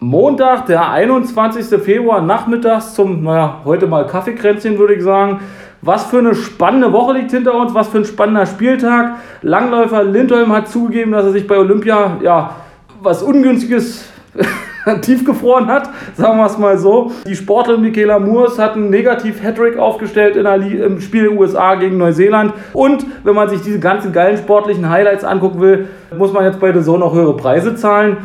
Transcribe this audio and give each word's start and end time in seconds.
Montag, 0.00 0.66
der 0.66 0.90
21. 0.90 1.80
Februar, 1.80 2.20
nachmittags 2.20 2.94
zum, 2.94 3.22
naja, 3.22 3.60
heute 3.64 3.86
mal 3.86 4.06
Kaffeekränzchen, 4.06 4.78
würde 4.78 4.94
ich 4.94 5.02
sagen. 5.02 5.40
Was 5.82 6.04
für 6.06 6.18
eine 6.18 6.34
spannende 6.34 6.92
Woche 6.92 7.14
liegt 7.14 7.30
hinter 7.30 7.54
uns, 7.54 7.74
was 7.74 7.88
für 7.88 7.98
ein 7.98 8.04
spannender 8.04 8.46
Spieltag. 8.46 9.16
Langläufer 9.42 10.04
Lindholm 10.04 10.52
hat 10.52 10.68
zugegeben, 10.68 11.12
dass 11.12 11.24
er 11.24 11.32
sich 11.32 11.46
bei 11.46 11.56
Olympia, 11.56 12.18
ja, 12.22 12.56
was 13.02 13.22
Ungünstiges 13.22 14.06
tiefgefroren 15.02 15.68
hat, 15.68 15.88
sagen 16.16 16.38
wir 16.38 16.46
es 16.46 16.58
mal 16.58 16.76
so. 16.76 17.12
Die 17.26 17.36
Sportlerin 17.36 17.82
Michaela 17.82 18.18
Moores 18.18 18.58
hat 18.58 18.74
einen 18.74 18.90
Negativ-Hattrick 18.90 19.78
aufgestellt 19.78 20.36
in 20.36 20.44
der 20.44 20.56
im 20.56 21.00
Spiel 21.00 21.28
USA 21.28 21.76
gegen 21.76 21.96
Neuseeland. 21.98 22.52
Und 22.72 23.06
wenn 23.24 23.34
man 23.34 23.48
sich 23.48 23.62
diese 23.62 23.78
ganzen 23.78 24.12
geilen 24.12 24.36
sportlichen 24.36 24.88
Highlights 24.90 25.24
angucken 25.24 25.60
will, 25.60 25.88
muss 26.16 26.32
man 26.32 26.44
jetzt 26.44 26.60
bei 26.60 26.72
der 26.72 26.82
Zone 26.82 27.04
auch 27.04 27.14
höhere 27.14 27.36
Preise 27.36 27.74
zahlen. 27.74 28.18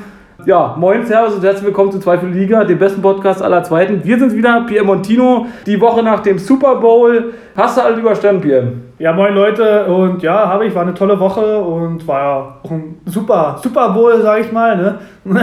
Ja, 0.50 0.76
moin, 0.80 1.06
servus 1.06 1.36
und 1.36 1.44
herzlich 1.44 1.68
willkommen 1.68 1.92
zu 1.92 2.00
Zweifel 2.00 2.28
Liga, 2.32 2.64
dem 2.64 2.80
besten 2.80 3.04
Podcast 3.04 3.40
aller 3.40 3.62
Zweiten. 3.62 4.04
Wir 4.04 4.18
sind 4.18 4.34
wieder, 4.34 4.66
Pierre 4.66 4.84
Montino, 4.84 5.46
die 5.68 5.80
Woche 5.80 6.02
nach 6.02 6.22
dem 6.22 6.40
Super 6.40 6.78
Bowl. 6.78 7.36
Hast 7.56 7.78
du 7.78 7.82
alles 7.84 8.00
überstanden, 8.00 8.42
Pierre? 8.42 8.74
Ja, 8.98 9.14
moin 9.14 9.36
Leute 9.36 9.86
und 9.86 10.24
ja, 10.24 10.50
habe 10.50 10.66
ich, 10.66 10.74
war 10.74 10.82
eine 10.82 10.96
tolle 10.96 11.20
Woche 11.20 11.60
und 11.60 12.08
war 12.08 12.20
ja 12.20 12.56
auch 12.64 12.72
ein 12.72 12.98
super, 13.06 13.60
Super 13.62 13.90
Bowl, 13.90 14.20
sag 14.24 14.40
ich 14.40 14.52
mal, 14.52 14.76
ne? 14.76 15.00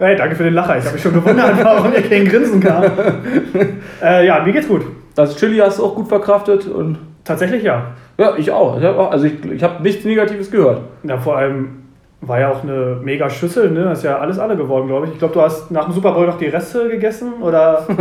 hey, 0.00 0.16
danke 0.16 0.34
für 0.34 0.42
den 0.42 0.54
Lacher, 0.54 0.76
ich 0.76 0.84
habe 0.84 0.94
mich 0.94 1.02
schon 1.02 1.14
gewundert, 1.14 1.52
warum 1.62 1.92
ihr 1.92 2.02
kein 2.02 2.24
Grinsen 2.24 2.58
kam. 2.58 2.82
äh, 4.02 4.26
ja, 4.26 4.42
mir 4.44 4.54
geht's 4.54 4.66
gut. 4.66 4.86
Das 5.14 5.36
Chili 5.36 5.58
hast 5.58 5.78
du 5.78 5.84
auch 5.84 5.94
gut 5.94 6.08
verkraftet 6.08 6.66
und... 6.66 6.98
Tatsächlich 7.22 7.62
ja. 7.62 7.92
Ja, 8.16 8.34
ich 8.36 8.50
auch. 8.50 8.82
Also 9.12 9.26
ich, 9.26 9.44
ich 9.44 9.62
habe 9.62 9.82
nichts 9.84 10.04
Negatives 10.04 10.50
gehört. 10.50 10.80
Ja, 11.04 11.18
vor 11.18 11.36
allem 11.36 11.87
war 12.20 12.40
ja 12.40 12.50
auch 12.50 12.64
eine 12.64 12.96
mega 13.02 13.30
Schüssel, 13.30 13.70
ne? 13.70 13.84
Das 13.84 13.98
ist 13.98 14.04
ja 14.04 14.18
alles 14.18 14.40
alle 14.40 14.56
geworden, 14.56 14.88
glaube 14.88 15.06
ich. 15.06 15.12
Ich 15.12 15.18
glaube, 15.20 15.34
du 15.34 15.40
hast 15.40 15.70
nach 15.70 15.84
dem 15.84 15.94
Super 15.94 16.12
Bowl 16.12 16.26
noch 16.26 16.36
die 16.36 16.46
Reste 16.46 16.88
gegessen 16.88 17.34
oder 17.40 17.86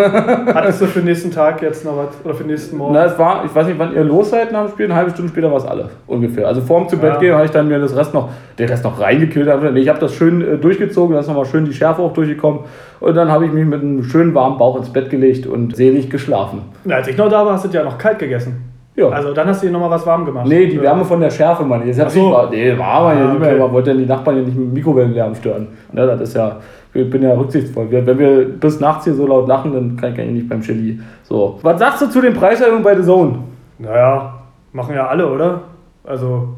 hattest 0.55 0.81
du 0.81 0.87
für 0.87 0.99
den 0.99 1.05
nächsten 1.05 1.29
Tag 1.29 1.61
jetzt 1.61 1.85
noch 1.85 1.95
was 1.97 2.07
oder 2.23 2.33
für 2.33 2.43
den 2.43 2.51
nächsten 2.51 2.77
Morgen? 2.77 2.95
Na, 2.95 3.05
es 3.05 3.17
war, 3.19 3.45
ich 3.45 3.53
weiß 3.53 3.67
nicht, 3.67 3.77
wann 3.77 3.93
ihr 3.93 4.03
los 4.03 4.31
seid 4.31 4.51
nach 4.51 4.65
dem 4.65 4.71
Spiel, 4.71 4.85
eine 4.85 4.95
halbe 4.95 5.11
Stunde 5.11 5.29
später 5.29 5.51
war 5.51 5.57
es 5.57 5.65
alle 5.65 5.89
ungefähr. 6.07 6.47
Also 6.47 6.61
vorm 6.61 6.89
zu 6.89 6.97
Bett 6.97 7.13
ja. 7.13 7.19
gehen 7.19 7.35
habe 7.35 7.45
ich 7.45 7.51
dann 7.51 7.67
mir 7.67 7.79
das 7.79 7.95
Rest 7.95 8.15
noch, 8.15 8.29
den 8.57 8.67
Rest 8.67 8.83
noch 8.83 8.99
reingekillt. 8.99 9.47
Ich 9.75 9.89
habe 9.89 9.99
das 9.99 10.15
schön 10.15 10.41
äh, 10.41 10.57
durchgezogen, 10.57 11.13
da 11.13 11.19
ist 11.19 11.27
nochmal 11.27 11.45
schön 11.45 11.65
die 11.65 11.73
Schärfe 11.73 12.01
auch 12.01 12.13
durchgekommen. 12.13 12.61
Und 12.99 13.13
dann 13.13 13.31
habe 13.31 13.45
ich 13.45 13.51
mich 13.51 13.65
mit 13.65 13.81
einem 13.81 14.03
schönen 14.03 14.33
warmen 14.33 14.57
Bauch 14.57 14.77
ins 14.77 14.91
Bett 14.91 15.11
gelegt 15.11 15.45
und 15.45 15.75
selig 15.75 16.09
geschlafen. 16.09 16.63
Ja, 16.85 16.95
als 16.95 17.07
ich 17.07 17.17
noch 17.17 17.29
da 17.29 17.45
war, 17.45 17.53
hast 17.53 17.65
du 17.65 17.69
ja 17.69 17.83
noch 17.83 17.99
kalt 17.99 18.17
gegessen. 18.17 18.66
Ja. 18.97 19.09
Also 19.09 19.31
dann 19.31 19.47
hast 19.47 19.61
du 19.61 19.67
dir 19.67 19.73
nochmal 19.73 19.91
was 19.91 20.05
warm 20.07 20.25
gemacht. 20.25 20.47
Nee, 20.47 20.65
die 20.65 20.81
Wärme 20.81 21.05
von 21.05 21.21
der 21.21 21.29
Schärfe, 21.29 21.63
Mann. 21.63 21.85
Jetzt 21.85 22.01
Ach 22.01 22.09
so. 22.09 22.31
War, 22.31 22.49
nee, 22.49 22.75
war 22.75 23.03
man 23.03 23.17
ja 23.17 23.27
nicht 23.27 23.39
mehr. 23.39 23.55
Man 23.55 23.71
wollte 23.71 23.91
ja 23.91 23.95
die 23.95 24.07
Nachbarn 24.07 24.37
ja 24.37 24.41
nicht 24.41 24.57
mit 24.57 24.73
Mikrowellenlärm 24.73 25.35
stören. 25.35 25.67
Ne, 25.91 26.07
das 26.07 26.21
ist 26.21 26.35
ja, 26.35 26.55
ich 26.95 27.07
bin 27.07 27.21
ja 27.21 27.33
rücksichtsvoll. 27.35 27.87
Wenn 27.91 28.17
wir 28.17 28.45
bis 28.45 28.79
nachts 28.79 29.03
hier 29.03 29.13
so 29.13 29.27
laut 29.27 29.47
lachen, 29.47 29.71
dann 29.71 29.97
kann 29.97 30.13
ich 30.13 30.17
ja 30.17 30.25
nicht 30.25 30.49
beim 30.49 30.61
Chili. 30.61 30.99
So. 31.21 31.59
Was 31.61 31.77
sagst 31.77 32.01
du 32.01 32.09
zu 32.09 32.21
den 32.21 32.33
Preiserhöhungen 32.33 32.81
bei 32.81 32.95
The 32.95 33.03
Zone? 33.03 33.37
Naja, 33.77 34.33
machen 34.73 34.95
ja 34.95 35.05
alle, 35.05 35.27
oder? 35.31 35.61
Also, 36.03 36.55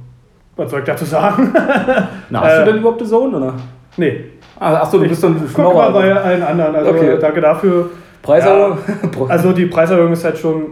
was 0.56 0.72
soll 0.72 0.80
ich 0.80 0.86
dazu 0.86 1.04
sagen? 1.04 1.54
Na, 2.30 2.42
hast 2.42 2.54
äh, 2.54 2.60
du 2.60 2.72
denn 2.72 2.78
überhaupt 2.80 3.02
The 3.02 3.06
Zone, 3.06 3.36
oder? 3.36 3.54
Nee. 3.98 4.24
Ah, 4.58 4.76
achso, 4.76 4.98
du 4.98 5.10
bist 5.10 5.22
dann 5.22 5.36
Guck 5.54 5.76
mal 5.76 5.92
bei 5.92 6.16
allen 6.16 6.44
anderen. 6.44 6.74
Also, 6.74 6.92
okay. 6.92 7.18
danke 7.20 7.42
dafür. 7.42 7.90
Preiserhöhung? 8.22 8.78
Ja, 8.88 9.26
also, 9.28 9.52
die 9.52 9.66
Preiserhöhung 9.66 10.14
ist 10.14 10.24
halt 10.24 10.38
schon 10.38 10.68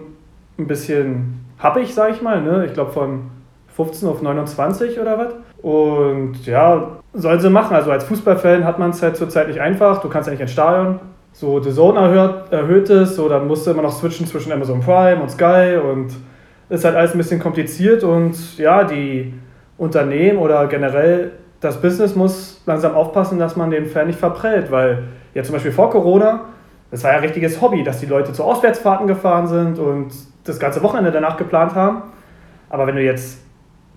ein 0.58 0.66
bisschen 0.66 1.47
habe 1.60 1.82
ich, 1.82 1.94
sag 1.94 2.12
ich 2.12 2.22
mal, 2.22 2.42
ne? 2.42 2.66
ich 2.66 2.74
glaube 2.74 2.92
von 2.92 3.32
15 3.76 4.10
auf 4.10 4.22
29 4.22 5.00
oder 5.00 5.18
was. 5.18 5.34
Und 5.62 6.46
ja, 6.46 6.98
soll 7.14 7.40
sie 7.40 7.50
machen. 7.50 7.76
Also 7.76 7.92
als 7.92 8.04
Fußballfan 8.06 8.64
hat 8.64 8.80
man 8.80 8.92
es 8.92 9.02
halt 9.02 9.18
zurzeit 9.18 9.48
nicht 9.48 9.60
einfach. 9.60 10.02
Du 10.02 10.10
kannst 10.10 10.28
ja 10.28 10.32
nicht 10.32 10.42
ins 10.42 10.52
Stadion. 10.52 11.00
So, 11.34 11.62
The 11.62 11.72
Zone 11.72 12.00
erhöht, 12.00 12.52
erhöht 12.52 12.90
es, 12.90 13.16
so, 13.16 13.30
dann 13.30 13.48
musst 13.48 13.67
du 13.67 13.72
immer 13.72 13.84
noch 13.84 13.92
switchen 13.92 14.26
zwischen 14.26 14.52
Amazon 14.52 14.82
Prime 14.82 15.22
und 15.22 15.30
Sky 15.30 15.78
und 15.78 16.08
ist 16.70 16.84
halt 16.84 16.96
alles 16.96 17.12
ein 17.12 17.20
bisschen 17.20 17.40
kompliziert 17.40 18.04
und 18.04 18.58
ja, 18.58 18.84
die 18.84 19.36
Unternehmen 19.78 20.40
oder 20.40 20.66
generell 20.66 21.34
das 21.60 21.80
Business 21.80 22.16
muss 22.16 22.62
langsam 22.66 22.96
aufpassen, 22.96 23.38
dass 23.38 23.56
man 23.56 23.70
den 23.70 23.86
Fan 23.86 24.08
nicht 24.08 24.20
verprellt, 24.20 24.72
weil 24.72 25.04
ja 25.36 25.44
zum 25.44 25.54
Beispiel 25.54 25.72
vor 25.72 25.92
Corona, 25.92 26.46
das 26.90 27.04
war 27.04 27.12
ja 27.12 27.17
ein 27.17 27.23
richtiges 27.23 27.62
Hobby, 27.62 27.84
dass 27.84 28.00
die 28.00 28.06
Leute 28.06 28.34
zu 28.34 28.44
Auswärtsfahrten 28.44 29.06
gefahren 29.06 29.46
sind 29.48 29.78
und 29.78 30.12
das 30.48 30.60
ganze 30.60 30.82
Wochenende 30.84 31.12
danach 31.12 31.38
geplant 31.38 31.76
haben. 31.76 32.04
Aber 32.70 32.88
wenn 32.88 32.96
du 32.96 33.04
jetzt 33.04 33.40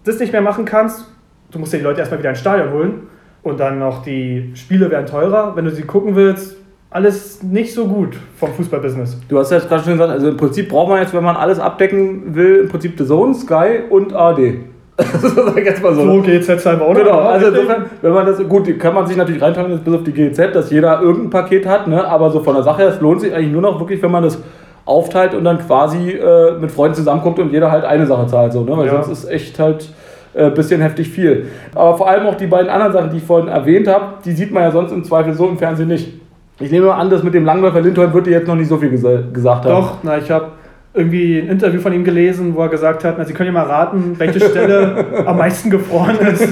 das 0.04 0.18
nicht 0.18 0.32
mehr 0.32 0.42
machen 0.42 0.64
kannst, 0.64 1.06
du 1.50 1.58
musst 1.58 1.72
dir 1.72 1.78
die 1.78 1.84
Leute 1.84 2.00
erstmal 2.00 2.20
wieder 2.20 2.30
ins 2.30 2.40
Stadion 2.40 2.72
holen 2.72 3.08
und 3.42 3.60
dann 3.60 3.78
noch 3.78 4.02
die 4.02 4.52
Spiele 4.54 4.90
werden 4.90 5.06
teurer. 5.06 5.56
Wenn 5.56 5.64
du 5.64 5.70
sie 5.70 5.82
gucken 5.82 6.16
willst, 6.16 6.56
alles 6.90 7.42
nicht 7.42 7.72
so 7.72 7.86
gut 7.86 8.16
vom 8.36 8.52
Fußballbusiness. 8.52 9.20
Du 9.28 9.38
hast 9.38 9.50
ja 9.50 9.58
jetzt 9.58 9.68
gerade 9.68 9.84
schon 9.84 9.92
gesagt, 9.92 10.10
also 10.10 10.28
im 10.28 10.36
Prinzip 10.36 10.68
braucht 10.68 10.88
man 10.88 11.00
jetzt, 11.00 11.14
wenn 11.14 11.22
man 11.22 11.36
alles 11.36 11.60
abdecken 11.60 12.34
will, 12.34 12.62
im 12.62 12.68
Prinzip 12.68 12.98
The 12.98 13.06
Zone, 13.06 13.34
Sky 13.34 13.80
und 13.88 14.12
AD. 14.12 14.58
jetzt 15.64 15.82
mal 15.82 15.94
so. 15.94 16.04
So 16.04 16.20
GZ 16.20 16.66
halt 16.66 16.80
auch 16.80 16.94
Genau, 16.94 17.20
also 17.20 17.46
insofern, 17.46 17.86
wenn 18.02 18.12
man 18.12 18.26
das, 18.26 18.46
gut, 18.46 18.78
kann 18.78 18.94
man 18.94 19.06
sich 19.06 19.16
natürlich 19.16 19.40
reinteilen, 19.40 19.78
bis 19.82 19.94
auf 19.94 20.02
die 20.02 20.12
GZ, 20.12 20.54
dass 20.54 20.70
jeder 20.70 21.00
irgendein 21.00 21.30
Paket 21.30 21.66
hat, 21.66 21.86
ne? 21.86 22.04
aber 22.06 22.30
so 22.30 22.40
von 22.40 22.54
der 22.54 22.62
Sache 22.62 22.82
her, 22.82 22.88
es 22.88 23.00
lohnt 23.00 23.20
sich 23.20 23.32
eigentlich 23.34 23.52
nur 23.52 23.62
noch 23.62 23.78
wirklich, 23.78 24.02
wenn 24.02 24.10
man 24.10 24.24
das 24.24 24.42
aufteilt 24.84 25.34
und 25.34 25.44
dann 25.44 25.58
quasi 25.58 26.10
äh, 26.10 26.52
mit 26.58 26.70
Freunden 26.70 26.94
zusammenkommt 26.94 27.38
und 27.38 27.52
jeder 27.52 27.70
halt 27.70 27.84
eine 27.84 28.06
Sache 28.06 28.26
zahlt. 28.26 28.52
So, 28.52 28.62
ne? 28.64 28.76
Weil 28.76 28.86
ja. 28.86 29.02
sonst 29.02 29.24
ist 29.24 29.30
echt 29.30 29.58
halt 29.58 29.88
ein 30.34 30.48
äh, 30.48 30.50
bisschen 30.50 30.80
heftig 30.80 31.08
viel. 31.08 31.46
Aber 31.74 31.96
vor 31.96 32.08
allem 32.08 32.26
auch 32.26 32.34
die 32.34 32.46
beiden 32.46 32.70
anderen 32.70 32.92
Sachen, 32.92 33.10
die 33.10 33.18
ich 33.18 33.24
vorhin 33.24 33.48
erwähnt 33.48 33.88
habe, 33.88 34.14
die 34.24 34.32
sieht 34.32 34.52
man 34.52 34.62
ja 34.62 34.70
sonst 34.70 34.92
im 34.92 35.04
Zweifel 35.04 35.34
so 35.34 35.48
im 35.48 35.58
Fernsehen 35.58 35.88
nicht. 35.88 36.20
Ich 36.60 36.70
nehme 36.70 36.86
mal 36.86 36.94
an, 36.94 37.08
dass 37.08 37.22
mit 37.22 37.34
dem 37.34 37.44
Langläufer 37.44 37.80
Lindholm 37.80 38.12
wird 38.12 38.26
dir 38.26 38.32
jetzt 38.32 38.46
noch 38.46 38.54
nicht 38.54 38.68
so 38.68 38.76
viel 38.76 38.90
gesa 38.90 39.22
gesagt 39.32 39.64
haben. 39.64 39.72
Doch, 39.72 39.96
na, 40.02 40.18
ich 40.18 40.30
habe 40.30 40.48
irgendwie 40.92 41.38
ein 41.38 41.48
Interview 41.48 41.80
von 41.80 41.92
ihm 41.92 42.04
gelesen, 42.04 42.54
wo 42.54 42.62
er 42.62 42.68
gesagt 42.68 43.04
hat, 43.04 43.14
na, 43.16 43.24
Sie 43.24 43.32
können 43.32 43.46
ja 43.46 43.52
mal 43.52 43.66
raten, 43.66 44.14
welche 44.18 44.40
Stelle 44.40 45.06
am 45.26 45.38
meisten 45.38 45.70
gefroren 45.70 46.18
ist. 46.18 46.46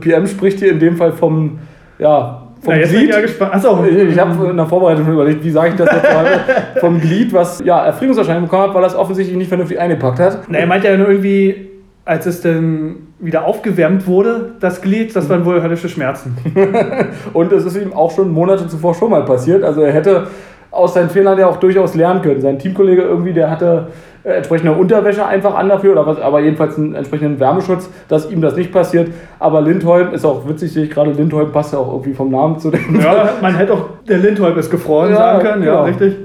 PM 0.00 0.26
spricht 0.26 0.60
hier 0.60 0.70
in 0.70 0.78
dem 0.78 0.96
Fall 0.96 1.12
vom 1.12 1.58
ja, 1.98 2.39
vom 2.60 2.74
ja, 2.74 2.86
Glied. 2.86 3.14
Achso, 3.14 3.84
ich 3.84 4.18
habe 4.18 4.50
in 4.50 4.56
der 4.56 4.66
Vorbereitung 4.66 5.04
schon 5.04 5.14
überlegt, 5.14 5.42
wie 5.44 5.50
sage 5.50 5.70
ich 5.70 5.74
das 5.76 5.90
jetzt 5.92 6.08
vom 6.80 7.00
Glied, 7.00 7.32
was 7.32 7.60
ja 7.64 7.84
Erfrierungserscheinungen 7.86 8.48
bekommen 8.48 8.68
hat, 8.68 8.74
weil 8.74 8.82
das 8.82 8.94
offensichtlich 8.94 9.36
nicht 9.36 9.48
vernünftig 9.48 9.80
eingepackt 9.80 10.18
hat. 10.18 10.42
Na, 10.48 10.58
er 10.58 10.66
meint 10.66 10.84
ja 10.84 10.96
nur 10.96 11.08
irgendwie, 11.08 11.68
als 12.04 12.26
es 12.26 12.42
dann 12.42 12.96
wieder 13.18 13.44
aufgewärmt 13.44 14.06
wurde, 14.06 14.52
das 14.60 14.82
Glied, 14.82 15.14
das 15.14 15.28
waren 15.28 15.44
wohl 15.44 15.62
höllische 15.62 15.88
Schmerzen. 15.88 16.36
Und 17.32 17.52
es 17.52 17.64
ist 17.64 17.76
ihm 17.76 17.92
auch 17.92 18.10
schon 18.10 18.30
Monate 18.30 18.66
zuvor 18.66 18.94
schon 18.94 19.10
mal 19.10 19.24
passiert. 19.24 19.62
Also 19.62 19.82
er 19.82 19.92
hätte 19.92 20.26
aus 20.70 20.94
seinen 20.94 21.10
Fehlern 21.10 21.38
ja 21.38 21.46
auch 21.46 21.56
durchaus 21.56 21.94
lernen 21.94 22.22
können. 22.22 22.40
Sein 22.40 22.58
Teamkollege 22.58 23.02
irgendwie, 23.02 23.32
der 23.32 23.50
hatte 23.50 23.88
äh, 24.22 24.34
entsprechende 24.34 24.72
Unterwäsche 24.72 25.26
einfach 25.26 25.54
an 25.54 25.68
dafür, 25.68 25.92
oder 25.92 26.06
was, 26.06 26.20
aber 26.20 26.40
jedenfalls 26.40 26.76
einen 26.76 26.94
entsprechenden 26.94 27.40
Wärmeschutz, 27.40 27.90
dass 28.08 28.30
ihm 28.30 28.40
das 28.40 28.54
nicht 28.56 28.72
passiert. 28.72 29.08
Aber 29.38 29.60
Lindholm 29.62 30.12
ist 30.12 30.24
auch 30.24 30.46
witzig, 30.48 30.72
sehe 30.72 30.84
ich 30.84 30.90
gerade, 30.90 31.12
Lindholm 31.12 31.52
passt 31.52 31.72
ja 31.72 31.78
auch 31.78 31.92
irgendwie 31.92 32.12
vom 32.12 32.30
Namen 32.30 32.58
zu 32.58 32.70
dem. 32.70 33.00
Ja, 33.00 33.30
man 33.40 33.54
hätte 33.56 33.72
auch, 33.72 33.84
der 34.08 34.18
Lindholm 34.18 34.58
ist 34.58 34.70
gefroren 34.70 35.10
ja, 35.10 35.16
sagen 35.16 35.42
können, 35.42 35.62
genau. 35.62 35.74
ja, 35.74 35.82
richtig. 35.84 36.16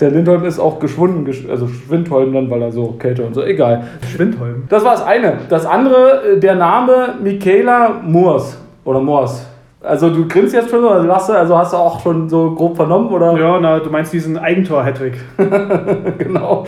Der 0.00 0.10
Lindholm 0.10 0.44
ist 0.44 0.58
auch 0.58 0.78
geschwunden, 0.78 1.26
also 1.50 1.68
Schwindholm 1.68 2.32
dann, 2.32 2.50
weil 2.50 2.62
er 2.62 2.72
so 2.72 2.94
Kälte 2.98 3.22
und 3.22 3.34
so, 3.34 3.42
egal. 3.42 3.84
Schwindholm. 4.10 4.64
Das 4.70 4.82
war 4.82 4.92
das 4.92 5.02
eine. 5.02 5.34
Das 5.50 5.66
andere, 5.66 6.36
äh, 6.36 6.40
der 6.40 6.54
Name 6.54 7.16
Michaela 7.22 8.00
Moors 8.02 8.56
oder 8.84 9.00
Moors. 9.00 9.46
Also 9.86 10.10
du 10.10 10.26
grinst 10.26 10.52
jetzt 10.52 10.68
schon, 10.68 10.84
also 10.84 11.08
hast 11.14 11.28
du, 11.28 11.32
also 11.32 11.56
hast 11.56 11.72
du 11.72 11.76
auch 11.76 12.00
schon 12.00 12.28
so 12.28 12.50
grob 12.56 12.74
vernommen, 12.74 13.08
oder? 13.10 13.38
Ja, 13.38 13.60
na, 13.60 13.78
du 13.78 13.88
meinst 13.88 14.12
diesen 14.12 14.36
Eigentor-Hattrick. 14.36 15.14
genau. 16.18 16.64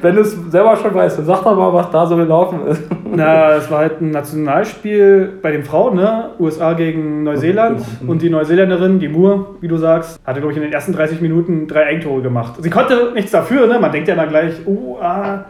Wenn 0.00 0.14
du 0.14 0.22
es 0.22 0.32
selber 0.50 0.74
schon 0.76 0.94
weißt, 0.94 1.18
dann 1.18 1.26
sag 1.26 1.44
doch 1.44 1.54
mal, 1.54 1.74
was 1.74 1.90
da 1.90 2.06
so 2.06 2.16
gelaufen 2.16 2.66
ist. 2.66 2.82
na, 3.14 3.52
es 3.52 3.70
war 3.70 3.80
halt 3.80 4.00
ein 4.00 4.12
Nationalspiel 4.12 5.30
bei 5.42 5.52
den 5.52 5.62
Frauen, 5.62 5.96
ne? 5.96 6.30
USA 6.40 6.72
gegen 6.72 7.22
Neuseeland. 7.22 7.82
Und 8.06 8.22
die 8.22 8.30
Neuseeländerin, 8.30 8.98
die 8.98 9.08
Moore, 9.08 9.44
wie 9.60 9.68
du 9.68 9.76
sagst, 9.76 10.18
hatte, 10.24 10.40
glaube 10.40 10.52
ich, 10.52 10.56
in 10.56 10.64
den 10.64 10.72
ersten 10.72 10.94
30 10.94 11.20
Minuten 11.20 11.66
drei 11.66 11.84
Eigentore 11.84 12.22
gemacht. 12.22 12.54
Sie 12.60 12.70
konnte 12.70 13.12
nichts 13.12 13.30
dafür, 13.30 13.66
ne? 13.66 13.78
Man 13.78 13.92
denkt 13.92 14.08
ja 14.08 14.14
dann 14.14 14.30
gleich, 14.30 14.66
uh, 14.66 14.96
ah, 15.02 15.44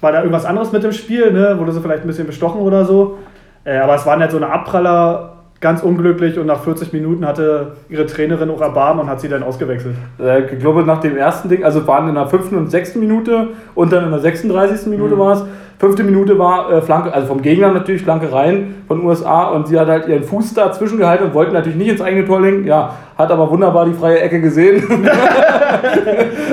war 0.00 0.12
da 0.12 0.18
irgendwas 0.18 0.44
anderes 0.44 0.70
mit 0.70 0.84
dem 0.84 0.92
Spiel, 0.92 1.32
ne? 1.32 1.58
Wurde 1.58 1.72
sie 1.72 1.80
vielleicht 1.80 2.04
ein 2.04 2.06
bisschen 2.06 2.28
bestochen 2.28 2.60
oder 2.60 2.84
so. 2.84 3.18
Äh, 3.64 3.78
aber 3.78 3.96
es 3.96 4.06
waren 4.06 4.20
halt 4.20 4.30
so 4.30 4.36
eine 4.36 4.50
Abpraller 4.50 5.37
ganz 5.60 5.82
unglücklich 5.82 6.38
und 6.38 6.46
nach 6.46 6.62
40 6.62 6.92
Minuten 6.92 7.26
hatte 7.26 7.72
ihre 7.88 8.06
Trainerin 8.06 8.50
auch 8.50 8.60
Erbarmen 8.60 9.02
und 9.02 9.10
hat 9.10 9.20
sie 9.20 9.28
dann 9.28 9.42
ausgewechselt. 9.42 9.96
Äh, 10.20 10.52
ich 10.52 10.58
glaube, 10.60 10.84
nach 10.84 11.00
dem 11.00 11.16
ersten 11.16 11.48
Ding, 11.48 11.64
also 11.64 11.86
waren 11.86 12.08
in 12.08 12.14
der 12.14 12.26
5. 12.26 12.52
und 12.52 12.70
6. 12.70 12.96
Minute 12.96 13.48
und 13.74 13.92
dann 13.92 14.04
in 14.04 14.10
der 14.10 14.20
36. 14.20 14.86
Minute 14.86 15.16
mhm. 15.16 15.18
war 15.18 15.32
es, 15.32 15.44
Fünfte 15.78 16.02
Minute 16.02 16.36
war 16.40 16.72
äh, 16.72 16.82
Flanke, 16.82 17.14
also 17.14 17.28
vom 17.28 17.40
Gegner 17.40 17.70
natürlich, 17.70 18.02
Flanke 18.02 18.32
rein 18.32 18.82
von 18.88 19.04
USA 19.04 19.44
und 19.50 19.68
sie 19.68 19.78
hat 19.78 19.86
halt 19.86 20.08
ihren 20.08 20.24
Fuß 20.24 20.54
dazwischen 20.54 20.98
gehalten 20.98 21.26
und 21.26 21.34
wollte 21.34 21.52
natürlich 21.52 21.78
nicht 21.78 21.88
ins 21.88 22.00
eigene 22.00 22.26
Tor 22.26 22.40
lenken. 22.40 22.66
Ja, 22.66 22.94
hat 23.16 23.30
aber 23.30 23.48
wunderbar 23.48 23.86
die 23.86 23.92
freie 23.92 24.18
Ecke 24.18 24.40
gesehen. 24.40 24.82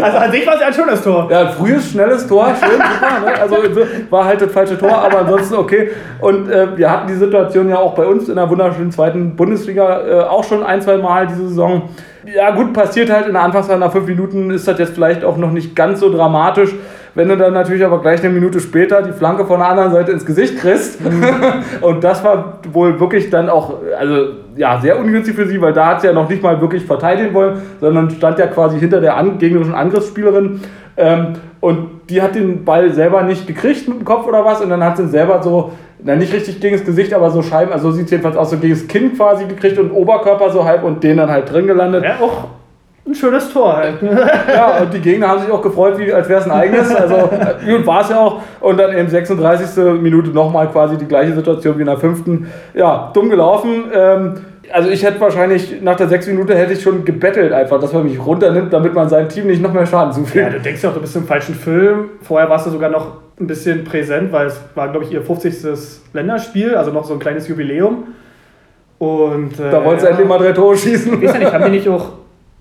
also 0.01 0.17
an 0.17 0.31
sich 0.31 0.45
war 0.45 0.53
es 0.53 0.61
ja 0.61 0.67
ein 0.67 0.73
schönes 0.73 1.01
Tor. 1.01 1.27
Ja, 1.31 1.41
ein 1.41 1.49
frühes, 1.53 1.89
schnelles 1.89 2.27
Tor, 2.27 2.49
schön, 2.49 2.69
super. 2.69 3.19
Ne? 3.25 3.41
Also 3.41 3.55
war 4.11 4.25
halt 4.25 4.41
das 4.41 4.51
falsche 4.51 4.77
Tor, 4.77 4.95
aber 4.95 5.19
ansonsten 5.19 5.55
okay. 5.55 5.89
Und 6.21 6.51
äh, 6.51 6.77
wir 6.77 6.91
hatten 6.91 7.07
die 7.07 7.15
Situation 7.15 7.67
ja 7.67 7.77
auch 7.77 7.95
bei 7.95 8.05
uns 8.05 8.29
in 8.29 8.35
der 8.35 8.47
wunderschönen 8.47 8.91
zweiten 8.91 9.35
Bundesliga 9.35 10.07
äh, 10.07 10.21
auch 10.21 10.43
schon 10.43 10.63
ein, 10.63 10.83
zwei 10.83 10.97
Mal 10.97 11.25
diese 11.25 11.47
Saison. 11.47 11.89
Ja 12.31 12.51
gut, 12.51 12.73
passiert 12.73 13.09
halt 13.09 13.25
in 13.25 13.33
der 13.33 13.41
Anfangszeit 13.41 13.79
nach 13.79 13.91
fünf 13.91 14.07
Minuten 14.07 14.51
ist 14.51 14.67
das 14.67 14.77
jetzt 14.77 14.93
vielleicht 14.93 15.23
auch 15.23 15.37
noch 15.37 15.51
nicht 15.51 15.75
ganz 15.75 15.99
so 15.99 16.11
dramatisch. 16.11 16.75
Wenn 17.15 17.29
du 17.29 17.37
dann 17.37 17.53
natürlich 17.53 17.83
aber 17.85 18.01
gleich 18.01 18.19
eine 18.19 18.33
Minute 18.33 18.59
später 18.59 19.01
die 19.01 19.13
Flanke 19.13 19.45
von 19.45 19.59
der 19.59 19.69
anderen 19.69 19.91
Seite 19.93 20.11
ins 20.11 20.25
Gesicht 20.25 20.59
kriegst. 20.59 21.03
Mhm. 21.03 21.23
und 21.81 22.03
das 22.03 22.23
war 22.25 22.59
wohl 22.71 22.99
wirklich 22.99 23.29
dann 23.29 23.49
auch, 23.49 23.75
also 23.97 24.33
ja, 24.57 24.79
sehr 24.81 24.99
ungünstig 24.99 25.35
für 25.35 25.47
sie, 25.47 25.59
weil 25.61 25.71
da 25.71 25.87
hat 25.87 26.01
sie 26.01 26.07
ja 26.07 26.13
noch 26.13 26.27
nicht 26.27 26.43
mal 26.43 26.59
wirklich 26.59 26.85
verteidigen 26.85 27.33
wollen, 27.33 27.61
sondern 27.79 28.09
stand 28.09 28.37
ja 28.37 28.47
quasi 28.47 28.79
hinter 28.79 28.99
der 28.99 29.15
an 29.15 29.37
gegnerischen 29.37 29.73
Angriffsspielerin. 29.73 30.59
Ähm, 30.97 31.33
und 31.61 32.01
die 32.09 32.21
hat 32.21 32.35
den 32.35 32.65
Ball 32.65 32.91
selber 32.91 33.23
nicht 33.23 33.47
gekriegt 33.47 33.87
mit 33.87 33.99
dem 33.99 34.05
Kopf 34.05 34.27
oder 34.27 34.43
was. 34.43 34.61
Und 34.61 34.69
dann 34.69 34.83
hat 34.83 34.97
sie 34.97 35.07
selber 35.07 35.41
so, 35.41 35.71
na 36.03 36.15
nicht 36.15 36.33
richtig 36.33 36.59
gegen 36.59 36.75
das 36.75 36.85
Gesicht, 36.85 37.13
aber 37.13 37.31
so 37.31 37.41
Scheiben, 37.41 37.71
also 37.71 37.91
so 37.91 37.95
sieht 37.95 38.05
es 38.05 38.11
jedenfalls 38.11 38.35
aus, 38.35 38.49
so 38.49 38.57
gegen 38.57 38.73
das 38.73 38.87
Kinn 38.87 39.15
quasi 39.15 39.45
gekriegt 39.45 39.79
und 39.79 39.91
Oberkörper 39.91 40.49
so 40.49 40.65
halb 40.65 40.83
und 40.83 41.01
den 41.01 41.17
dann 41.17 41.29
halt 41.29 41.51
drin 41.51 41.65
gelandet. 41.65 42.03
Ja, 42.03 42.17
auch 42.21 42.49
ein 43.07 43.13
schönes 43.13 43.51
Tor 43.51 43.75
halt. 43.75 44.01
ja, 44.01 44.79
und 44.81 44.93
die 44.93 44.99
Gegner 44.99 45.27
haben 45.27 45.41
sich 45.41 45.51
auch 45.51 45.61
gefreut, 45.61 45.97
wie, 45.99 46.11
als 46.11 46.27
wäre 46.27 46.39
es 46.39 46.45
ein 46.45 46.51
eigenes. 46.51 46.93
Also, 46.95 47.29
gut 47.65 47.85
war 47.85 48.01
es 48.01 48.09
ja 48.09 48.19
auch. 48.19 48.41
Und 48.61 48.77
dann 48.77 48.97
eben 48.97 49.07
36. 49.07 50.01
Minute 50.01 50.31
nochmal 50.31 50.69
quasi 50.69 50.97
die 50.97 51.05
gleiche 51.05 51.33
Situation 51.33 51.77
wie 51.77 51.81
in 51.81 51.87
der 51.87 51.97
fünften. 51.97 52.47
Ja, 52.73 53.11
dumm 53.13 53.29
gelaufen. 53.29 53.85
Ähm, 53.93 54.33
also 54.71 54.89
ich 54.89 55.03
hätte 55.03 55.21
wahrscheinlich 55.21 55.81
nach 55.81 55.95
der 55.95 56.07
sechs 56.07 56.25
Minute 56.25 56.55
hätte 56.55 56.73
ich 56.73 56.81
schon 56.81 57.05
gebettelt 57.05 57.53
einfach, 57.53 57.79
dass 57.79 57.93
man 57.93 58.03
mich 58.05 58.23
runternimmt, 58.23 58.73
damit 58.73 58.95
man 58.95 59.07
seinem 59.09 59.29
Team 59.29 59.45
nicht 59.45 59.61
noch 59.61 59.71
mehr 59.71 59.85
Schaden 59.85 60.11
zufügt. 60.11 60.35
Ja, 60.43 60.49
du 60.49 60.59
denkst 60.59 60.81
ja 60.81 60.89
auch, 60.89 60.93
du 60.95 61.01
bist 61.01 61.15
im 61.15 61.25
falschen 61.25 61.53
Film. 61.53 62.09
Vorher 62.21 62.49
warst 62.49 62.65
du 62.65 62.71
sogar 62.71 62.89
noch 62.89 63.17
ein 63.39 63.45
bisschen 63.45 63.83
präsent, 63.83 64.31
weil 64.31 64.47
es 64.47 64.59
war, 64.73 64.87
glaube 64.89 65.05
ich, 65.05 65.11
ihr 65.11 65.21
50. 65.21 65.53
Länderspiel, 66.13 66.75
also 66.75 66.91
noch 66.91 67.03
so 67.03 67.13
ein 67.13 67.19
kleines 67.19 67.47
Jubiläum. 67.47 68.05
Und, 68.97 69.59
äh, 69.59 69.69
da 69.69 69.83
wolltest 69.83 70.05
du 70.05 70.09
endlich 70.09 70.27
mal 70.27 70.39
drei 70.39 70.53
Tore 70.53 70.75
schießen. 70.75 71.21
Ich 71.21 71.27
weiß 71.27 71.33
ja 71.33 71.39
nicht, 71.39 71.53
haben 71.53 71.65
die 71.65 71.71
nicht 71.71 71.89
auch 71.89 72.13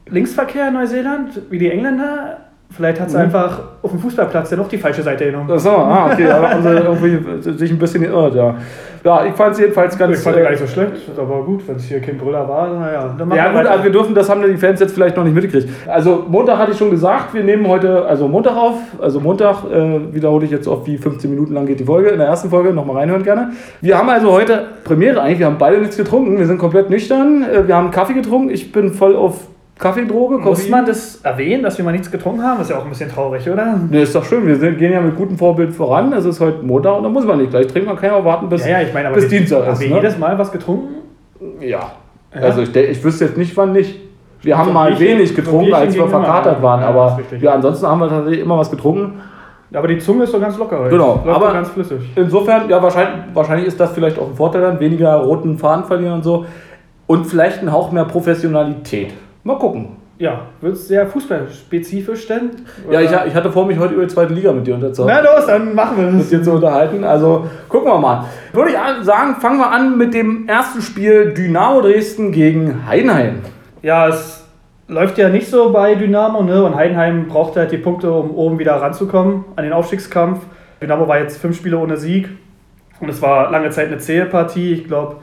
Linksverkehr 0.09 0.69
in 0.69 0.75
Neuseeland, 0.75 1.43
wie 1.51 1.59
die 1.59 1.71
Engländer. 1.71 2.39
Vielleicht 2.71 3.01
hat 3.01 3.11
sie 3.11 3.17
mhm. 3.17 3.25
einfach 3.25 3.61
auf 3.83 3.91
dem 3.91 4.01
Fußballplatz 4.01 4.51
ja 4.51 4.57
noch 4.57 4.69
die 4.69 4.79
falsche 4.79 5.03
Seite 5.03 5.27
genommen. 5.27 5.51
Achso, 5.51 5.71
ah, 5.71 6.11
okay, 6.13 6.25
da 6.27 6.51
haben 6.51 6.63
sie 6.63 6.71
irgendwie 6.71 7.53
sich 7.57 7.71
ein 7.71 7.79
bisschen 7.79 8.03
geirrt, 8.03 8.35
ja. 8.35 8.57
Ja, 9.05 9.25
ich 9.27 9.35
fand 9.35 9.53
es 9.53 9.61
jedenfalls 9.61 9.99
ganz. 9.99 10.17
Ich 10.17 10.25
fand 10.25 10.37
es 10.37 10.43
gar 10.43 10.51
nicht 10.51 10.61
so 10.61 10.67
schlecht, 10.67 11.11
aber 11.17 11.43
gut, 11.45 11.69
wenn 11.69 11.77
es 11.77 11.85
hier 11.85 12.01
kein 12.01 12.17
Brüller 12.17 12.49
war, 12.49 12.69
naja. 12.73 13.15
Dann 13.17 13.31
ja, 13.33 13.53
gut, 13.53 13.67
also 13.67 13.85
wir 13.85 13.93
dürfen, 13.93 14.15
das 14.15 14.31
haben 14.31 14.43
die 14.43 14.57
Fans 14.57 14.81
jetzt 14.81 14.95
vielleicht 14.95 15.15
noch 15.17 15.25
nicht 15.25 15.35
mitgekriegt. 15.35 15.69
Also, 15.87 16.25
Montag 16.27 16.57
hatte 16.59 16.73
ich 16.73 16.79
schon 16.79 16.91
gesagt, 16.91 17.35
wir 17.35 17.45
nehmen 17.45 17.69
heute, 17.69 18.07
also 18.07 18.27
Montag 18.27 18.57
auf, 18.57 18.77
also 19.01 19.21
Montag 19.21 19.71
äh, 19.71 20.15
wiederhole 20.15 20.47
ich 20.47 20.51
jetzt 20.51 20.67
auf, 20.67 20.87
wie 20.87 20.97
15 20.97 21.31
Minuten 21.31 21.53
lang 21.53 21.67
geht 21.67 21.81
die 21.81 21.85
Folge, 21.85 22.09
in 22.09 22.19
der 22.19 22.29
ersten 22.29 22.49
Folge, 22.49 22.73
nochmal 22.73 22.97
reinhören 22.97 23.23
gerne. 23.23 23.53
Wir 23.83 23.99
haben 23.99 24.09
also 24.09 24.33
heute 24.33 24.65
Premiere 24.85 25.21
eigentlich, 25.21 25.41
wir 25.41 25.47
haben 25.47 25.59
beide 25.59 25.79
nichts 25.79 25.99
getrunken, 25.99 26.39
wir 26.39 26.47
sind 26.47 26.57
komplett 26.57 26.89
nüchtern, 26.89 27.45
äh, 27.45 27.69
wir 27.69 27.77
haben 27.77 27.91
Kaffee 27.91 28.15
getrunken, 28.15 28.49
ich 28.49 28.73
bin 28.73 28.95
voll 28.95 29.15
auf 29.15 29.49
Kaffeedroge, 29.79 30.37
Koffein. 30.37 30.51
Muss 30.51 30.69
man 30.69 30.87
das 30.87 31.21
erwähnen, 31.23 31.63
dass 31.63 31.77
wir 31.79 31.85
mal 31.85 31.93
nichts 31.93 32.11
getrunken 32.11 32.43
haben? 32.43 32.59
Das 32.59 32.69
ist 32.69 32.75
ja 32.75 32.79
auch 32.79 32.85
ein 32.85 32.91
bisschen 32.91 33.11
traurig, 33.11 33.49
oder? 33.49 33.77
Ne, 33.91 34.03
ist 34.03 34.15
doch 34.15 34.25
schön. 34.25 34.47
Wir 34.47 34.57
sind, 34.57 34.79
gehen 34.79 34.93
ja 34.93 35.01
mit 35.01 35.17
gutem 35.17 35.37
Vorbild 35.37 35.73
voran. 35.73 36.13
Es 36.13 36.25
ist 36.25 36.41
heute 36.41 36.65
Montag 36.65 36.97
und 36.97 37.03
da 37.03 37.09
muss 37.09 37.25
man 37.25 37.39
nicht 37.39 37.51
gleich 37.51 37.67
trinken. 37.67 37.89
Man 37.89 37.97
kann 37.97 38.11
ja 38.11 38.17
auch 38.17 38.25
warten, 38.25 38.49
bis, 38.49 38.65
ja, 38.65 38.81
ja, 38.81 38.87
ich 38.87 38.95
meine, 38.95 39.11
bis 39.11 39.29
Dienstag 39.29 39.63
ist. 39.63 39.67
Haben 39.67 39.81
wir 39.81 39.89
ne? 39.89 39.95
jedes 39.97 40.19
Mal 40.19 40.39
was 40.39 40.53
getrunken? 40.53 40.95
Ja. 41.61 41.93
ja. 42.33 42.41
Also 42.41 42.63
ich, 42.63 42.75
ich 42.75 43.03
wüsste 43.03 43.25
jetzt 43.25 43.37
nicht, 43.37 43.57
wann 43.57 43.73
nicht. 43.73 44.01
Wir 44.43 44.59
haben 44.59 44.73
mal 44.73 44.99
wenig 44.99 45.35
getrunken, 45.35 45.73
als 45.73 45.95
wir 45.95 46.07
verkatert 46.07 46.63
waren, 46.63 46.83
ja, 46.83 46.89
aber 46.89 47.19
ja, 47.41 47.55
ansonsten 47.55 47.87
haben 47.87 48.01
wir 48.01 48.09
tatsächlich 48.11 48.43
immer 48.43 48.59
was 48.59 48.71
getrunken. 48.71 49.21
Aber 49.73 49.89
die 49.89 49.99
Zunge 49.99 50.25
ist 50.25 50.33
doch 50.33 50.41
ganz 50.41 50.57
locker. 50.57 50.89
Genau, 50.89 51.23
Läuft 51.25 51.37
aber 51.37 51.53
ganz 51.53 51.71
flüssig. 51.71 52.13
Insofern, 52.15 52.69
ja, 52.69 52.81
wahrscheinlich, 52.81 53.25
wahrscheinlich 53.35 53.67
ist 53.67 53.81
das 53.81 53.93
vielleicht 53.93 54.19
auch 54.19 54.29
ein 54.29 54.35
Vorteil 54.37 54.61
dann, 54.61 54.79
weniger 54.79 55.15
roten 55.17 55.59
Faden 55.59 55.85
verlieren 55.85 56.15
und 56.15 56.23
so. 56.23 56.45
Und 57.07 57.27
vielleicht 57.27 57.61
ein 57.63 57.73
Hauch 57.73 57.91
mehr 57.91 58.05
Professionalität. 58.05 59.13
Mal 59.45 59.59
gucken. 59.59 59.97
Ja, 60.17 60.47
wird 60.61 60.75
es 60.75 60.89
sehr 60.89 61.07
fußballspezifisch 61.07 62.29
denn? 62.29 62.51
Ja, 62.91 63.01
ich, 63.01 63.11
ich, 63.11 63.35
hatte 63.35 63.51
vor, 63.51 63.67
mich 63.67 63.79
heute 63.79 63.95
über 63.95 64.05
die 64.05 64.15
zweite 64.15 64.33
Liga 64.33 64.53
mit 64.53 64.67
dir 64.67 64.75
unterzuhalten. 64.75 65.23
Na 65.23 65.37
los, 65.37 65.47
dann 65.47 65.75
machen 65.75 65.99
wir 65.99 66.05
das. 66.07 66.15
Mit 66.15 66.31
dir 66.31 66.43
zu 66.43 66.53
unterhalten. 66.53 67.05
Also 67.05 67.47
gucken 67.69 67.91
wir 67.91 67.99
mal. 67.99 68.25
Würde 68.53 68.71
ich 68.71 69.05
sagen, 69.05 69.35
fangen 69.41 69.59
wir 69.59 69.71
an 69.71 69.99
mit 69.99 70.15
dem 70.15 70.49
ersten 70.49 70.81
Spiel 70.83 71.35
Dynamo 71.35 71.81
Dresden 71.81 72.33
gegen 72.33 72.87
Heidenheim. 72.87 73.41
Ja, 73.83 74.09
es 74.09 74.47
läuft 74.87 75.19
ja 75.19 75.29
nicht 75.29 75.49
so 75.49 75.73
bei 75.73 75.97
Dynamo, 75.97 76.43
ne? 76.43 76.63
Und 76.63 76.77
Heidenheim 76.77 77.27
braucht 77.27 77.57
halt 77.57 77.73
die 77.73 77.79
Punkte, 77.79 78.13
um 78.13 78.31
oben 78.31 78.59
wieder 78.59 78.77
ranzukommen 78.77 79.45
an 79.57 79.65
den 79.65 79.73
Aufstiegskampf. 79.73 80.41
Dynamo 80.81 81.09
war 81.09 81.19
jetzt 81.19 81.39
fünf 81.39 81.57
Spiele 81.57 81.77
ohne 81.77 81.97
Sieg. 81.97 82.29
Und 83.01 83.09
es 83.09 83.21
war 83.21 83.51
lange 83.51 83.71
Zeit 83.71 83.89
eine 83.89 83.99
zähe 83.99 84.27
Partie. 84.27 84.73
Ich 84.73 84.85
glaube, 84.85 85.17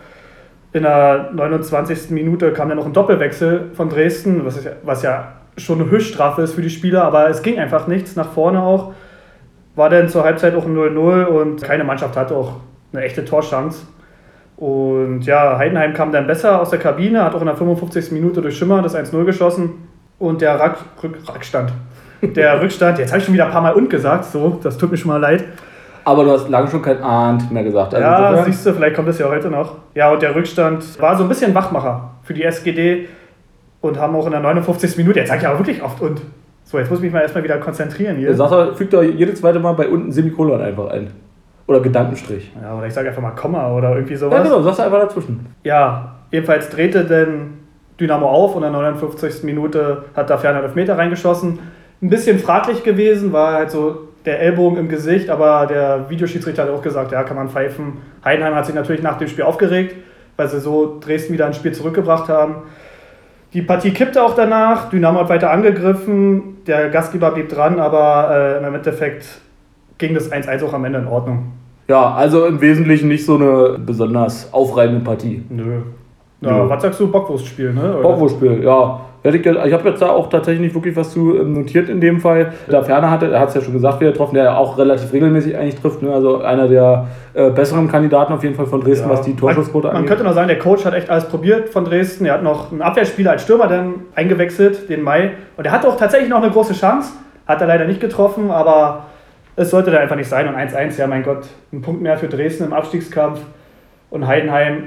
in 0.74 0.84
der 0.84 1.32
29. 1.34 2.12
Minute 2.12 2.54
kam 2.54 2.70
dann 2.70 2.78
noch 2.78 2.86
ein 2.86 2.94
Doppelwechsel 2.94 3.72
von 3.74 3.90
Dresden, 3.90 4.46
was, 4.46 4.58
ist, 4.58 4.70
was 4.84 5.04
ja 5.04 5.34
schon 5.58 5.82
eine 5.82 5.90
Höchststrafe 5.90 6.42
ist 6.42 6.54
für 6.54 6.62
die 6.62 6.70
Spieler, 6.70 7.04
aber 7.04 7.30
es 7.30 7.42
ging 7.42 7.60
einfach 7.60 7.88
nichts 7.88 8.16
nach 8.16 8.32
vorne 8.32 8.62
auch. 8.62 8.94
War 9.76 9.90
dann 9.90 10.10
zur 10.10 10.24
Halbzeit 10.24 10.56
auch 10.56 10.66
ein 10.66 10.76
0-0 10.76 11.26
und 11.26 11.62
keine 11.62 11.84
Mannschaft 11.84 12.16
hatte 12.16 12.36
auch 12.36 12.58
eine 12.94 13.04
echte 13.04 13.26
Torschance. 13.26 13.86
Und 14.58 15.24
ja, 15.24 15.58
Heidenheim 15.58 15.94
kam 15.94 16.12
dann 16.12 16.28
besser 16.28 16.62
aus 16.62 16.70
der 16.70 16.80
Kabine, 16.80 17.24
hat 17.24 17.34
auch 17.34 17.42
in 17.42 17.48
der 17.48 17.56
55. 17.56 18.12
Minute 18.12 18.42
durch 18.42 18.58
Schimmer 18.58 18.82
das 18.82 18.96
1-0 18.96 19.26
geschossen 19.26 19.72
und 20.20 20.42
der 20.42 20.60
Rack, 20.60 20.78
Rück, 21.02 21.18
Rückstand. 21.34 21.74
Der 22.22 22.62
Rückstand, 22.62 23.00
jetzt 23.00 23.10
habe 23.10 23.20
ich 23.20 23.26
schon 23.26 23.34
wieder 23.34 23.46
ein 23.46 23.52
paar 23.52 23.64
Mal 23.64 23.74
und 23.74 23.90
gesagt, 23.90 24.26
so, 24.26 24.60
das 24.62 24.78
tut 24.78 24.92
mir 24.92 24.98
schon 24.98 25.10
mal 25.10 25.18
leid. 25.18 25.46
Aber 26.04 26.24
du 26.24 26.32
hast 26.32 26.50
lange 26.50 26.68
schon 26.68 26.82
kein 26.82 27.02
Ahnt 27.02 27.52
mehr 27.52 27.64
gesagt. 27.64 27.94
Also 27.94 28.06
ja, 28.06 28.30
insofern. 28.30 28.52
siehst 28.52 28.66
du, 28.66 28.74
vielleicht 28.74 28.96
kommt 28.96 29.08
das 29.08 29.20
ja 29.20 29.30
heute 29.30 29.50
noch. 29.50 29.76
Ja, 29.94 30.12
und 30.12 30.22
der 30.22 30.36
Rückstand 30.36 31.02
war 31.02 31.16
so 31.16 31.24
ein 31.24 31.30
bisschen 31.30 31.54
Wachmacher 31.54 32.12
für 32.24 32.34
die 32.34 32.44
SGD 32.44 33.08
und 33.82 34.00
haben 34.00 34.16
auch 34.16 34.26
in 34.26 34.32
der 34.32 34.42
59. 34.42 34.98
Minute, 34.98 35.20
jetzt 35.20 35.30
sage 35.30 35.42
ich 35.42 35.48
aber 35.48 35.60
wirklich 35.60 35.84
oft 35.84 36.02
und. 36.02 36.22
So, 36.64 36.80
jetzt 36.80 36.90
muss 36.90 37.00
ich 37.00 37.04
mich 37.04 37.14
mal 37.14 37.22
erstmal 37.22 37.44
wieder 37.44 37.58
konzentrieren 37.58 38.16
hier. 38.16 38.28
Der 38.28 38.38
Sache 38.38 38.74
fügt 38.76 38.94
doch 38.94 39.04
jedes 39.04 39.42
zweite 39.42 39.60
Mal 39.60 39.74
bei 39.74 39.88
unten 39.88 40.12
Semikolon 40.12 40.62
einfach 40.62 40.90
ein. 40.92 41.12
Oder 41.68 41.82
Gedankenstrich. 41.82 42.52
Ja, 42.62 42.78
oder 42.78 42.88
ich 42.88 42.94
sage 42.94 43.10
einfach 43.10 43.22
mal 43.22 43.32
Komma 43.32 43.72
oder 43.74 43.94
irgendwie 43.96 44.16
sowas. 44.16 44.38
Ja, 44.38 44.44
genau, 44.44 44.62
sagst 44.62 44.80
du 44.80 44.84
einfach 44.84 45.02
dazwischen. 45.02 45.48
Ja, 45.64 46.16
jedenfalls 46.32 46.70
drehte 46.70 47.04
denn 47.04 47.54
Dynamo 48.00 48.28
auf 48.30 48.56
und 48.56 48.64
in 48.64 48.72
der 48.72 48.82
59. 48.82 49.44
Minute 49.44 50.06
hat 50.16 50.30
da 50.30 50.38
Ferner 50.38 50.68
Meter 50.74 50.98
reingeschossen. 50.98 51.60
Ein 52.02 52.10
bisschen 52.10 52.40
fraglich 52.40 52.84
gewesen, 52.84 53.32
war 53.34 53.54
halt 53.54 53.72
so 53.72 54.10
der 54.26 54.40
Ellbogen 54.40 54.78
im 54.78 54.90
Gesicht, 54.90 55.30
aber 55.30 55.66
der 55.66 56.10
Videoschiedsrichter 56.10 56.64
hat 56.64 56.70
auch 56.70 56.82
gesagt, 56.82 57.12
ja, 57.12 57.24
kann 57.24 57.38
man 57.38 57.50
pfeifen. 57.50 57.98
Heidenheim 58.24 58.56
hat 58.56 58.66
sich 58.66 58.76
natürlich 58.76 59.02
nach 59.02 59.18
dem 59.18 59.28
Spiel 59.28 59.44
aufgeregt, 59.44 59.96
weil 60.38 60.48
sie 60.48 60.60
so 60.60 61.00
Dresden 61.00 61.34
wieder 61.34 61.48
ins 61.48 61.56
Spiel 61.56 61.72
zurückgebracht 61.72 62.30
haben. 62.30 62.56
Die 63.54 63.62
Partie 63.62 63.92
kippte 63.92 64.24
auch 64.24 64.36
danach, 64.36 64.90
Dynamo 64.90 65.20
hat 65.20 65.30
weiter 65.30 65.52
angegriffen, 65.52 66.64
der 66.68 66.90
Gastgeber 66.90 67.32
blieb 67.32 67.50
dran, 67.50 67.80
aber 67.80 68.30
äh, 68.62 68.66
im 68.66 68.76
Endeffekt 68.76 69.26
ging 69.98 70.14
das 70.14 70.32
1-1 70.32 70.64
auch 70.66 70.74
am 70.74 70.86
Ende 70.86 71.00
in 71.00 71.08
Ordnung. 71.08 71.52
Ja, 71.88 72.14
also 72.14 72.46
im 72.46 72.62
Wesentlichen 72.62 73.10
nicht 73.10 73.26
so 73.26 73.36
eine 73.36 73.78
besonders 73.78 74.54
aufreibende 74.54 75.04
Partie. 75.04 75.44
Nö. 75.50 75.82
Ja, 76.42 76.68
was 76.68 76.82
sagst 76.82 77.00
du, 77.00 77.12
Bockwurstspiel, 77.12 77.72
ne? 77.72 78.00
Bockwurstspiel, 78.02 78.64
ja. 78.64 79.02
Ich 79.24 79.74
habe 79.74 79.90
jetzt 79.90 80.02
da 80.02 80.10
auch 80.10 80.30
tatsächlich 80.30 80.62
nicht 80.62 80.74
wirklich 80.74 80.96
was 80.96 81.12
zu 81.12 81.38
ähm, 81.38 81.54
notiert 81.54 81.90
in 81.90 82.02
dem 82.02 82.20
Fall. 82.20 82.54
Da 82.68 82.82
Ferner 82.82 83.12
hatte, 83.12 83.32
er 83.32 83.40
hat 83.40 83.50
es 83.50 83.56
ja 83.56 83.62
schon 83.62 83.74
gesagt, 83.74 83.98
wer 84.00 84.12
getroffen, 84.12 84.34
der 84.34 84.46
ja 84.46 84.58
auch 84.58 84.80
relativ 84.80 85.14
regelmäßig 85.14 85.56
eigentlich 85.56 85.80
trifft. 85.80 86.02
Ne? 86.02 86.12
Also 86.12 86.42
einer 86.42 86.68
der 86.68 87.08
äh, 87.36 87.52
besseren 87.52 87.88
Kandidaten 87.88 88.34
auf 88.34 88.42
jeden 88.42 88.56
Fall 88.56 88.66
von 88.66 88.82
Dresden, 88.82 89.08
ja. 89.08 89.14
was 89.14 89.22
die 89.22 89.36
Torschussquote 89.36 89.90
angeht. 89.90 90.02
Man 90.02 90.08
könnte 90.08 90.24
noch 90.24 90.34
sagen, 90.34 90.48
der 90.48 90.58
Coach 90.58 90.86
hat 90.86 90.96
echt 90.96 91.12
alles 91.12 91.26
probiert 91.26 91.70
von 91.70 91.86
Dresden. 91.86 92.26
Er 92.26 92.34
hat 92.34 92.44
noch 92.44 92.72
einen 92.72 92.82
Abwehrspieler 92.82 93.30
als 93.30 93.44
Stürmer 93.44 93.68
dann 93.68 93.94
eingewechselt, 94.16 94.90
den 94.90 95.04
Mai. 95.04 95.34
Und 95.56 95.66
er 95.66 95.72
hatte 95.72 95.88
auch 95.88 95.98
tatsächlich 95.98 96.30
noch 96.30 96.42
eine 96.42 96.50
große 96.50 96.74
Chance. 96.74 97.14
Hat 97.46 97.62
er 97.62 97.68
leider 97.68 97.86
nicht 97.86 98.02
getroffen, 98.02 98.50
aber 98.50 99.06
es 99.56 99.70
sollte 99.70 99.92
da 99.92 100.00
einfach 100.00 100.16
nicht 100.16 100.30
sein. 100.30 100.48
Und 100.48 100.56
1-1, 100.56 100.98
ja 100.98 101.06
mein 101.06 101.22
Gott, 101.22 101.46
ein 101.72 101.84
Punkt 101.84 102.02
mehr 102.02 102.18
für 102.18 102.28
Dresden 102.28 102.64
im 102.64 102.74
Abstiegskampf. 102.74 103.40
Und 104.10 104.26
Heidenheim 104.26 104.86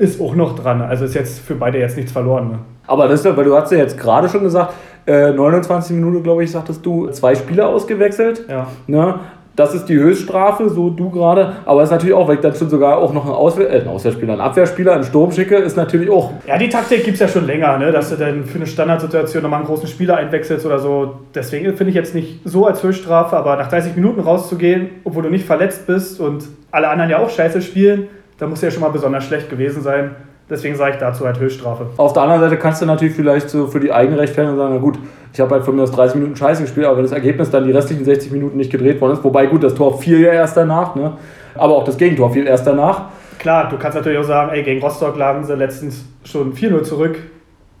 ist 0.00 0.20
auch 0.20 0.34
noch 0.34 0.58
dran. 0.58 0.82
Also 0.82 1.04
ist 1.04 1.14
jetzt 1.14 1.40
für 1.40 1.54
beide 1.54 1.78
jetzt 1.78 1.96
nichts 1.96 2.12
verloren. 2.12 2.48
Ne? 2.48 2.58
Aber 2.86 3.06
das 3.06 3.24
ist 3.24 3.36
weil 3.36 3.44
du 3.44 3.54
hast 3.54 3.70
ja 3.70 3.78
jetzt 3.78 3.98
gerade 3.98 4.28
schon 4.28 4.42
gesagt, 4.42 4.74
äh, 5.06 5.30
29 5.30 5.94
Minuten, 5.94 6.22
glaube 6.22 6.44
ich, 6.44 6.50
sagtest 6.50 6.84
du, 6.84 7.08
zwei 7.08 7.34
Spieler 7.34 7.68
ausgewechselt. 7.68 8.44
Ja. 8.48 8.66
Ne? 8.86 9.20
das 9.60 9.74
ist 9.74 9.86
die 9.86 9.98
Höchststrafe, 9.98 10.70
so 10.70 10.90
du 10.90 11.10
gerade. 11.10 11.52
Aber 11.66 11.82
es 11.82 11.88
ist 11.88 11.92
natürlich 11.92 12.14
auch, 12.14 12.26
weil 12.28 12.36
ich 12.36 12.40
dann 12.40 12.54
schon 12.54 12.70
sogar 12.70 12.98
auch 12.98 13.12
noch 13.12 13.24
einen, 13.24 13.34
Auswehr, 13.34 13.70
äh, 13.70 13.80
einen 13.80 13.88
Auswehrspieler, 13.88 14.32
einen 14.32 14.40
Abwehrspieler, 14.40 14.94
einen 14.94 15.04
Sturm 15.04 15.32
schicke, 15.32 15.56
ist 15.56 15.76
natürlich 15.76 16.08
auch. 16.08 16.32
Ja, 16.46 16.56
die 16.56 16.68
Taktik 16.68 17.04
gibt 17.04 17.14
es 17.14 17.20
ja 17.20 17.28
schon 17.28 17.46
länger, 17.46 17.76
ne? 17.78 17.92
dass 17.92 18.10
du 18.10 18.16
dann 18.16 18.44
für 18.44 18.56
eine 18.56 18.66
Standardsituation 18.66 19.42
nochmal 19.42 19.58
einen 19.58 19.66
großen 19.66 19.88
Spieler 19.88 20.16
einwechselst 20.16 20.64
oder 20.64 20.78
so. 20.78 21.20
Deswegen 21.34 21.76
finde 21.76 21.90
ich 21.90 21.94
jetzt 21.94 22.14
nicht 22.14 22.40
so 22.44 22.66
als 22.66 22.82
Höchststrafe, 22.82 23.36
aber 23.36 23.56
nach 23.56 23.68
30 23.68 23.96
Minuten 23.96 24.20
rauszugehen, 24.20 24.88
obwohl 25.04 25.24
du 25.24 25.30
nicht 25.30 25.44
verletzt 25.44 25.86
bist 25.86 26.20
und 26.20 26.44
alle 26.70 26.88
anderen 26.88 27.10
ja 27.10 27.18
auch 27.18 27.30
scheiße 27.30 27.60
spielen, 27.60 28.08
da 28.40 28.46
muss 28.46 28.62
ja 28.62 28.70
schon 28.70 28.80
mal 28.80 28.88
besonders 28.88 29.24
schlecht 29.24 29.50
gewesen 29.50 29.82
sein. 29.82 30.16
Deswegen 30.48 30.74
sage 30.74 30.94
ich 30.94 30.96
dazu 30.96 31.24
halt 31.26 31.38
Höchststrafe. 31.38 31.86
Auf 31.98 32.14
der 32.14 32.22
anderen 32.22 32.40
Seite 32.40 32.56
kannst 32.56 32.82
du 32.82 32.86
natürlich 32.86 33.14
vielleicht 33.14 33.50
so 33.50 33.68
für 33.68 33.78
die 33.78 33.92
eigene 33.92 34.18
Rechtfertigung 34.18 34.56
sagen, 34.56 34.74
na 34.74 34.80
gut, 34.80 34.98
ich 35.32 35.38
habe 35.38 35.54
halt 35.54 35.64
von 35.64 35.76
mir 35.76 35.82
aus 35.82 35.92
30 35.92 36.16
Minuten 36.16 36.34
Scheiße 36.34 36.62
gespielt, 36.62 36.86
aber 36.86 36.96
wenn 36.96 37.04
das 37.04 37.12
Ergebnis 37.12 37.50
dann 37.50 37.64
die 37.64 37.70
restlichen 37.70 38.04
60 38.04 38.32
Minuten 38.32 38.56
nicht 38.56 38.72
gedreht 38.72 39.00
worden 39.00 39.12
ist, 39.12 39.22
wobei 39.22 39.46
gut, 39.46 39.62
das 39.62 39.74
Tor 39.74 40.00
fiel 40.00 40.20
ja 40.20 40.32
erst 40.32 40.56
danach, 40.56 40.96
ne? 40.96 41.12
aber 41.54 41.76
auch 41.76 41.84
das 41.84 41.98
Gegentor 41.98 42.32
fiel 42.32 42.46
erst 42.46 42.66
danach. 42.66 43.10
Klar, 43.38 43.68
du 43.68 43.76
kannst 43.78 43.96
natürlich 43.96 44.18
auch 44.18 44.24
sagen, 44.24 44.50
ey, 44.52 44.62
gegen 44.62 44.80
Rostock 44.80 45.16
lagen 45.16 45.44
sie 45.44 45.54
letztens 45.54 46.04
schon 46.24 46.54
4-0 46.54 46.82
zurück 46.82 47.18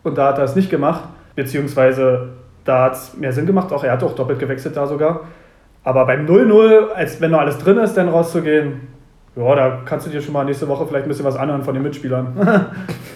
und 0.04 0.16
da 0.16 0.28
hat 0.28 0.38
er 0.38 0.44
es 0.44 0.54
nicht 0.54 0.70
gemacht, 0.70 1.04
beziehungsweise 1.34 2.28
da 2.64 2.84
hat 2.84 2.92
es 2.92 3.16
mehr 3.16 3.32
Sinn 3.32 3.46
gemacht, 3.46 3.72
auch 3.72 3.82
er 3.82 3.92
hat 3.92 4.04
auch 4.04 4.14
doppelt 4.14 4.38
gewechselt 4.38 4.76
da 4.76 4.86
sogar. 4.86 5.22
Aber 5.82 6.06
beim 6.06 6.26
0-0, 6.26 6.90
als 6.90 7.20
wenn 7.20 7.30
noch 7.30 7.40
alles 7.40 7.58
drin 7.58 7.78
ist, 7.78 7.94
dann 7.94 8.10
rauszugehen, 8.10 8.99
ja, 9.36 9.54
da 9.54 9.78
kannst 9.84 10.06
du 10.06 10.10
dir 10.10 10.20
schon 10.20 10.32
mal 10.32 10.44
nächste 10.44 10.66
Woche 10.66 10.86
vielleicht 10.86 11.06
ein 11.06 11.08
bisschen 11.08 11.24
was 11.24 11.36
anhören 11.36 11.62
von 11.62 11.74
den 11.74 11.82
Mitspielern. 11.84 12.28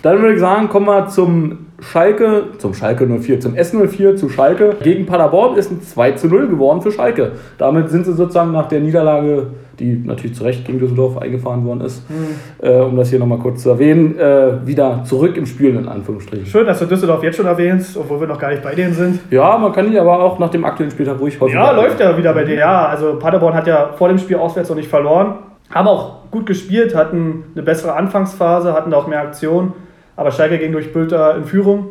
Dann 0.03 0.21
würde 0.21 0.35
ich 0.35 0.41
sagen, 0.41 0.69
kommen 0.69 0.87
wir 0.87 1.09
zum 1.09 1.67
Schalke, 1.81 2.45
zum 2.59 2.73
Schalke 2.73 3.07
04, 3.07 3.41
zum 3.41 3.55
S04 3.55 4.15
zu 4.15 4.29
Schalke. 4.29 4.77
Gegen 4.83 5.07
Paderborn 5.07 5.57
ist 5.57 5.73
ein 5.73 5.83
2 5.83 6.13
zu 6.13 6.29
0 6.29 6.49
geworden 6.49 6.83
für 6.83 6.93
Schalke. 6.93 7.33
Damit 7.59 7.91
sind 7.91 8.07
sie 8.07 8.13
sozusagen 8.13 8.53
nach 8.53 8.69
der 8.69 8.81
Niederlage, 8.81 9.49
die 9.81 10.01
natürlich 10.05 10.37
zu 10.37 10.45
Recht 10.45 10.65
gegen 10.65 10.79
Düsseldorf 10.79 11.19
eingefahren 11.19 11.65
worden 11.67 11.81
ist, 11.81 12.09
mhm. 12.09 12.65
äh, 12.65 12.79
um 12.79 12.97
das 12.97 13.11
hier 13.11 13.19
nochmal 13.19 13.39
kurz 13.39 13.63
zu 13.63 13.71
erwähnen, 13.71 14.17
äh, 14.17 14.65
wieder 14.65 15.03
zurück 15.05 15.37
im 15.37 15.47
Spiel 15.47 15.75
in 15.75 15.89
Anführungsstrichen. 15.89 16.47
Schön, 16.47 16.65
dass 16.65 16.79
du 16.79 16.87
Düsseldorf 16.87 17.25
jetzt 17.25 17.37
schon 17.37 17.47
erwähnst, 17.47 17.97
obwohl 17.97 18.21
wir 18.21 18.29
noch 18.29 18.39
gar 18.39 18.51
nicht 18.51 18.63
bei 18.63 18.75
denen 18.75 18.95
sind. 18.95 19.19
Ja, 19.33 19.59
man 19.59 19.73
kann 19.73 19.91
die 19.91 19.99
aber 19.99 20.23
auch 20.23 20.39
nach 20.39 20.51
dem 20.51 20.65
aktuellen 20.65 20.93
Spieltag 20.93 21.19
ruhig 21.19 21.41
häufig. 21.41 21.57
Ja, 21.57 21.73
läuft 21.73 21.99
ja 21.99 22.17
wieder 22.17 22.33
bei 22.33 22.45
dir. 22.45 22.55
Ja, 22.55 22.87
also 22.87 23.19
Paderborn 23.19 23.55
hat 23.55 23.67
ja 23.67 23.91
vor 23.97 24.07
dem 24.09 24.19
Spiel 24.19 24.37
auswärts 24.37 24.69
noch 24.69 24.77
nicht 24.77 24.89
verloren. 24.89 25.35
Haben 25.71 25.89
auch 25.89 26.31
gut 26.31 26.47
gespielt, 26.47 26.95
hatten 26.95 27.45
eine 27.55 27.63
bessere 27.63 27.95
Anfangsphase, 27.95 28.73
hatten 28.73 28.93
auch 28.95 29.07
mehr 29.07 29.21
Aktion. 29.21 29.73
Aber 30.17 30.31
Schalke 30.31 30.59
ging 30.59 30.73
durch 30.73 30.93
Bülter 30.93 31.37
in 31.37 31.45
Führung. 31.45 31.91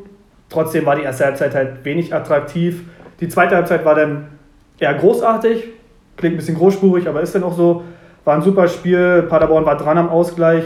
Trotzdem 0.49 0.85
war 0.85 0.95
die 0.95 1.03
erste 1.03 1.25
Halbzeit 1.25 1.55
halt 1.55 1.83
wenig 1.83 2.13
attraktiv. 2.13 2.83
Die 3.19 3.27
zweite 3.27 3.55
Halbzeit 3.55 3.83
war 3.85 3.95
dann 3.95 4.27
eher 4.79 4.93
großartig. 4.93 5.65
Klingt 6.15 6.35
ein 6.35 6.37
bisschen 6.37 6.57
großspurig, 6.57 7.07
aber 7.07 7.21
ist 7.21 7.35
dann 7.35 7.43
auch 7.43 7.55
so. 7.55 7.83
War 8.23 8.35
ein 8.35 8.41
super 8.41 8.67
Spiel. 8.67 9.23
Paderborn 9.23 9.65
war 9.65 9.77
dran 9.77 9.97
am 9.97 10.09
Ausgleich. 10.09 10.63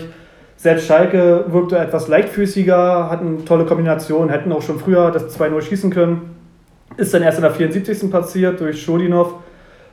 Selbst 0.58 0.88
Schalke 0.88 1.46
wirkte 1.50 1.78
etwas 1.78 2.08
leichtfüßiger, 2.08 3.10
hatten 3.12 3.46
tolle 3.46 3.66
Kombinationen, 3.66 4.30
hätten 4.30 4.52
auch 4.52 4.64
schon 4.64 4.80
früher 4.80 5.12
das 5.12 5.40
2-0 5.40 5.62
schießen 5.62 5.92
können. 5.92 6.36
Ist 6.98 7.14
dann 7.14 7.22
erst 7.22 7.38
in 7.38 7.44
der 7.44 7.52
74. 7.52 8.10
passiert 8.10 8.60
durch 8.60 8.82
Schodinov. 8.82 9.36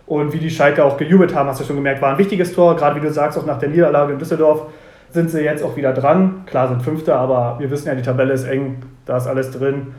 Und 0.07 0.33
wie 0.33 0.39
die 0.39 0.51
Schalke 0.51 0.85
auch 0.85 0.97
gejubelt 0.97 1.35
haben, 1.35 1.49
hast 1.49 1.61
du 1.61 1.65
schon 1.65 1.77
gemerkt, 1.77 2.03
war 2.03 2.13
ein 2.13 2.19
wichtiges 2.19 2.53
Tor. 2.53 2.77
Gerade 2.77 2.97
wie 2.97 3.07
du 3.07 3.11
sagst, 3.13 3.39
auch 3.39 3.47
nach 3.47 3.59
der 3.59 3.71
Niederlage 3.71 4.13
in 4.13 4.19
Düsseldorf 4.19 4.67
sind 5.11 5.31
sie 5.31 5.41
jetzt 5.41 5.63
auch 5.63 5.77
wieder 5.77 5.93
dran. 5.93 6.43
Klar 6.47 6.69
sind 6.69 6.83
Fünfte, 6.83 7.15
aber 7.15 7.57
wir 7.59 7.71
wissen 7.71 7.89
ja, 7.89 7.95
die 7.95 8.03
Tabelle 8.03 8.35
ist 8.35 8.45
eng, 8.45 8.83
da 9.07 9.17
ist 9.17 9.27
alles 9.27 9.51
drin. 9.51 9.95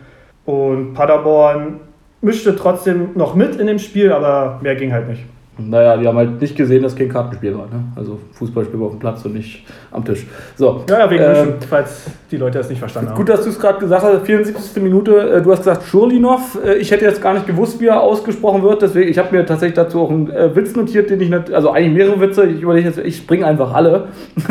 Und 0.46 0.94
Paderborn 0.94 1.80
mischte 2.22 2.56
trotzdem 2.56 3.12
noch 3.16 3.34
mit 3.34 3.56
in 3.56 3.68
dem 3.68 3.80
Spiel, 3.80 4.12
aber 4.12 4.60
mehr 4.62 4.76
ging 4.76 4.92
halt 4.92 5.08
nicht. 5.08 5.26
Naja, 5.58 5.96
die 5.96 6.08
haben 6.08 6.18
halt 6.18 6.42
nicht 6.42 6.56
gesehen, 6.56 6.84
dass 6.84 6.96
kein 6.96 7.08
Kartenspiel 7.08 7.58
war. 7.58 7.68
Ne? 7.68 7.84
Also 7.96 8.20
Fußballspiel 8.34 8.82
auf 8.82 8.92
dem 8.92 9.00
Platz 9.00 9.24
und 9.24 9.34
nicht 9.34 9.66
am 9.92 10.04
Tisch. 10.04 10.28
So. 10.58 10.84
Ja, 10.90 11.00
ja 11.00 11.10
wegen 11.10 11.24
ähm, 11.24 11.54
falls 11.70 12.08
die 12.30 12.38
Leute 12.38 12.58
das 12.58 12.70
nicht 12.70 12.80
verstanden 12.80 13.12
haben. 13.12 13.18
Gut, 13.18 13.30
dass 13.30 13.44
du 13.44 13.50
es 13.50 13.60
gerade 13.60 13.80
gesagt 13.80 14.04
hast, 14.04 14.26
74. 14.26 14.84
Minute. 14.84 15.18
Äh, 15.18 15.42
du 15.42 15.52
hast 15.52 15.60
gesagt 15.60 15.84
Schurlinov. 15.84 16.60
Äh, 16.64 16.76
ich 16.76 16.92
hätte 16.92 17.06
jetzt 17.06 17.22
gar 17.22 17.34
nicht 17.34 17.48
gewusst, 17.48 17.80
wie 17.80 17.88
er 17.88 18.02
ausgesprochen 18.02 18.64
wird. 18.64 18.82
Deswegen, 18.82 19.10
ich 19.10 19.18
habe 19.18 19.34
mir 19.34 19.46
tatsächlich 19.46 19.76
dazu 19.76 20.02
auch 20.02 20.10
einen 20.10 20.30
äh, 20.30 20.54
Witz 20.56 20.76
notiert, 20.76 21.10
den 21.10 21.22
ich 21.22 21.30
nicht, 21.30 21.54
also 21.54 21.72
eigentlich 21.72 21.94
mehrere 21.94 22.20
Witze. 22.20 22.46
Ich 22.46 22.62
überlege 22.62 22.90
jetzt, 22.90 23.00
ich 23.00 23.18
springe 23.18 23.46
einfach 23.46 23.74
alle. 23.74 24.10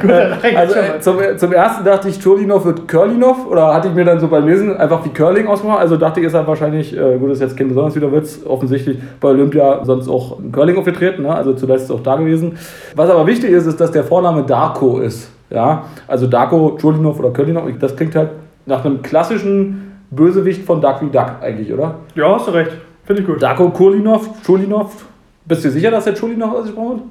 Gut, 0.00 0.10
also 0.56 0.74
zum, 1.00 1.16
zum 1.36 1.52
ersten 1.52 1.84
dachte 1.84 2.08
ich, 2.08 2.22
Schurlinov 2.22 2.64
wird 2.64 2.88
Curlinov 2.88 3.46
oder 3.46 3.74
hatte 3.74 3.88
ich 3.88 3.94
mir 3.94 4.06
dann 4.06 4.20
so 4.20 4.28
beim 4.28 4.46
Lesen 4.46 4.74
einfach 4.76 5.04
wie 5.04 5.10
Curling 5.10 5.46
ausgemacht. 5.46 5.80
Also 5.80 5.98
dachte 5.98 6.20
ich, 6.20 6.26
ist 6.26 6.34
er 6.34 6.46
wahrscheinlich, 6.46 6.92
gut, 6.92 7.30
das 7.30 7.38
ist 7.38 7.42
jetzt 7.42 7.56
kein 7.56 7.68
besonders 7.68 7.94
wieder 7.94 8.10
Witz, 8.12 8.40
offensichtlich 8.46 8.98
bei 9.20 9.28
Olympia 9.28 9.49
Olympia 9.50 9.84
sonst 9.84 10.08
auch 10.08 10.38
im 10.38 10.52
Curling 10.52 10.76
aufgetreten, 10.76 11.22
ne? 11.22 11.34
also 11.34 11.52
zuletzt 11.54 11.90
auch 11.90 12.02
da 12.02 12.16
gewesen. 12.16 12.58
Was 12.94 13.10
aber 13.10 13.26
wichtig 13.26 13.50
ist, 13.50 13.66
ist, 13.66 13.80
dass 13.80 13.90
der 13.90 14.04
Vorname 14.04 14.44
Darko 14.44 15.00
ist. 15.00 15.30
Ja? 15.50 15.84
Also 16.06 16.26
Darko, 16.26 16.76
Chulinov 16.80 17.18
oder 17.18 17.30
Curlinov, 17.30 17.64
das 17.78 17.96
klingt 17.96 18.14
halt 18.14 18.30
nach 18.66 18.84
einem 18.84 19.02
klassischen 19.02 19.92
Bösewicht 20.10 20.64
von 20.64 20.80
Duck 20.80 21.02
wie 21.02 21.10
Duck 21.10 21.36
eigentlich, 21.40 21.72
oder? 21.72 21.96
Ja, 22.14 22.34
hast 22.34 22.48
du 22.48 22.52
recht. 22.52 22.72
Finde 23.04 23.22
ich 23.22 23.28
gut. 23.28 23.42
Darko 23.42 23.70
Kurlinov, 23.70 24.42
Chulinov. 24.44 25.06
Bist 25.44 25.64
du 25.64 25.70
sicher, 25.70 25.90
dass 25.90 26.04
der 26.04 26.14
Chulinov 26.14 26.54
ausgesprochen 26.54 27.02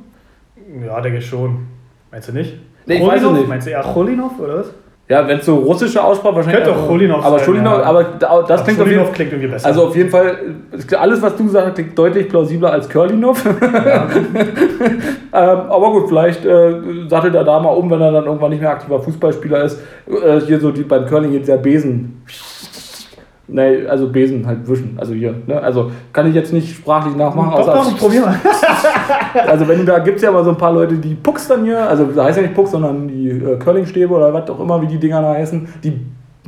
wird? 0.71 0.85
Ja, 0.87 1.01
denke 1.01 1.17
ich 1.19 1.25
schon. 1.25 1.67
Meinst 2.11 2.29
du 2.29 2.33
nicht? 2.33 2.55
Nee, 2.85 2.95
ich 2.95 3.07
weiß 3.07 3.21
es 3.21 3.31
nicht. 3.31 3.47
Meinst 3.47 3.67
du 3.67 3.71
eher 3.71 3.81
Cholinov 3.81 4.39
oder 4.39 4.59
was? 4.59 4.73
Ja, 5.09 5.27
wenn 5.27 5.39
es 5.39 5.45
so 5.47 5.55
russische 5.55 6.03
Aussprache 6.03 6.35
wahrscheinlich. 6.35 6.63
Könnte 6.63 6.79
auch 6.79 6.87
Cholinov 6.87 7.25
Aber 7.25 7.39
Cholinov, 7.39 7.79
ja. 7.79 7.83
aber 7.83 8.03
das 8.03 8.29
aber 8.29 8.63
klingt, 8.63 8.79
auf 8.79 8.87
jeden, 8.87 9.11
klingt 9.11 9.31
irgendwie 9.31 9.49
besser. 9.49 9.65
Also 9.65 9.87
auf 9.87 9.95
jeden 9.95 10.11
Fall, 10.11 10.37
alles 10.99 11.19
was 11.19 11.35
du 11.35 11.49
sagst, 11.49 11.73
klingt 11.73 11.97
deutlich 11.97 12.29
plausibler 12.29 12.71
als 12.73 12.87
Curlinov. 12.87 13.43
Ja. 13.43 14.07
ähm, 14.13 14.99
aber 15.31 15.91
gut, 15.93 16.09
vielleicht 16.09 16.45
äh, 16.45 16.75
sattelt 17.07 17.33
er 17.33 17.43
da 17.43 17.59
mal 17.59 17.71
um, 17.71 17.89
wenn 17.89 17.99
er 17.99 18.11
dann 18.11 18.25
irgendwann 18.25 18.51
nicht 18.51 18.61
mehr 18.61 18.69
aktiver 18.69 18.99
Fußballspieler 18.99 19.63
ist. 19.63 19.79
Äh, 20.07 20.41
hier 20.41 20.59
so 20.59 20.69
die, 20.69 20.83
beim 20.83 21.07
Curling 21.07 21.33
jetzt 21.33 21.49
ja 21.49 21.55
Besen 21.55 22.21
Nee, 23.51 23.87
also 23.87 24.07
Besen 24.09 24.45
halt 24.45 24.67
wischen. 24.67 24.95
Also 24.97 25.13
hier. 25.13 25.33
Ne? 25.47 25.59
Also 25.61 25.91
kann 26.13 26.27
ich 26.27 26.35
jetzt 26.35 26.53
nicht 26.53 26.75
sprachlich 26.75 27.15
nachmachen. 27.15 27.51
Doch, 27.57 27.65
doch, 27.65 27.97
probier 27.97 28.21
mal. 28.21 28.35
also 29.47 29.67
wenn 29.67 29.85
da 29.85 29.99
gibt 29.99 30.17
es 30.17 30.23
ja 30.23 30.31
mal 30.31 30.43
so 30.43 30.51
ein 30.51 30.57
paar 30.57 30.71
Leute, 30.71 30.95
die 30.95 31.15
Pucks 31.15 31.47
dann 31.47 31.63
hier, 31.63 31.87
also 31.89 32.05
da 32.05 32.25
heißt 32.25 32.37
ja 32.37 32.43
nicht 32.43 32.55
Pucks, 32.55 32.71
sondern 32.71 33.07
die 33.07 33.29
äh, 33.29 33.57
Curlingstäbe 33.57 34.13
oder 34.13 34.33
was 34.33 34.49
auch 34.49 34.59
immer, 34.59 34.81
wie 34.81 34.87
die 34.87 34.99
Dinger 34.99 35.21
da 35.21 35.33
heißen, 35.33 35.67
die 35.83 35.99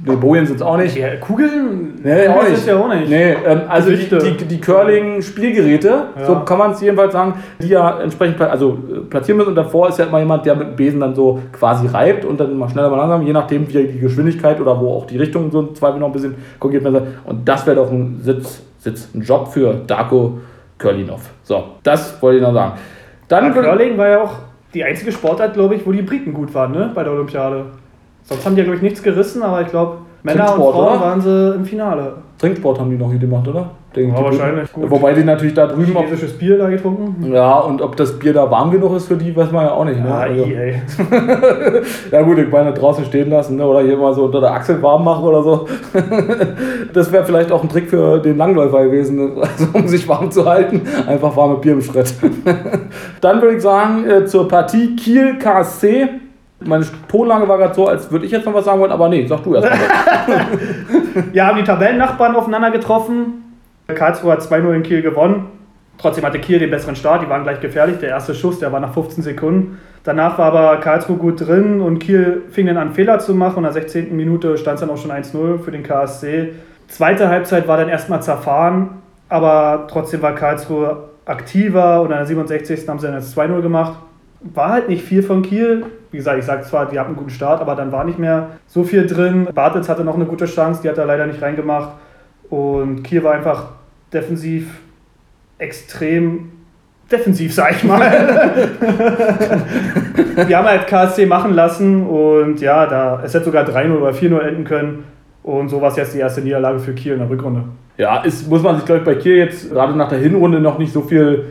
Nee, 0.03 0.15
Bojen 0.15 0.47
sind 0.47 0.55
es 0.55 0.61
auch 0.63 0.77
nicht. 0.77 0.95
Ja, 0.95 1.15
Kugeln? 1.17 1.99
Nee, 2.03 2.27
auch 2.27 2.47
nicht. 2.47 2.65
Ja 2.65 2.79
auch 2.79 2.87
nicht. 2.87 3.07
Nee, 3.07 3.35
ähm, 3.45 3.61
also 3.67 3.91
die, 3.91 4.07
die, 4.07 4.45
die 4.45 4.59
Curling-Spielgeräte, 4.59 5.87
ja. 6.17 6.25
so 6.25 6.39
kann 6.39 6.57
man 6.57 6.71
es 6.71 6.81
jedenfalls 6.81 7.13
sagen, 7.13 7.35
die 7.59 7.67
ja 7.67 7.99
entsprechend 7.99 8.41
also, 8.41 8.79
äh, 8.91 8.99
platzieren 9.01 9.37
müssen. 9.37 9.49
Und 9.49 9.55
davor 9.55 9.89
ist 9.89 9.99
ja 9.99 10.05
immer 10.05 10.19
jemand, 10.19 10.45
der 10.45 10.55
mit 10.55 10.69
dem 10.69 10.75
Besen 10.75 10.99
dann 10.99 11.13
so 11.13 11.39
quasi 11.51 11.85
reibt 11.85 12.25
und 12.25 12.39
dann 12.39 12.57
mal 12.57 12.67
schneller, 12.69 12.89
mal 12.89 12.97
langsam, 12.97 13.21
je 13.21 13.33
nachdem, 13.33 13.67
wie 13.67 13.83
die 13.87 13.99
Geschwindigkeit 13.99 14.59
oder 14.59 14.79
wo 14.79 14.91
auch 14.91 15.05
die 15.05 15.17
Richtung 15.17 15.51
so 15.51 15.59
im 15.59 15.75
Zweifel 15.75 15.99
noch 15.99 16.07
ein 16.07 16.13
bisschen 16.13 16.35
korrigiert 16.57 16.83
werden 16.83 17.19
Und 17.25 17.47
das 17.47 17.67
wäre 17.67 17.75
doch 17.75 17.91
ein 17.91 18.19
Sitz, 18.23 18.63
Sitz, 18.79 19.09
ein 19.13 19.21
Job 19.21 19.49
für 19.49 19.81
Darko 19.85 20.39
Curlinov. 20.79 21.29
So, 21.43 21.63
das 21.83 22.19
wollte 22.23 22.37
ich 22.37 22.43
noch 22.43 22.53
sagen. 22.53 22.73
Dann 23.27 23.55
ja, 23.55 23.61
Curling 23.61 23.97
war 23.99 24.09
ja 24.09 24.23
auch 24.23 24.33
die 24.73 24.83
einzige 24.83 25.11
Sportart, 25.11 25.53
glaube 25.53 25.75
ich, 25.75 25.85
wo 25.85 25.91
die 25.91 26.01
Briten 26.01 26.33
gut 26.33 26.53
waren, 26.55 26.71
ne? 26.71 26.91
Bei 26.93 27.03
der 27.03 27.13
Olympiade. 27.13 27.65
Sonst 28.23 28.45
haben 28.45 28.55
die 28.55 28.59
ja, 28.59 28.65
glaube 28.65 28.77
ich, 28.77 28.83
nichts 28.83 29.03
gerissen, 29.03 29.43
aber 29.43 29.61
ich 29.61 29.67
glaube, 29.67 29.97
Männer 30.23 30.53
und 30.53 30.61
Frauen 30.61 30.75
oder? 30.75 31.01
waren 31.01 31.21
sie 31.21 31.55
im 31.55 31.65
Finale. 31.65 32.13
Trinksport 32.37 32.79
haben 32.79 32.89
die 32.89 32.97
noch 32.97 33.09
hier 33.09 33.19
gemacht, 33.19 33.47
oder? 33.47 33.71
Den, 33.95 34.09
ja, 34.09 34.23
wahrscheinlich. 34.23 34.71
Gut. 34.71 34.89
Wobei 34.89 35.13
die 35.13 35.23
natürlich 35.23 35.53
da 35.53 35.67
drüben. 35.67 35.93
Chinesisches 35.93 36.37
Bier 36.37 36.57
da 36.57 36.69
getrunken. 36.69 37.31
Ja, 37.33 37.59
und 37.59 37.81
ob 37.81 37.97
das 37.97 38.17
Bier 38.17 38.33
da 38.33 38.49
warm 38.49 38.71
genug 38.71 38.95
ist 38.95 39.07
für 39.07 39.17
die, 39.17 39.35
weiß 39.35 39.51
man 39.51 39.65
ja 39.65 39.73
auch 39.73 39.83
nicht. 39.83 40.01
Ne? 40.01 40.07
Ja, 40.07 40.17
also. 40.19 40.45
ey. 40.45 40.81
ja, 42.11 42.21
gut, 42.21 42.37
ich 42.37 42.49
meine, 42.49 42.71
draußen 42.73 43.03
stehen 43.03 43.29
lassen 43.29 43.57
ne? 43.57 43.65
oder 43.65 43.81
hier 43.81 43.97
mal 43.97 44.13
so 44.13 44.25
unter 44.25 44.39
der 44.39 44.53
Achsel 44.53 44.81
warm 44.81 45.03
machen 45.03 45.25
oder 45.25 45.43
so. 45.43 45.67
das 46.93 47.11
wäre 47.11 47.25
vielleicht 47.25 47.51
auch 47.51 47.63
ein 47.63 47.69
Trick 47.69 47.89
für 47.89 48.19
den 48.19 48.37
Langläufer 48.37 48.85
gewesen, 48.85 49.17
ne? 49.17 49.41
also, 49.41 49.67
um 49.73 49.87
sich 49.87 50.07
warm 50.07 50.31
zu 50.31 50.45
halten. 50.45 50.81
Einfach 51.05 51.35
warme 51.35 51.57
Bier 51.57 51.73
im 51.73 51.81
Schritt. 51.81 52.13
Dann 53.21 53.41
würde 53.41 53.57
ich 53.57 53.61
sagen, 53.61 54.09
äh, 54.09 54.25
zur 54.25 54.47
Partie 54.47 54.95
Kiel 54.95 55.37
KSC. 55.37 56.07
Meine 56.63 56.85
Tonlage 57.07 57.47
war 57.47 57.57
gerade 57.57 57.73
so, 57.73 57.87
als 57.87 58.11
würde 58.11 58.25
ich 58.25 58.31
jetzt 58.31 58.45
noch 58.45 58.53
was 58.53 58.65
sagen 58.65 58.79
wollen, 58.79 58.91
aber 58.91 59.09
nee, 59.09 59.25
sag 59.25 59.43
du 59.43 59.55
erst 59.55 59.69
mal. 59.69 59.77
ja, 61.33 61.47
haben 61.47 61.57
die 61.57 61.63
Tabellennachbarn 61.63 62.35
aufeinander 62.35 62.71
getroffen. 62.71 63.57
Karlsruhe 63.87 64.33
hat 64.33 64.41
2-0 64.41 64.73
in 64.73 64.83
Kiel 64.83 65.01
gewonnen. 65.01 65.47
Trotzdem 65.97 66.23
hatte 66.23 66.39
Kiel 66.39 66.59
den 66.59 66.69
besseren 66.69 66.95
Start, 66.95 67.23
die 67.23 67.29
waren 67.29 67.43
gleich 67.43 67.59
gefährlich. 67.59 67.97
Der 67.99 68.09
erste 68.09 68.33
Schuss, 68.33 68.59
der 68.59 68.71
war 68.71 68.79
nach 68.79 68.93
15 68.93 69.23
Sekunden. 69.23 69.79
Danach 70.03 70.37
war 70.37 70.53
aber 70.53 70.77
Karlsruhe 70.79 71.17
gut 71.17 71.45
drin 71.45 71.81
und 71.81 71.99
Kiel 71.99 72.43
fing 72.49 72.67
dann 72.67 72.77
an, 72.77 72.93
Fehler 72.93 73.19
zu 73.19 73.35
machen. 73.35 73.57
In 73.57 73.63
der 73.63 73.73
16. 73.73 74.15
Minute 74.15 74.57
stand 74.57 74.75
es 74.75 74.81
dann 74.81 74.89
auch 74.89 74.97
schon 74.97 75.11
1-0 75.11 75.59
für 75.59 75.71
den 75.71 75.83
KSC. 75.83 76.53
Zweite 76.87 77.29
Halbzeit 77.29 77.67
war 77.67 77.77
dann 77.77 77.89
erstmal 77.89 78.21
zerfahren, 78.21 79.01
aber 79.29 79.87
trotzdem 79.89 80.21
war 80.21 80.33
Karlsruhe 80.35 81.09
aktiver 81.25 82.01
und 82.01 82.11
in 82.11 82.17
der 82.17 82.25
67. 82.25 82.87
haben 82.87 82.99
sie 82.99 83.07
dann 83.07 83.15
jetzt 83.15 83.37
2-0 83.37 83.61
gemacht 83.61 83.93
war 84.41 84.69
halt 84.69 84.89
nicht 84.89 85.03
viel 85.03 85.23
von 85.23 85.41
Kiel. 85.41 85.85
Wie 86.11 86.17
gesagt, 86.17 86.39
ich 86.39 86.45
sage 86.45 86.63
zwar, 86.63 86.87
die 86.87 86.99
hatten 86.99 87.09
einen 87.09 87.17
guten 87.17 87.29
Start, 87.29 87.61
aber 87.61 87.75
dann 87.75 87.91
war 87.91 88.03
nicht 88.03 88.19
mehr 88.19 88.49
so 88.67 88.83
viel 88.83 89.05
drin. 89.05 89.47
Bartels 89.53 89.87
hatte 89.87 90.03
noch 90.03 90.15
eine 90.15 90.25
gute 90.25 90.45
Chance, 90.45 90.81
die 90.83 90.89
hat 90.89 90.97
er 90.97 91.05
leider 91.05 91.27
nicht 91.27 91.41
reingemacht. 91.41 91.93
Und 92.49 93.03
Kiel 93.03 93.23
war 93.23 93.33
einfach 93.33 93.69
defensiv 94.11 94.67
extrem 95.57 96.51
defensiv, 97.11 97.53
sag 97.53 97.75
ich 97.75 97.83
mal. 97.83 97.99
wir 100.47 100.57
haben 100.57 100.67
halt 100.67 100.87
KSC 100.87 101.25
machen 101.25 101.53
lassen 101.53 102.07
und 102.07 102.61
ja, 102.61 102.85
da, 102.85 103.21
es 103.23 103.33
hätte 103.33 103.45
sogar 103.45 103.65
3-0 103.65 103.97
oder 103.97 104.11
4-0 104.11 104.39
enden 104.39 104.63
können. 104.63 105.03
Und 105.43 105.69
so 105.69 105.81
war 105.81 105.89
es 105.89 105.97
jetzt 105.97 106.13
die 106.13 106.19
erste 106.19 106.41
Niederlage 106.41 106.79
für 106.79 106.93
Kiel 106.93 107.13
in 107.13 107.19
der 107.19 107.29
Rückrunde. 107.29 107.63
Ja, 107.97 108.23
ist, 108.23 108.49
muss 108.49 108.63
man 108.63 108.77
sich, 108.77 108.85
glaube 108.85 108.99
ich, 108.99 109.05
bei 109.05 109.15
Kiel 109.15 109.37
jetzt 109.37 109.71
gerade 109.71 109.95
nach 109.95 110.09
der 110.09 110.19
Hinrunde 110.19 110.59
noch 110.59 110.77
nicht 110.77 110.93
so 110.93 111.01
viel 111.01 111.45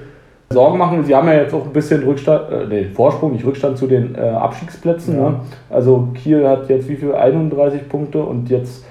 Sorgen 0.53 0.79
machen. 0.79 1.05
Sie 1.05 1.15
haben 1.15 1.29
ja 1.29 1.35
jetzt 1.35 1.55
auch 1.55 1.65
ein 1.65 1.73
bisschen 1.73 2.03
Rückstand, 2.03 2.51
äh, 2.51 2.67
nee, 2.67 2.85
Vorsprung, 2.93 3.31
nicht 3.31 3.47
Rückstand 3.47 3.79
zu 3.79 3.87
den 3.87 4.17
äh, 4.17 4.21
Abstiegsplätzen. 4.21 5.17
Ja. 5.17 5.31
Ne? 5.31 5.41
Also 5.69 6.09
Kiel 6.13 6.45
hat 6.45 6.69
jetzt 6.69 6.89
wie 6.89 6.97
viel? 6.97 7.15
31 7.15 7.89
Punkte 7.89 8.19
und 8.21 8.51
jetzt 8.51 8.85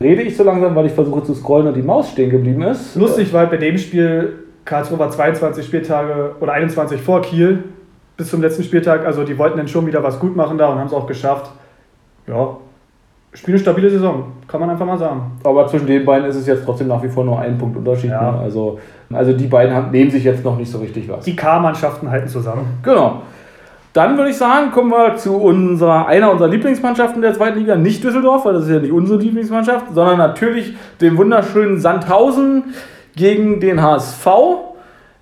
rede 0.00 0.22
ich 0.22 0.34
so 0.34 0.42
langsam, 0.42 0.74
weil 0.74 0.86
ich 0.86 0.92
versuche 0.92 1.22
zu 1.22 1.34
scrollen 1.34 1.66
und 1.66 1.74
die 1.74 1.82
Maus 1.82 2.12
stehen 2.12 2.30
geblieben 2.30 2.62
ist. 2.62 2.96
Lustig 2.96 3.30
war 3.34 3.44
bei 3.44 3.58
dem 3.58 3.76
Spiel, 3.76 4.38
Karlsruhe 4.64 4.98
war 4.98 5.10
22 5.10 5.66
Spieltage 5.66 6.34
oder 6.40 6.54
21 6.54 7.02
vor 7.02 7.20
Kiel 7.20 7.62
bis 8.16 8.30
zum 8.30 8.40
letzten 8.40 8.62
Spieltag. 8.62 9.04
Also 9.04 9.22
die 9.24 9.36
wollten 9.36 9.58
dann 9.58 9.68
schon 9.68 9.86
wieder 9.86 10.02
was 10.02 10.18
gut 10.18 10.34
machen 10.34 10.56
da 10.56 10.68
und 10.68 10.78
haben 10.78 10.86
es 10.86 10.94
auch 10.94 11.06
geschafft. 11.06 11.50
Ja, 12.26 12.56
spielen 13.34 13.56
eine 13.56 13.62
stabile 13.62 13.90
Saison, 13.90 14.24
kann 14.46 14.60
man 14.60 14.70
einfach 14.70 14.86
mal 14.86 14.98
sagen. 14.98 15.32
Aber 15.42 15.66
zwischen 15.66 15.86
den 15.86 16.04
beiden 16.04 16.28
ist 16.28 16.36
es 16.36 16.46
jetzt 16.46 16.64
trotzdem 16.64 16.88
nach 16.88 17.02
wie 17.02 17.08
vor 17.08 17.24
nur 17.24 17.38
ein 17.38 17.56
Punkt 17.56 17.76
Unterschied. 17.76 18.10
Ja. 18.10 18.32
Ne? 18.32 18.38
Also, 18.40 18.78
also 19.12 19.32
die 19.32 19.46
beiden 19.46 19.74
haben, 19.74 19.90
nehmen 19.90 20.10
sich 20.10 20.24
jetzt 20.24 20.44
noch 20.44 20.56
nicht 20.56 20.70
so 20.70 20.78
richtig 20.78 21.08
was. 21.08 21.24
Die 21.24 21.34
K-Mannschaften 21.34 22.10
halten 22.10 22.28
zusammen. 22.28 22.66
Genau. 22.82 23.22
Dann 23.94 24.16
würde 24.16 24.30
ich 24.30 24.36
sagen, 24.36 24.70
kommen 24.70 24.90
wir 24.90 25.16
zu 25.16 25.36
unserer, 25.36 26.06
einer 26.06 26.30
unserer 26.30 26.48
Lieblingsmannschaften 26.48 27.20
der 27.20 27.34
zweiten 27.34 27.58
Liga, 27.58 27.76
nicht 27.76 28.02
Düsseldorf, 28.02 28.46
weil 28.46 28.54
das 28.54 28.64
ist 28.64 28.70
ja 28.70 28.78
nicht 28.78 28.92
unsere 28.92 29.18
Lieblingsmannschaft, 29.18 29.86
sondern 29.92 30.16
natürlich 30.16 30.74
dem 31.00 31.18
wunderschönen 31.18 31.78
Sandhausen 31.78 32.74
gegen 33.16 33.60
den 33.60 33.82
HSV. 33.82 34.26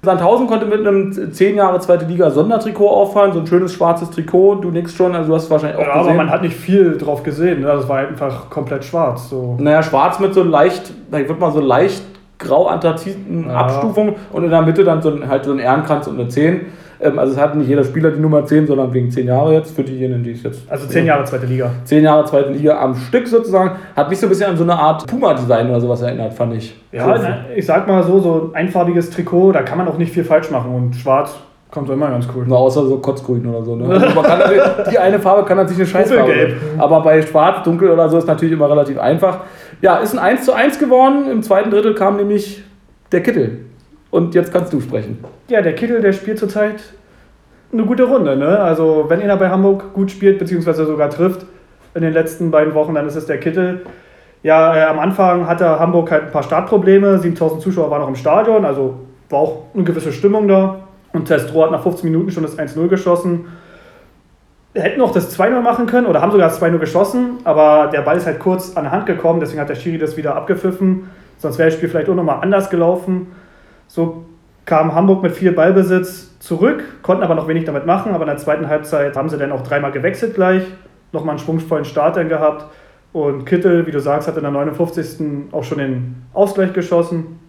Sandhausen 0.03 0.47
konnte 0.47 0.65
mit 0.65 0.87
einem 0.87 1.33
10 1.33 1.57
Jahre 1.57 1.79
zweite 1.81 2.07
Liga 2.07 2.31
Sondertrikot 2.31 2.89
auffallen, 2.89 3.35
so 3.35 3.41
ein 3.41 3.47
schönes 3.47 3.75
schwarzes 3.75 4.11
Trikot. 4.11 4.57
Du 4.57 4.71
nix 4.71 4.95
schon, 4.95 5.15
also 5.15 5.29
du 5.29 5.35
hast 5.35 5.51
wahrscheinlich 5.51 5.79
auch 5.79 5.87
ja, 5.87 5.99
gesehen. 5.99 6.15
aber 6.15 6.17
man 6.17 6.31
hat 6.31 6.41
nicht 6.41 6.57
viel 6.57 6.97
drauf 6.97 7.23
gesehen. 7.23 7.61
Ne? 7.61 7.67
Das 7.67 7.87
war 7.87 7.99
einfach 7.99 8.49
komplett 8.49 8.85
schwarz. 8.85 9.29
So. 9.29 9.57
Naja, 9.59 9.83
schwarz 9.83 10.19
mit 10.19 10.33
so 10.33 10.43
leicht, 10.43 10.91
ich 11.09 11.29
würde 11.29 11.41
mal 11.41 11.53
so 11.53 11.61
leicht 11.61 12.03
grau 12.39 12.67
anthraziten 12.69 13.45
ja. 13.47 13.55
Abstufung 13.55 14.17
und 14.33 14.45
in 14.45 14.51
der 14.51 14.63
Mitte 14.63 14.85
dann 14.85 15.03
so 15.03 15.11
ein, 15.11 15.29
halt 15.29 15.45
so 15.45 15.53
ein 15.53 15.59
Ehrenkranz 15.59 16.07
und 16.07 16.19
eine 16.19 16.29
10. 16.29 16.63
Ähm, 17.03 17.19
also 17.19 17.33
es 17.33 17.39
hat 17.39 17.55
nicht 17.57 17.69
jeder 17.69 17.85
Spieler 17.85 18.11
die 18.11 18.21
Nummer 18.21 18.45
10, 18.45 18.67
sondern 18.67 18.93
wegen 18.93 19.11
10 19.11 19.27
Jahre 19.27 19.55
jetzt, 19.55 19.75
für 19.75 19.83
diejenigen, 19.83 20.23
die 20.23 20.33
es 20.33 20.43
jetzt. 20.43 20.71
Also 20.71 20.87
10 20.87 21.07
Jahre 21.07 21.25
zweite 21.25 21.47
Liga. 21.47 21.71
10 21.85 22.05
Jahre 22.05 22.25
zweite 22.25 22.51
Liga 22.51 22.79
am 22.79 22.95
Stück 22.95 23.27
sozusagen. 23.27 23.73
Hat 23.97 24.09
mich 24.11 24.19
so 24.19 24.27
ein 24.27 24.29
bisschen 24.31 24.51
an 24.51 24.57
so 24.57 24.65
eine 24.65 24.75
Art 24.75 25.07
Puma-Design 25.07 25.71
oder 25.71 25.81
sowas 25.81 26.03
erinnert, 26.03 26.35
fand 26.35 26.55
ich. 26.55 26.75
Ja, 26.93 27.17
so. 27.17 27.27
ich 27.55 27.65
sag 27.67 27.89
mal 27.89 28.03
so, 28.03 28.21
so 28.21 28.51
ein 28.53 28.67
einfarbiges 28.67 29.11
Trikot, 29.11 29.53
da 29.53 29.63
kann 29.63 29.79
man 29.79 29.89
auch 29.89 29.99
nicht 29.99 30.13
viel 30.13 30.25
falsch 30.25 30.51
machen. 30.51 30.75
Und 30.75 30.97
schwarz 30.97 31.39
Kommt 31.71 31.89
immer 31.89 32.11
ganz 32.11 32.27
cool. 32.35 32.45
Na, 32.49 32.57
außer 32.57 32.85
so 32.85 32.99
Kotzgrün 32.99 33.47
oder 33.47 33.65
so. 33.65 33.77
Ne? 33.77 33.85
Also 33.91 34.23
kann, 34.23 34.41
die 34.91 34.99
eine 34.99 35.21
Farbe 35.21 35.45
kann 35.45 35.57
natürlich 35.57 35.79
eine 35.79 35.87
Scheißfarbe 35.87 36.33
sein. 36.33 36.55
Aber 36.79 37.01
bei 37.01 37.23
Schwarz, 37.23 37.63
Dunkel 37.63 37.91
oder 37.91 38.09
so 38.09 38.19
ist 38.19 38.27
natürlich 38.27 38.55
immer 38.55 38.69
relativ 38.69 38.99
einfach. 38.99 39.41
Ja, 39.81 39.99
ist 39.99 40.13
ein 40.13 40.19
1 40.19 40.45
zu 40.45 40.53
1 40.53 40.81
geworden. 40.81 41.31
Im 41.31 41.43
zweiten 41.43 41.71
Drittel 41.71 41.95
kam 41.95 42.17
nämlich 42.17 42.65
der 43.13 43.23
Kittel. 43.23 43.61
Und 44.11 44.35
jetzt 44.35 44.53
kannst 44.53 44.73
du 44.73 44.81
sprechen. 44.81 45.25
Ja, 45.49 45.63
der 45.63 45.75
Kittel, 45.75 46.01
der 46.01 46.13
spielt 46.13 46.39
zurzeit 46.39 46.83
eine 47.73 47.85
gute 47.85 48.05
Runde. 48.05 48.37
Ne? 48.37 48.59
Also 48.59 49.07
wenn 49.09 49.21
er 49.21 49.37
bei 49.37 49.51
Hamburg 49.51 49.93
gut 49.93 50.11
spielt, 50.11 50.39
beziehungsweise 50.39 50.87
sogar 50.87 51.11
trifft 51.11 51.47
in 51.95 52.03
den 52.03 52.13
letzten 52.13 52.51
beiden 52.51 52.75
Wochen, 52.75 52.95
dann 52.95 53.07
ist 53.07 53.17
es 53.17 53.27
der 53.27 53.39
Kittel. 53.39 53.83
Ja, 54.43 54.75
äh, 54.75 54.83
am 54.85 54.99
Anfang 54.99 55.47
hatte 55.47 55.79
Hamburg 55.79 56.11
halt 56.11 56.25
ein 56.25 56.31
paar 56.31 56.43
Startprobleme. 56.43 57.19
7000 57.19 57.63
Zuschauer 57.63 57.91
waren 57.91 58.01
noch 58.01 58.09
im 58.09 58.17
Stadion, 58.17 58.65
also 58.65 59.01
war 59.29 59.39
auch 59.39 59.63
eine 59.75 59.85
gewisse 59.85 60.13
Stimmung 60.13 60.49
da. 60.49 60.81
Und 61.13 61.27
Testro 61.27 61.65
hat 61.65 61.71
nach 61.71 61.83
15 61.83 62.11
Minuten 62.11 62.31
schon 62.31 62.43
das 62.43 62.59
1-0 62.59 62.89
geschossen. 62.89 63.47
Hätten 64.73 65.01
auch 65.01 65.11
das 65.11 65.37
2-0 65.37 65.61
machen 65.61 65.87
können 65.87 66.07
oder 66.07 66.21
haben 66.23 66.31
sogar 66.31 66.49
das 66.49 66.63
2-0 66.63 66.79
geschossen, 66.79 67.39
aber 67.43 67.89
der 67.93 68.03
Ball 68.03 68.17
ist 68.17 68.27
halt 68.27 68.39
kurz 68.39 68.77
an 68.77 68.85
der 68.85 68.93
Hand 68.93 69.07
gekommen, 69.07 69.41
deswegen 69.41 69.61
hat 69.61 69.69
der 69.69 69.75
Schiri 69.75 69.99
das 69.99 70.17
wieder 70.17 70.37
abgepfiffen. 70.37 71.11
Sonst 71.39 71.59
wäre 71.59 71.69
das 71.69 71.77
Spiel 71.77 71.89
vielleicht 71.89 72.09
auch 72.09 72.15
nochmal 72.15 72.39
anders 72.41 72.71
gelaufen. 72.71 73.27
So 73.91 74.25
kam 74.67 74.95
Hamburg 74.95 75.21
mit 75.21 75.33
viel 75.33 75.51
Ballbesitz 75.51 76.39
zurück, 76.39 76.85
konnten 77.03 77.25
aber 77.25 77.35
noch 77.35 77.49
wenig 77.49 77.65
damit 77.65 77.87
machen. 77.87 78.15
Aber 78.15 78.23
in 78.23 78.29
der 78.29 78.37
zweiten 78.37 78.69
Halbzeit 78.69 79.17
haben 79.17 79.29
sie 79.29 79.37
dann 79.37 79.51
auch 79.51 79.63
dreimal 79.63 79.91
gewechselt 79.91 80.37
gleich, 80.37 80.63
nochmal 81.11 81.31
einen 81.31 81.41
schwungvollen 81.41 81.85
Start 81.85 82.17
dann 82.17 82.29
gehabt. 82.29 82.67
Und 83.13 83.47
Kittel, 83.47 83.89
wie 83.89 83.91
du 83.91 83.99
sagst, 83.99 84.29
hat 84.29 84.37
in 84.37 84.45
der 84.45 84.53
59. 84.53 85.51
auch 85.51 85.65
schon 85.65 85.79
den 85.79 86.23
Ausgleich 86.33 86.73
geschossen. 86.73 87.41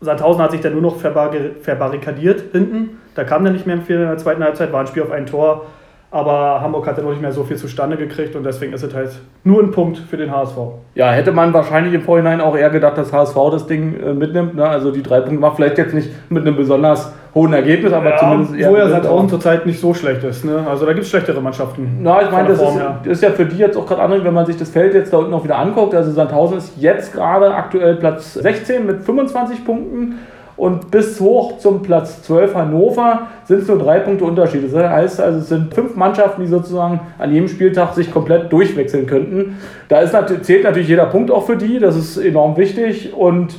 Sandhausen 0.00 0.42
hat 0.42 0.50
sich 0.50 0.62
dann 0.62 0.72
nur 0.72 0.82
noch 0.82 0.96
verbarrikadiert 0.96 2.42
hinten. 2.50 2.98
Da 3.14 3.22
kam 3.22 3.44
dann 3.44 3.52
nicht 3.52 3.66
mehr 3.66 3.78
viel 3.78 3.94
in 3.94 4.08
der 4.08 4.18
zweiten 4.18 4.42
Halbzeit, 4.42 4.72
war 4.72 4.80
ein 4.80 4.88
Spiel 4.88 5.04
auf 5.04 5.12
ein 5.12 5.26
Tor. 5.26 5.66
Aber 6.14 6.60
Hamburg 6.60 6.86
hat 6.86 6.96
ja 6.96 7.02
noch 7.02 7.10
nicht 7.10 7.20
mehr 7.20 7.32
so 7.32 7.42
viel 7.42 7.56
zustande 7.56 7.96
gekriegt 7.96 8.36
und 8.36 8.44
deswegen 8.44 8.72
ist 8.72 8.84
es 8.84 8.94
halt 8.94 9.10
nur 9.42 9.60
ein 9.60 9.72
Punkt 9.72 9.98
für 9.98 10.16
den 10.16 10.30
HSV. 10.30 10.56
Ja, 10.94 11.10
hätte 11.10 11.32
man 11.32 11.52
wahrscheinlich 11.52 11.92
im 11.92 12.02
Vorhinein 12.02 12.40
auch 12.40 12.56
eher 12.56 12.70
gedacht, 12.70 12.96
dass 12.96 13.12
HSV 13.12 13.34
das 13.50 13.66
Ding 13.66 14.00
äh, 14.00 14.14
mitnimmt. 14.14 14.54
Ne? 14.54 14.64
Also 14.64 14.92
die 14.92 15.02
drei 15.02 15.18
Punkte 15.18 15.40
macht 15.40 15.56
vielleicht 15.56 15.76
jetzt 15.76 15.92
nicht 15.92 16.08
mit 16.30 16.46
einem 16.46 16.54
besonders 16.54 17.12
hohen 17.34 17.52
Ergebnis, 17.52 17.92
aber 17.92 18.10
ja, 18.10 18.18
zumindest 18.18 18.54
eher. 18.54 18.70
Wo 18.70 18.76
ja 18.76 18.88
Sandhausen 18.88 19.28
zurzeit 19.28 19.66
nicht 19.66 19.80
so 19.80 19.92
schlecht 19.92 20.22
ist. 20.22 20.44
Ne? 20.44 20.64
Also 20.70 20.86
da 20.86 20.92
gibt 20.92 21.02
es 21.02 21.10
schlechtere 21.10 21.40
Mannschaften. 21.40 21.98
Na, 22.00 22.22
ich 22.22 22.30
meine, 22.30 22.46
das 22.46 22.60
ist, 22.60 23.06
ist, 23.06 23.22
ja 23.24 23.30
für 23.30 23.46
die 23.46 23.58
jetzt 23.58 23.76
auch 23.76 23.84
gerade 23.84 24.02
anders, 24.02 24.22
wenn 24.22 24.34
man 24.34 24.46
sich 24.46 24.56
das 24.56 24.70
Feld 24.70 24.94
jetzt 24.94 25.12
da 25.12 25.16
unten 25.16 25.32
noch 25.32 25.42
wieder 25.42 25.58
anguckt. 25.58 25.96
Also 25.96 26.12
Sandhausen 26.12 26.58
ist 26.58 26.74
jetzt 26.76 27.12
gerade 27.12 27.52
aktuell 27.52 27.96
Platz 27.96 28.34
16 28.34 28.86
mit 28.86 29.02
25 29.02 29.64
Punkten. 29.64 30.14
Und 30.56 30.90
bis 30.90 31.20
hoch 31.20 31.58
zum 31.58 31.82
Platz 31.82 32.22
12 32.22 32.54
Hannover 32.54 33.26
sind 33.44 33.62
es 33.62 33.68
nur 33.68 33.78
drei 33.78 33.98
Punkte 33.98 34.24
Unterschied. 34.24 34.72
Das 34.72 34.90
heißt 34.90 35.20
also, 35.20 35.38
es 35.38 35.48
sind 35.48 35.74
fünf 35.74 35.96
Mannschaften, 35.96 36.42
die 36.42 36.46
sozusagen 36.46 37.00
an 37.18 37.32
jedem 37.32 37.48
Spieltag 37.48 37.94
sich 37.94 38.12
komplett 38.12 38.52
durchwechseln 38.52 39.06
könnten. 39.06 39.58
Da 39.88 40.00
ist, 40.00 40.14
zählt 40.42 40.62
natürlich 40.64 40.88
jeder 40.88 41.06
Punkt 41.06 41.30
auch 41.30 41.44
für 41.44 41.56
die, 41.56 41.80
das 41.80 41.96
ist 41.96 42.18
enorm 42.18 42.56
wichtig. 42.56 43.12
Und 43.14 43.56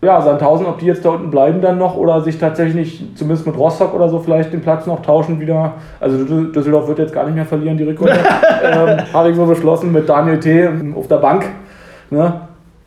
ja, 0.00 0.20
Sandhausen, 0.20 0.66
ob 0.66 0.78
die 0.78 0.86
jetzt 0.86 1.04
da 1.04 1.10
unten 1.10 1.30
bleiben 1.30 1.60
dann 1.60 1.78
noch 1.78 1.96
oder 1.96 2.20
sich 2.20 2.38
tatsächlich 2.38 3.04
zumindest 3.16 3.46
mit 3.46 3.56
Rostock 3.56 3.94
oder 3.94 4.08
so 4.08 4.20
vielleicht 4.20 4.52
den 4.52 4.60
Platz 4.60 4.86
noch 4.86 5.02
tauschen 5.02 5.40
wieder. 5.40 5.72
Also 5.98 6.24
Düsseldorf 6.24 6.86
wird 6.86 7.00
jetzt 7.00 7.12
gar 7.12 7.24
nicht 7.24 7.34
mehr 7.34 7.46
verlieren, 7.46 7.78
die 7.78 7.84
Rückrunde. 7.84 8.18
ähm, 8.62 8.98
Habe 9.12 9.30
ich 9.30 9.36
so 9.36 9.46
beschlossen 9.46 9.92
mit 9.92 10.08
Daniel 10.08 10.38
T. 10.38 10.68
auf 10.94 11.08
der 11.08 11.16
Bank. 11.16 11.46
Ne? 12.10 12.32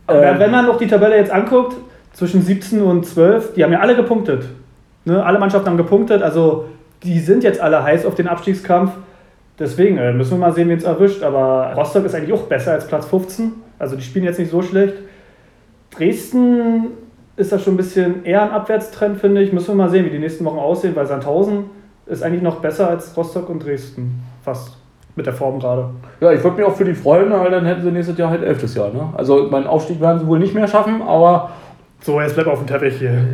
Ähm, 0.08 0.40
wenn 0.40 0.52
man 0.52 0.66
noch 0.66 0.78
die 0.78 0.88
Tabelle 0.88 1.18
jetzt 1.18 1.32
anguckt, 1.32 1.76
zwischen 2.14 2.42
17 2.42 2.82
und 2.82 3.06
12, 3.06 3.54
die 3.54 3.64
haben 3.64 3.72
ja 3.72 3.80
alle 3.80 3.96
gepunktet. 3.96 4.46
Ne? 5.06 5.24
Alle 5.24 5.40
Mannschaften 5.40 5.70
haben 5.70 5.78
gepunktet, 5.78 6.22
also 6.22 6.66
die 7.04 7.20
sind 7.20 7.44
jetzt 7.44 7.60
alle 7.60 7.84
heiß 7.84 8.06
auf 8.06 8.16
den 8.16 8.28
Abstiegskampf. 8.28 8.92
Deswegen 9.58 9.98
äh, 9.98 10.14
müssen 10.14 10.32
wir 10.32 10.38
mal 10.38 10.54
sehen, 10.54 10.70
wen 10.70 10.78
es 10.78 10.84
erwischt. 10.84 11.24
Aber 11.24 11.74
Rostock 11.76 12.06
ist 12.06 12.16
eigentlich 12.16 12.34
auch 12.34 12.44
besser 12.44 12.74
als 12.74 12.88
Platz 12.88 13.06
15. 13.06 13.54
Also 13.80 13.96
die 13.96 14.04
spielen 14.04 14.26
jetzt 14.26 14.40
nicht 14.40 14.52
so 14.52 14.62
schlecht. 14.62 14.96
Dresden 15.96 16.88
ist 17.36 17.52
da 17.52 17.60
schon 17.60 17.74
ein 17.74 17.78
bisschen 17.78 18.26
eher 18.26 18.44
ein 18.44 18.52
Abwärtstrend, 18.52 19.18
finde 19.20 19.42
ich. 19.42 19.52
Müssen 19.52 19.70
wir 19.70 19.76
mal 19.76 19.90
sehen, 19.90 20.06
wie 20.06 20.10
die 20.10 20.20
nächsten 20.20 20.46
Wochen 20.46 20.60
aussehen, 20.60 20.96
weil 20.96 21.06
Sandhausen 21.06 21.66
ist 22.06 22.24
eigentlich 22.24 22.42
noch 22.42 22.60
besser 22.60 22.90
als 22.90 23.16
Rostock 23.16 23.50
und 23.50 23.64
Dresden. 23.64 24.24
Fast. 24.44 24.78
Mit 25.14 25.26
der 25.26 25.34
Form 25.34 25.60
gerade. 25.60 25.90
Ja, 26.22 26.32
ich 26.32 26.42
würde 26.42 26.56
mich 26.56 26.66
auch 26.66 26.76
für 26.76 26.86
die 26.86 26.94
freuen, 26.94 27.30
weil 27.32 27.52
dann 27.52 27.66
hätten 27.66 27.82
sie 27.82 27.92
nächstes 27.92 28.18
Jahr 28.18 28.30
halt 28.30 28.44
elftes 28.44 28.76
Jahr. 28.76 28.94
Ne? 28.94 29.10
Also 29.18 29.50
meinen 29.52 29.68
Aufstieg 29.68 30.00
werden 30.00 30.20
sie 30.20 30.28
wohl 30.28 30.40
nicht 30.40 30.56
mehr 30.56 30.70
schaffen, 30.70 31.02
aber 31.02 31.50
so, 32.04 32.20
jetzt 32.20 32.34
bleib 32.34 32.48
auf 32.48 32.58
dem 32.58 32.68
Teppich 32.68 32.98
hier. 32.98 33.26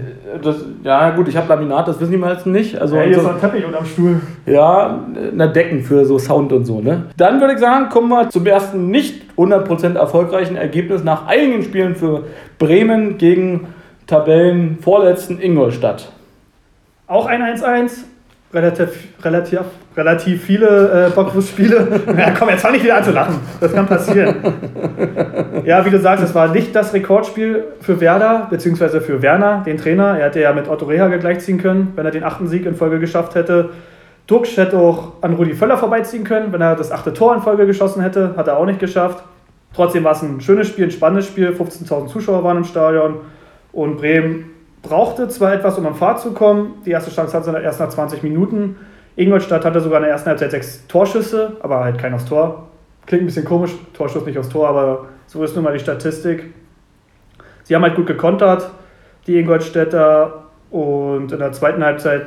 Das, 0.44 0.58
ja, 0.84 1.12
gut, 1.12 1.30
ich 1.30 1.38
habe 1.38 1.48
Laminat, 1.48 1.88
das 1.88 2.02
wissen 2.02 2.12
die 2.12 2.18
meisten 2.18 2.52
nicht. 2.52 2.78
Also, 2.78 2.98
ja, 2.98 3.04
hier 3.04 3.16
so, 3.16 3.22
ist 3.22 3.28
ein 3.28 3.40
Teppich 3.40 3.66
unterm 3.66 3.86
Stuhl. 3.86 4.20
Ja, 4.46 5.06
na, 5.34 5.48
Decken 5.48 5.84
für 5.84 6.04
so 6.04 6.20
Sound 6.20 6.52
und 6.52 6.66
so. 6.66 6.82
Ne? 6.82 7.04
Dann 7.16 7.40
würde 7.40 7.54
ich 7.54 7.60
sagen, 7.60 7.88
kommen 7.88 8.10
wir 8.10 8.30
zum 8.30 8.46
ersten 8.46 8.92
nicht 8.92 9.22
100% 9.38 9.96
erfolgreichen 9.96 10.58
Ergebnis 10.58 11.02
nach 11.04 11.28
einigen 11.28 11.64
Spielen 11.64 11.96
für 11.96 12.26
Bremen 12.60 13.18
gegen 13.18 13.68
Tabellenvorletzten 14.06 15.40
Ingolstadt. 15.40 16.12
Auch 17.08 17.26
ein 17.26 17.42
1-1 17.42 18.04
relativ, 18.54 18.90
relativ, 19.24 19.60
relativ 19.96 20.44
viele 20.44 21.08
äh, 21.08 21.10
Bockwurstspiele. 21.10 22.02
ja, 22.18 22.32
komm, 22.32 22.50
jetzt 22.50 22.62
fang 22.62 22.76
ich 22.76 22.84
wieder 22.84 22.98
an 22.98 23.04
zu 23.04 23.12
lachen. 23.12 23.40
Das 23.60 23.74
kann 23.74 23.86
passieren. 23.86 24.36
ja, 25.66 25.86
wie 25.86 25.90
du 25.90 26.00
sagst, 26.00 26.24
es 26.24 26.34
war 26.34 26.48
nicht 26.50 26.76
das 26.76 26.94
Rekordspiel 26.94 27.66
für 27.82 28.00
Werder, 28.00 28.48
beziehungsweise 28.50 29.02
für 29.02 29.22
Werner, 29.22 29.64
den 29.66 29.78
Trainer. 29.78 30.18
Er 30.18 30.28
hätte 30.28 30.42
ja 30.42 30.54
mit 30.54 30.70
Otto 30.70 30.86
Rehagel 30.86 31.20
gleichziehen 31.20 31.58
können, 31.58 31.94
wenn 31.96 32.06
er 32.06 32.12
den 32.12 32.24
achten 32.24 32.48
Sieg 32.48 32.66
in 32.66 32.76
Folge 32.76 33.00
geschafft 33.00 33.36
hätte. 33.36 33.72
Duxch 34.28 34.58
hätte 34.58 34.78
auch 34.78 35.14
an 35.22 35.34
Rudi 35.34 35.54
Völler 35.54 35.78
vorbeiziehen 35.78 36.24
können, 36.24 36.52
wenn 36.52 36.62
er 36.62 36.76
das 36.76 36.92
achte 36.92 37.14
Tor 37.14 37.34
in 37.34 37.42
Folge 37.42 37.66
geschossen 37.66 38.02
hätte. 38.02 38.34
Hat 38.36 38.48
er 38.48 38.58
auch 38.58 38.66
nicht 38.66 38.80
geschafft. 38.80 39.24
Trotzdem 39.74 40.04
war 40.04 40.14
es 40.14 40.22
ein 40.22 40.42
schönes 40.42 40.68
Spiel, 40.68 40.86
ein 40.86 40.92
spannendes 40.92 41.28
Spiel. 41.28 41.50
15.000 41.50 42.08
Zuschauer 42.08 42.44
waren 42.44 42.58
im 42.58 42.64
Stadion. 42.66 43.18
Und 43.72 43.98
Bremen 43.98 44.52
brauchte 44.82 45.28
zwar 45.28 45.54
etwas, 45.54 45.78
um 45.78 45.86
am 45.86 45.96
Fahrt 45.96 46.20
zu 46.20 46.32
kommen. 46.32 46.82
Die 46.86 46.92
erste 46.92 47.12
Chance 47.12 47.36
hatte 47.36 47.52
sie 47.52 47.64
erst 47.64 47.80
nach 47.80 47.90
20 47.90 48.24
Minuten. 48.24 48.78
Ingolstadt 49.16 49.66
hatte 49.66 49.82
sogar 49.82 49.98
in 49.98 50.04
der 50.04 50.12
ersten 50.12 50.30
Halbzeit 50.30 50.52
sechs 50.52 50.86
Torschüsse, 50.88 51.58
aber 51.62 51.84
halt 51.84 51.98
kein 51.98 52.14
aufs 52.14 52.26
Tor. 52.26 52.68
Klingt 53.06 53.24
ein 53.24 53.26
bisschen 53.28 53.46
komisch, 53.46 53.72
Torschuss 53.94 54.26
nicht 54.26 54.38
aufs 54.38 54.50
Tor, 54.50 54.68
aber 54.68 55.06
so 55.26 55.44
ist 55.44 55.56
nun 55.56 55.64
mal 55.64 55.74
die 55.74 55.80
Statistik. 55.80 56.54
Sie 57.64 57.76
haben 57.76 57.82
halt 57.82 57.96
gut 57.96 58.08
gekontert, 58.08 58.70
die 59.26 59.40
Ingolstädter. 59.40 60.44
Und 60.70 61.32
in 61.32 61.40
der 61.40 61.54
zweiten 61.54 61.84
Halbzeit 61.84 62.26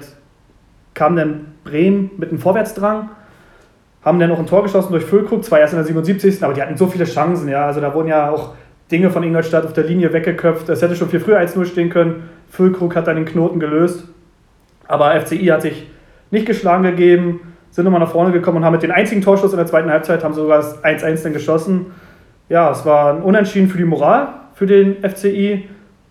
kam 0.94 1.16
dann 1.16 1.54
Bremen 1.64 2.10
mit 2.16 2.30
einem 2.30 2.38
Vorwärtsdrang, 2.38 3.10
haben 4.02 4.18
dann 4.18 4.30
noch 4.30 4.38
ein 4.38 4.46
Tor 4.46 4.62
geschossen 4.62 4.92
durch 4.92 5.04
Füllkrug, 5.04 5.44
zwar 5.44 5.60
erst 5.60 5.74
in 5.74 5.78
der 5.78 5.86
77. 5.86 6.42
Aber 6.42 6.54
die 6.54 6.62
hatten 6.62 6.76
so 6.76 6.86
viele 6.86 7.04
Chancen, 7.04 7.48
ja. 7.48 7.66
Also 7.66 7.80
da 7.80 7.92
wurden 7.94 8.08
ja 8.08 8.30
auch 8.30 8.54
Dinge 8.90 9.10
von 9.10 9.22
Ingolstadt 9.22 9.64
auf 9.64 9.74
der 9.74 9.84
Linie 9.84 10.12
weggeköpft. 10.12 10.68
Es 10.68 10.82
hätte 10.82 10.96
schon 10.96 11.08
viel 11.08 11.20
früher 11.20 11.38
als 11.38 11.54
0 11.54 11.66
stehen 11.66 11.90
können. 11.90 12.30
Füllkrug 12.50 12.94
hat 12.94 13.06
dann 13.06 13.16
den 13.16 13.24
Knoten 13.24 13.58
gelöst. 13.58 14.06
Aber 14.86 15.18
FCI 15.20 15.46
hat 15.46 15.62
sich 15.62 15.86
nicht 16.30 16.46
geschlagen 16.46 16.82
gegeben, 16.82 17.40
sind 17.70 17.84
nochmal 17.84 18.00
nach 18.00 18.10
vorne 18.10 18.32
gekommen 18.32 18.58
und 18.58 18.64
haben 18.64 18.72
mit 18.72 18.82
dem 18.82 18.90
einzigen 18.90 19.22
Torschuss 19.22 19.52
in 19.52 19.56
der 19.56 19.66
zweiten 19.66 19.90
Halbzeit 19.90 20.22
haben 20.24 20.34
sogar 20.34 20.58
das 20.58 20.82
1-1 20.84 21.22
dann 21.22 21.32
geschossen. 21.32 21.86
Ja, 22.48 22.70
es 22.70 22.84
war 22.84 23.14
ein 23.14 23.22
Unentschieden 23.22 23.68
für 23.68 23.78
die 23.78 23.84
Moral, 23.84 24.28
für 24.54 24.66
den 24.66 24.96
FCI 25.08 25.68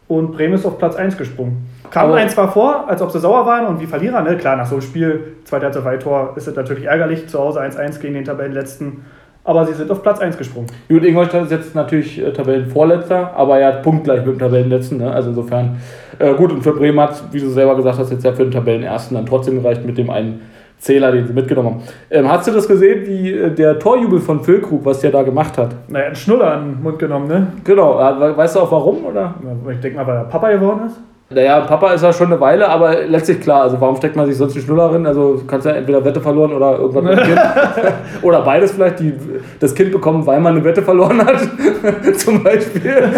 und 0.08 0.32
Bremen 0.32 0.54
ist 0.54 0.66
auf 0.66 0.78
Platz 0.78 0.96
1 0.96 1.18
gesprungen. 1.18 1.68
Kamen 1.92 2.14
ein, 2.14 2.30
zwar 2.30 2.52
vor, 2.52 2.88
als 2.88 3.02
ob 3.02 3.12
sie 3.12 3.20
sauer 3.20 3.46
waren 3.46 3.66
und 3.68 3.82
wie 3.82 3.86
Verlierer, 3.88 4.22
ne? 4.22 4.38
Klar, 4.38 4.56
nach 4.56 4.66
so 4.66 4.76
einem 4.76 4.82
Spiel, 4.82 5.36
zweiter 5.44 5.72
Tor, 6.00 6.34
ist 6.36 6.48
es 6.48 6.56
natürlich 6.56 6.86
ärgerlich, 6.86 7.28
zu 7.28 7.40
Hause 7.40 7.62
1-1 7.62 8.00
gegen 8.00 8.14
den 8.14 8.26
Tabellenletzten. 8.26 9.06
Aber 9.50 9.66
sie 9.66 9.74
sind 9.74 9.90
auf 9.90 10.04
Platz 10.04 10.20
1 10.20 10.38
gesprungen. 10.38 10.68
Gut, 10.88 11.04
Ingolstadt 11.04 11.46
ist 11.46 11.52
jetzt 11.52 11.74
natürlich 11.74 12.24
äh, 12.24 12.32
Tabellenvorletzter, 12.32 13.34
aber 13.36 13.58
er 13.58 13.70
hat 13.70 13.82
punktgleich 13.82 14.24
mit 14.24 14.36
dem 14.36 14.38
Tabellenletzten. 14.38 15.00
Ne? 15.00 15.12
Also 15.12 15.30
insofern 15.30 15.78
äh, 16.20 16.36
gut. 16.36 16.52
Und 16.52 16.62
für 16.62 16.74
Bremen 16.74 17.00
hat, 17.00 17.20
wie 17.32 17.40
du 17.40 17.50
selber 17.50 17.76
gesagt 17.76 17.98
hast, 17.98 18.12
jetzt 18.12 18.24
ja 18.24 18.32
für 18.32 18.44
den 18.44 18.52
Tabellenersten 18.52 19.18
dann 19.18 19.26
trotzdem 19.26 19.60
gereicht 19.60 19.84
mit 19.84 19.98
dem 19.98 20.12
einen 20.12 20.42
Zähler, 20.78 21.12
den 21.12 21.26
sie 21.26 21.34
mitgenommen 21.34 21.70
haben. 21.70 21.84
Ähm, 22.12 22.30
hast 22.30 22.48
du 22.48 22.52
das 22.52 22.68
gesehen, 22.68 23.08
wie 23.08 23.32
äh, 23.32 23.50
der 23.50 23.80
Torjubel 23.80 24.20
von 24.20 24.42
Füllkrug, 24.42 24.86
was 24.86 25.00
der 25.00 25.10
da 25.10 25.24
gemacht 25.24 25.58
hat? 25.58 25.74
Naja, 25.88 26.06
einen 26.06 26.16
Schnuller 26.16 26.62
in 26.62 26.74
den 26.76 26.84
Mund 26.84 27.00
genommen, 27.00 27.28
ne? 27.28 27.48
Genau. 27.64 28.00
Äh, 28.00 28.38
weißt 28.38 28.56
du 28.56 28.60
auch 28.60 28.72
warum, 28.72 29.04
oder? 29.04 29.34
Ich 29.72 29.80
denke 29.80 29.98
mal, 29.98 30.06
weil 30.06 30.18
er 30.18 30.26
Papa 30.26 30.52
geworden 30.52 30.82
ist. 30.86 31.02
Naja, 31.32 31.60
Papa 31.62 31.94
ist 31.94 32.02
ja 32.02 32.12
schon 32.12 32.28
eine 32.28 32.42
Weile, 32.42 32.68
aber 32.68 33.06
letztlich 33.06 33.40
klar, 33.40 33.62
also 33.62 33.80
warum 33.80 33.96
steckt 33.98 34.16
man 34.16 34.26
sich 34.26 34.36
sonst 34.36 34.56
die 34.56 34.62
Schnuller 34.62 34.92
rein? 34.92 35.06
Also 35.06 35.36
du 35.36 35.46
kannst 35.46 35.68
ja 35.68 35.74
entweder 35.74 36.04
Wette 36.04 36.20
verloren 36.20 36.52
oder 36.52 36.80
irgendwas 36.80 37.04
mit 37.04 37.18
dem 37.20 37.24
Kind. 37.24 37.40
oder 38.24 38.42
beides 38.42 38.72
vielleicht, 38.72 39.00
die, 39.00 39.14
das 39.60 39.76
Kind 39.76 39.92
bekommen, 39.92 40.26
weil 40.26 40.40
man 40.40 40.56
eine 40.56 40.64
Wette 40.64 40.82
verloren 40.82 41.24
hat, 41.24 41.40
zum 42.18 42.42
Beispiel. 42.42 43.12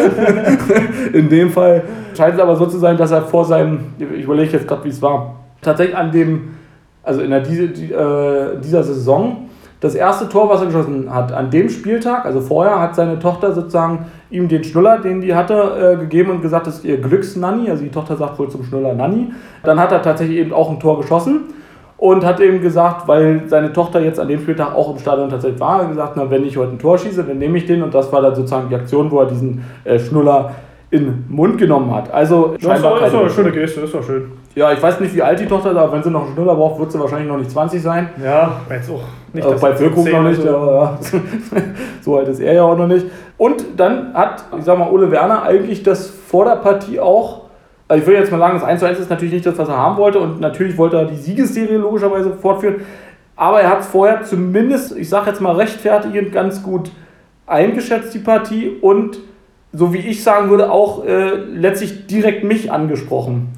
In 1.14 1.30
dem 1.30 1.52
Fall 1.52 1.84
scheint 2.18 2.36
es 2.36 2.42
aber 2.42 2.58
so 2.58 2.66
zu 2.66 2.80
sein, 2.80 2.98
dass 2.98 3.12
er 3.12 3.22
vor 3.22 3.46
seinem, 3.46 3.80
ich 3.98 4.26
überlege 4.26 4.52
jetzt 4.52 4.68
gerade, 4.68 4.84
wie 4.84 4.90
es 4.90 5.02
war, 5.02 5.36
tatsächlich 5.62 5.96
an 5.96 6.12
dem, 6.12 6.50
also 7.04 7.22
in 7.22 7.30
der, 7.30 7.40
diese, 7.40 7.70
die, 7.70 7.94
äh, 7.94 8.60
dieser 8.62 8.84
Saison 8.84 9.48
das 9.80 9.96
erste 9.96 10.30
Tor, 10.30 10.48
was 10.48 10.60
er 10.60 10.68
geschossen 10.68 11.12
hat, 11.14 11.32
an 11.32 11.50
dem 11.50 11.68
Spieltag, 11.68 12.26
also 12.26 12.40
vorher, 12.40 12.80
hat 12.80 12.96
seine 12.96 13.18
Tochter 13.18 13.52
sozusagen 13.52 14.06
ihm 14.32 14.48
den 14.48 14.64
Schnuller, 14.64 15.00
den 15.00 15.22
die 15.22 15.36
hatte, 15.36 15.94
äh, 15.94 15.98
gegeben 15.98 16.32
und 16.32 16.42
gesagt, 16.42 16.66
das 16.66 16.78
ist 16.78 16.86
ihr 16.86 16.98
Glücksnanny. 16.98 17.70
Also 17.70 17.84
die 17.84 17.92
Tochter 17.92 18.16
sagt 18.16 18.40
wohl 18.40 18.50
zum 18.50 18.64
Schnuller 18.64 18.94
Nanny. 18.94 19.32
Dann 19.64 19.80
hat 19.80 19.92
er 19.92 20.02
tatsächlich 20.02 20.38
eben 20.38 20.54
auch 20.54 20.72
ein 20.72 20.80
Tor 20.80 21.00
geschossen 21.02 21.42
und 21.98 22.26
hat 22.26 22.40
eben 22.40 22.62
gesagt, 22.62 23.08
weil 23.08 23.44
seine 23.46 23.74
Tochter 23.74 24.02
jetzt 24.02 24.20
an 24.20 24.28
dem 24.28 24.40
Spieltag 24.40 24.74
auch 24.74 24.92
im 24.92 24.98
Stadion 24.98 25.30
tatsächlich 25.30 25.60
war, 25.60 25.86
gesagt, 25.86 26.14
na, 26.16 26.32
wenn 26.32 26.46
ich 26.46 26.58
heute 26.58 26.72
ein 26.72 26.80
Tor 26.80 26.98
schieße, 26.98 27.24
dann 27.24 27.38
nehme 27.38 27.58
ich 27.58 27.66
den. 27.66 27.84
Und 27.84 27.94
das 27.94 28.12
war 28.12 28.22
dann 28.22 28.34
sozusagen 28.34 28.70
die 28.70 28.76
Aktion, 28.76 29.12
wo 29.12 29.20
er 29.20 29.28
diesen 29.28 29.64
äh, 29.84 30.00
Schnuller 30.00 30.52
in 30.92 31.06
den 31.06 31.26
Mund 31.30 31.58
genommen 31.58 31.94
hat. 31.96 32.14
Also 32.14 32.56
das 32.62 32.78
ist 32.78 32.84
doch 32.84 33.02
eine 33.02 33.30
schöne 33.30 33.52
Geste, 33.52 33.82
ist 33.82 33.94
doch 33.94 34.04
schön. 34.04 34.34
Ja, 34.54 34.74
ich 34.74 34.84
weiß 34.84 35.00
nicht, 35.00 35.16
wie 35.16 35.22
alt 35.22 35.40
die 35.40 35.46
Tochter 35.46 35.72
ist, 35.72 35.78
aber 35.78 35.94
wenn 35.94 36.04
sie 36.04 36.12
noch 36.12 36.26
einen 36.26 36.34
Schnuller 36.34 36.54
braucht, 36.54 36.80
wird 36.80 36.92
sie 36.92 37.00
wahrscheinlich 37.00 37.30
noch 37.30 37.38
nicht 37.38 37.50
20 37.50 37.82
sein. 37.82 38.10
Ja, 38.22 38.58
jetzt 38.70 38.90
auch 38.90 39.02
nicht. 39.32 39.46
Also 39.46 39.62
bei 39.62 39.74
Füllkrug 39.74 40.12
noch 40.12 40.24
nicht, 40.24 40.42
so. 40.42 40.50
aber 40.50 41.00
ja. 41.14 41.20
so 42.02 42.18
alt 42.18 42.28
ist 42.28 42.42
er 42.42 42.54
ja 42.54 42.64
auch 42.64 42.78
noch 42.78 42.88
nicht. 42.88 43.06
Und 43.38 43.64
dann 43.78 44.14
hat, 44.14 44.44
ich 44.58 44.66
sag 44.66 44.78
mal, 44.78 44.92
Ole 44.92 45.10
Werner 45.10 45.44
eigentlich 45.44 45.82
das 45.82 46.10
vor 46.10 46.44
der 46.44 46.58
Partie 46.58 47.00
auch, 47.00 47.44
also 47.88 48.02
ich 48.02 48.08
würde 48.08 48.20
jetzt 48.20 48.32
mal 48.32 48.40
sagen, 48.40 48.56
das 48.56 48.64
1 48.66 48.80
zu 48.82 48.86
1 48.86 49.00
ist 49.00 49.10
natürlich 49.10 49.34
nicht 49.34 49.46
das, 49.46 49.58
was 49.58 49.70
er 49.70 49.78
haben 49.78 49.96
wollte 49.96 50.20
und 50.20 50.42
natürlich 50.42 50.78
wollte 50.78 50.98
er 50.98 51.06
die 51.06 51.16
Siegesserie 51.16 51.78
logischerweise 51.78 52.34
fortführen, 52.34 52.82
aber 53.38 53.62
er 53.62 53.70
hat 53.70 53.80
es 53.80 53.88
vorher 53.88 54.24
zumindest, 54.24 54.98
ich 54.98 55.08
sag 55.08 55.26
jetzt 55.26 55.40
mal 55.40 55.56
rechtfertigend, 55.56 56.34
ganz 56.34 56.62
gut 56.62 56.92
eingeschätzt, 57.48 58.14
die 58.14 58.20
Partie 58.20 58.78
und 58.82 59.20
so 59.74 59.94
wie 59.94 60.00
ich 60.00 60.24
sagen 60.24 60.50
würde, 60.50 60.72
auch 60.72 61.06
äh, 61.06 61.32
letztlich 61.54 62.08
direkt 62.08 62.44
mich 62.44 62.72
angesprochen. 62.72 63.50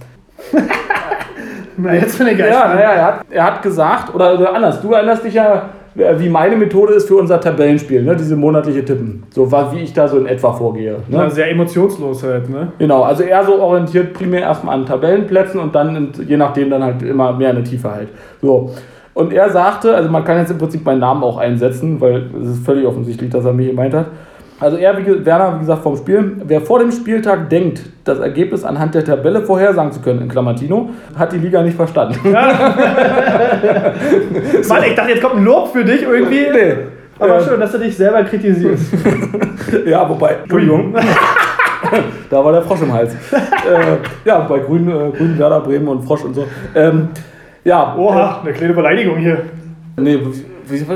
Na, 1.78 1.94
jetzt 1.94 2.18
bin 2.18 2.28
ich 2.28 2.38
Ja, 2.38 2.74
naja, 2.74 2.92
er 2.92 3.06
hat, 3.06 3.26
er 3.30 3.44
hat 3.44 3.62
gesagt, 3.62 4.14
oder, 4.14 4.36
oder 4.36 4.54
anders, 4.54 4.82
du 4.82 4.92
erinnerst 4.92 5.24
dich 5.24 5.34
ja, 5.34 5.70
wie 5.96 6.30
meine 6.30 6.56
Methode 6.56 6.94
ist 6.94 7.08
für 7.08 7.16
unser 7.16 7.40
Tabellenspiel, 7.40 8.04
ne? 8.04 8.16
diese 8.16 8.36
monatliche 8.36 8.84
Tippen. 8.84 9.24
So 9.30 9.52
wie 9.52 9.80
ich 9.80 9.94
da 9.94 10.08
so 10.08 10.18
in 10.18 10.26
etwa 10.26 10.52
vorgehe. 10.54 10.98
Ne? 11.08 11.18
Ja, 11.18 11.30
sehr 11.30 11.52
emotionslos 11.52 12.24
halt, 12.24 12.50
ne? 12.50 12.72
Genau, 12.80 13.04
also 13.04 13.24
eher 13.24 13.44
so 13.44 13.62
orientiert 13.62 14.14
primär 14.14 14.42
erstmal 14.42 14.76
an 14.76 14.86
Tabellenplätzen 14.86 15.60
und 15.60 15.76
dann 15.76 16.12
je 16.28 16.38
nachdem 16.38 16.70
dann 16.70 16.84
halt 16.84 17.04
immer 17.04 17.34
mehr 17.34 17.52
in 17.52 17.58
der 17.58 17.66
Tiefe 17.66 17.92
halt. 17.92 18.10
So. 18.42 18.72
Und 19.14 19.32
er 19.32 19.52
sagte, 19.52 19.96
also 19.96 20.10
man 20.10 20.24
kann 20.24 20.40
jetzt 20.40 20.50
im 20.50 20.58
Prinzip 20.58 20.84
meinen 20.84 21.00
Namen 21.00 21.24
auch 21.24 21.38
einsetzen, 21.38 22.02
weil 22.02 22.30
es 22.42 22.50
ist 22.50 22.66
völlig 22.66 22.88
offensichtlich, 22.88 23.30
dass 23.30 23.46
er 23.46 23.54
mich 23.54 23.68
gemeint 23.68 23.94
hat. 23.94 24.08
Also 24.60 24.78
er, 24.78 24.98
wie, 24.98 25.26
Werner, 25.26 25.56
wie 25.56 25.60
gesagt, 25.60 25.84
vom 25.84 25.98
Spiel. 25.98 26.38
Wer 26.46 26.62
vor 26.62 26.80
dem 26.80 26.92
Spieltag 26.92 27.50
denkt, 27.50 27.82
das 28.04 28.20
Ergebnis 28.20 28.64
anhand 28.64 28.96
der 28.96 29.04
Tabelle 29.04 29.42
vorhersagen 29.42 29.92
zu 29.92 30.00
können, 30.02 30.22
in 30.22 30.30
Klammertino, 30.30 30.90
hat 31.18 31.34
die 31.34 31.40
Liga 31.40 31.62
nicht 31.62 31.76
verstanden. 31.76 32.20
Ja. 32.32 32.74
Mann, 34.70 34.84
ich 34.88 34.96
dachte, 34.96 35.12
jetzt 35.12 35.22
kommt 35.22 35.36
ein 35.38 35.44
Lob 35.44 35.74
für 35.74 35.84
dich 35.84 36.04
irgendwie. 36.04 36.46
Nee. 36.52 36.76
Aber 37.20 37.40
ähm. 37.40 37.46
schön, 37.46 37.60
dass 37.60 37.72
du 37.72 37.78
dich 37.80 37.96
selber 37.96 38.24
kritisierst. 38.24 38.94
ja, 39.86 40.08
wobei, 40.10 40.38
Entschuldigung. 40.44 40.96
da 42.30 42.44
war 42.44 42.52
der 42.52 42.62
Frosch 42.62 42.82
im 42.82 42.94
Hals. 42.94 43.14
äh, 43.14 43.98
ja, 44.26 44.40
bei 44.40 44.60
Grün, 44.60 44.88
äh, 44.90 45.12
Grün, 45.18 45.38
Werder, 45.38 45.62
Bremen 45.62 45.88
und 45.88 46.04
Frosch 46.04 46.24
und 46.24 46.34
so. 46.34 46.46
Ähm, 46.76 47.10
ja, 47.64 47.96
Oha, 47.96 48.42
äh, 48.42 48.48
eine 48.48 48.54
kleine 48.54 48.74
Beleidigung 48.74 49.18
hier. 49.18 49.42
Nee, 49.98 50.20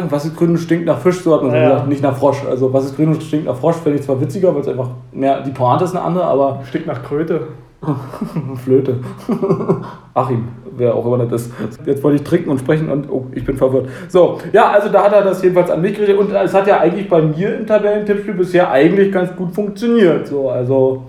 was 0.10 0.26
ist 0.26 0.36
grün 0.36 0.52
und 0.52 0.58
stinkt 0.58 0.86
nach 0.86 1.00
Fisch, 1.00 1.22
so 1.22 1.34
hat 1.34 1.44
man 1.44 1.54
ja. 1.54 1.70
gesagt, 1.70 1.88
nicht 1.88 2.02
nach 2.02 2.18
Frosch. 2.18 2.44
Also 2.50 2.72
was 2.74 2.86
ist 2.86 2.96
grün 2.96 3.10
und 3.10 3.24
stinkt 3.24 3.46
nach 3.46 3.56
Frosch, 3.56 3.78
fände 3.78 4.00
ich 4.00 4.06
zwar 4.06 4.20
witziger, 4.22 4.54
weil 4.54 4.62
es 4.62 4.68
einfach 4.68 4.90
mehr, 5.12 5.42
die 5.42 5.52
Pointe 5.52 5.84
ist 5.86 5.96
eine 5.96 6.04
andere, 6.04 6.26
aber... 6.26 6.62
Stinkt 6.66 6.88
nach 6.88 7.04
Kröte. 7.04 7.48
Flöte. 8.64 9.00
Achim, 10.14 10.48
wer 10.76 10.96
auch 10.96 11.06
immer 11.06 11.26
das 11.26 11.44
ist. 11.44 11.54
Jetzt 11.86 12.04
wollte 12.04 12.18
ich 12.18 12.24
trinken 12.24 12.50
und 12.50 12.60
sprechen 12.60 12.90
und 12.90 13.10
oh, 13.10 13.28
ich 13.34 13.46
bin 13.46 13.56
verwirrt. 13.56 13.88
So, 14.08 14.40
ja, 14.52 14.72
also 14.72 14.90
da 14.90 15.04
hat 15.04 15.14
er 15.14 15.24
das 15.24 15.44
jedenfalls 15.44 15.70
an 15.70 15.82
mich 15.82 15.94
gerichtet 15.94 16.18
und 16.18 16.32
es 16.32 16.54
hat 16.54 16.68
ja 16.68 16.80
eigentlich 16.80 17.08
bei 17.08 17.22
mir 17.22 17.56
im 17.56 17.68
Tabellentippspiel 17.68 18.34
bisher 18.34 18.72
eigentlich 18.72 19.12
ganz 19.12 19.36
gut 19.36 19.54
funktioniert. 19.54 20.28
So, 20.28 20.50
also. 20.50 21.04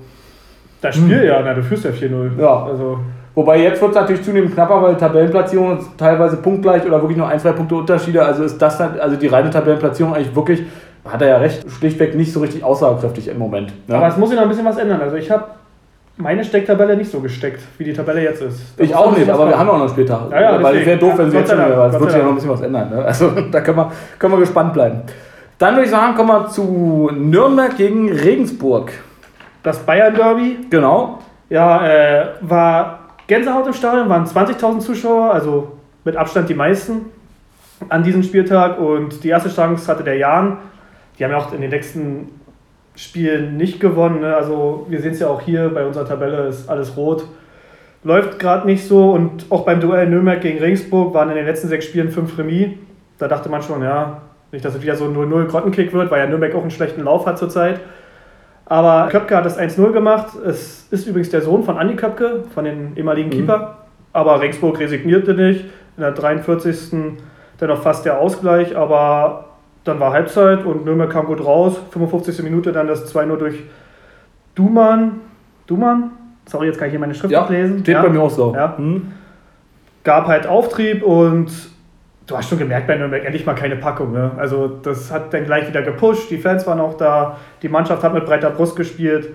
Das 0.81 0.95
Spiel, 0.95 1.21
hm. 1.21 1.27
ja, 1.27 1.41
na, 1.43 1.55
du 1.55 1.63
führst 1.63 1.85
ja 1.85 1.91
4-0. 1.91 2.39
Ja. 2.39 2.65
Also. 2.65 2.99
Wobei 3.39 3.63
jetzt 3.63 3.81
wird 3.81 3.93
es 3.93 3.97
natürlich 3.97 4.25
zunehmend 4.25 4.53
knapper, 4.53 4.83
weil 4.83 4.97
Tabellenplatzierung 4.97 5.79
ist 5.79 5.97
teilweise 5.97 6.39
punktgleich 6.39 6.85
oder 6.85 7.01
wirklich 7.01 7.17
nur 7.17 7.29
ein, 7.29 7.39
zwei 7.39 7.53
Punkte 7.53 7.77
Unterschiede. 7.77 8.25
Also 8.25 8.43
ist 8.43 8.59
das 8.59 8.81
halt, 8.81 8.99
also 8.99 9.15
die 9.15 9.29
reine 9.29 9.49
Tabellenplatzierung 9.49 10.13
eigentlich 10.13 10.35
wirklich, 10.35 10.65
hat 11.09 11.23
er 11.23 11.29
ja 11.29 11.37
recht, 11.37 11.65
schlichtweg 11.71 12.17
nicht 12.17 12.33
so 12.33 12.41
richtig 12.41 12.65
aussagekräftig 12.65 13.29
im 13.29 13.39
Moment. 13.39 13.73
Ne? 13.89 13.95
Aber 13.95 14.09
es 14.09 14.17
muss 14.17 14.31
sich 14.31 14.37
noch 14.37 14.43
ein 14.43 14.49
bisschen 14.49 14.65
was 14.65 14.77
ändern. 14.77 15.01
Also 15.01 15.15
ich 15.15 15.31
habe 15.31 15.45
meine 16.17 16.43
Stecktabelle 16.43 16.97
nicht 16.97 17.13
so 17.13 17.21
gesteckt, 17.21 17.61
wie 17.79 17.85
die 17.85 17.93
Tabelle 17.93 18.25
jetzt 18.25 18.43
ist. 18.43 18.77
Da 18.77 18.83
ich 18.83 18.93
auch 18.93 19.17
nicht, 19.17 19.31
aber 19.31 19.47
wir 19.47 19.57
haben 19.57 19.69
auch 19.69 19.75
noch 19.75 19.83
einen 19.83 19.91
Spieltag. 19.91 20.33
Ja, 20.33 20.41
ja, 20.41 20.61
weil 20.61 20.79
es 20.79 20.87
wäre 20.87 20.99
doof, 20.99 21.13
wenn 21.17 21.31
sie 21.31 21.37
jetzt 21.37 21.49
schon 21.49 21.59
wäre. 21.61 21.87
Es 21.87 22.01
wird 22.01 22.11
sich 22.11 22.19
ja 22.19 22.25
noch 22.25 22.33
ein 22.33 22.35
bisschen 22.35 22.51
was 22.51 22.61
ändern. 22.63 22.91
Ne? 22.91 23.05
Also 23.05 23.31
da 23.53 23.61
können 23.61 23.77
wir, 23.77 23.93
können 24.19 24.33
wir 24.33 24.41
gespannt 24.41 24.73
bleiben. 24.73 25.03
Dann 25.59 25.75
würde 25.75 25.85
ich 25.85 25.93
sagen, 25.93 26.17
kommen 26.17 26.31
wir 26.31 26.49
zu 26.49 27.13
Nürnberg 27.15 27.77
gegen 27.77 28.11
Regensburg. 28.11 28.91
Das 29.63 29.79
Bayern-Derby. 29.79 30.67
Genau. 30.71 31.21
Ja, 31.51 31.87
äh, 31.87 32.27
war 32.41 33.08
Gänsehaut 33.29 33.67
im 33.67 33.75
Stadion, 33.75 34.09
waren 34.09 34.25
20.000 34.25 34.81
Zuschauer, 34.81 35.33
also 35.33 35.73
mit 36.05 36.17
Abstand 36.17 36.49
die 36.49 36.55
meisten 36.55 37.07
an 37.91 38.03
diesem 38.03 38.23
Spieltag. 38.23 38.81
Und 38.81 39.23
die 39.23 39.29
erste 39.29 39.51
Chance 39.51 39.87
hatte 39.87 40.03
der 40.03 40.17
Jan. 40.17 40.57
Die 41.19 41.25
haben 41.25 41.31
ja 41.31 41.37
auch 41.37 41.53
in 41.53 41.61
den 41.61 41.71
nächsten 41.71 42.31
Spielen 42.97 43.59
nicht 43.59 43.81
gewonnen. 43.81 44.21
Ne? 44.21 44.35
Also 44.35 44.87
wir 44.89 45.01
sehen 45.01 45.13
es 45.13 45.21
ja 45.21 45.29
auch 45.29 45.43
hier 45.43 45.69
bei 45.69 45.85
unserer 45.85 46.07
Tabelle, 46.07 46.49
ist 46.49 46.69
alles 46.69 46.97
rot. 46.97 47.25
Läuft 48.03 48.39
gerade 48.39 48.67
nicht 48.67 48.87
so 48.87 49.13
und 49.13 49.47
auch 49.51 49.65
beim 49.65 49.81
Duell 49.81 50.09
Nürnberg 50.09 50.41
gegen 50.41 50.59
Regensburg 50.59 51.13
waren 51.13 51.29
in 51.29 51.37
den 51.37 51.47
letzten 51.47 51.69
sechs 51.69 51.85
Spielen 51.85 52.11
fünf 52.11 52.39
Remis. 52.39 52.71
Da 53.19 53.29
dachte 53.29 53.51
man 53.51 53.61
schon, 53.61 53.83
ja, 53.83 54.23
nicht, 54.53 54.65
dass 54.65 54.75
es 54.75 54.83
wieder 54.83 54.97
so 54.97 55.05
ein 55.05 55.15
0-0 55.15 55.47
Grottenkick 55.47 55.93
wird, 55.93 56.11
weil 56.11 56.21
ja 56.21 56.27
Nürnberg 56.27 56.55
auch 56.55 56.63
einen 56.63 56.71
schlechten 56.71 57.03
Lauf 57.03 57.27
hat 57.27 57.39
zurzeit. 57.39 57.81
Aber 58.69 59.09
Köpke 59.09 59.35
hat 59.35 59.47
das 59.47 59.59
1-0 59.59 59.93
gemacht. 59.93 60.35
Es 60.45 60.87
ist 60.91 61.07
übrigens 61.07 61.31
der 61.31 61.41
Sohn 61.41 61.65
von 61.65 61.79
Andi 61.79 61.97
Köpke, 61.97 62.45
von 62.55 62.65
den 62.65 62.97
ehemaligen 62.97 63.31
mhm. 63.31 63.33
Keeper. 63.33 63.79
Aber 64.13 64.41
Regensburg 64.41 64.79
resignierte 64.79 65.35
nicht. 65.35 65.65
In 65.97 66.03
der 66.03 66.13
43. 66.13 66.91
dann 67.59 67.69
noch 67.69 67.83
fast 67.83 68.05
der 68.05 68.21
Ausgleich. 68.21 68.77
Aber 68.77 69.47
dann 69.85 69.99
war 70.01 70.13
Halbzeit 70.13 70.67
und 70.67 70.85
Nürnberg 70.85 71.11
kam 71.11 71.27
gut 71.27 71.45
raus. 71.45 71.81
55. 71.93 72.43
Minute 72.43 72.73
dann 72.73 72.87
das 72.87 73.15
2-0 73.15 73.37
durch 73.37 73.63
Duman. 74.55 75.21
Duman? 75.67 76.11
Sorry, 76.45 76.67
jetzt 76.67 76.79
kann 76.79 76.89
ich 76.89 76.93
hier 76.93 77.01
meine 77.01 77.15
Schrift 77.15 77.33
ja, 77.33 77.47
lesen. 77.49 77.81
Steht 77.81 77.95
ja. 77.95 78.03
bei 78.03 78.11
mir 78.11 78.21
auch 78.21 78.31
so. 78.31 78.55
Ja. 78.55 78.75
Mhm. 78.77 79.13
Gab 80.05 80.27
halt 80.27 80.47
Auftrieb 80.47 81.03
und 81.03 81.51
du 82.29 82.37
hast 82.37 82.49
schon 82.49 82.59
gemerkt 82.59 82.87
bei 82.87 82.97
Nürnberg 82.97 83.25
endlich 83.25 83.45
mal 83.45 83.55
keine 83.55 83.77
Packung. 83.77 84.13
Ne? 84.13 84.31
Also 84.37 84.69
das 84.69 85.11
hat 85.11 85.35
dann 85.35 85.45
gleich 85.45 85.67
wieder 85.67 85.83
gepusht, 85.83 86.31
die 86.31 86.39
Fans 86.39 86.67
waren 86.67 86.79
auch 86.79 86.97
da, 86.97 87.39
die 87.63 87.69
Mannschaft 87.69 88.03
hat 88.05 88.15
mit 88.15 88.25
breiter 88.27 88.51
Brust 88.51 88.77
gespielt. 88.77 89.31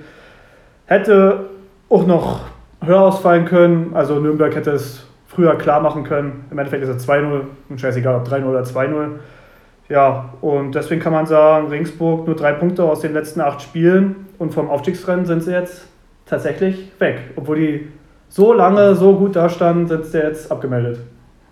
Hätte 0.86 1.48
auch 1.90 2.06
noch 2.06 2.42
höher 2.84 3.02
ausfallen 3.02 3.46
können. 3.46 3.92
Also 3.94 4.20
Nürnberg 4.20 4.56
hätte 4.56 4.72
es 4.72 5.06
früher 5.28 5.56
klar 5.56 5.82
machen 5.82 6.04
können. 6.04 6.46
Im 6.52 6.60
Endeffekt 6.60 6.84
ist 6.84 6.90
es 6.90 7.08
2-0 7.08 7.42
und 7.70 7.82
scheißegal, 7.82 8.16
ob 8.16 8.28
3-0 8.28 8.46
oder 8.46 8.62
2-0. 8.62 9.10
Ja, 9.90 10.30
und 10.42 10.76
deswegen 10.76 11.02
kann 11.02 11.14
man 11.14 11.26
sagen, 11.26 11.68
Ringsburg 11.68 12.26
nur 12.28 12.36
drei 12.36 12.54
Punkte 12.54 12.84
aus 12.84 13.02
den 13.02 13.14
letzten 13.14 13.42
acht 13.42 13.62
Spielen 13.62 14.28
und 14.38 14.54
vom 14.54 14.70
Aufstiegsrennen 14.70 15.26
sind 15.26 15.44
sie 15.44 15.52
jetzt 15.52 15.88
tatsächlich 16.26 16.92
weg. 17.00 17.22
Obwohl 17.36 17.58
die 17.58 17.88
so 18.30 18.54
lange 18.54 18.96
so 18.96 19.16
gut 19.16 19.36
da 19.36 19.50
standen, 19.50 19.88
sind 19.88 20.06
sie 20.06 20.20
jetzt 20.20 20.52
abgemeldet. 20.52 21.00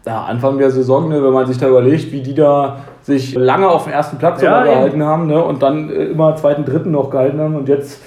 Ja, 0.05 0.23
Anfang 0.23 0.57
der 0.57 0.71
Saison, 0.71 1.09
ne, 1.09 1.23
wenn 1.23 1.33
man 1.33 1.45
sich 1.45 1.57
da 1.57 1.67
überlegt, 1.67 2.11
wie 2.11 2.21
die 2.21 2.33
da 2.33 2.77
sich 3.03 3.35
lange 3.35 3.67
auf 3.67 3.83
dem 3.83 3.93
ersten 3.93 4.17
Platz 4.17 4.41
ja, 4.41 4.63
gehalten 4.63 5.03
haben 5.03 5.27
ne, 5.27 5.43
und 5.43 5.61
dann 5.61 5.89
äh, 5.89 6.05
immer 6.05 6.35
zweiten, 6.35 6.65
dritten 6.65 6.91
noch 6.91 7.09
gehalten 7.09 7.39
haben 7.39 7.55
und 7.55 7.69
jetzt, 7.69 8.01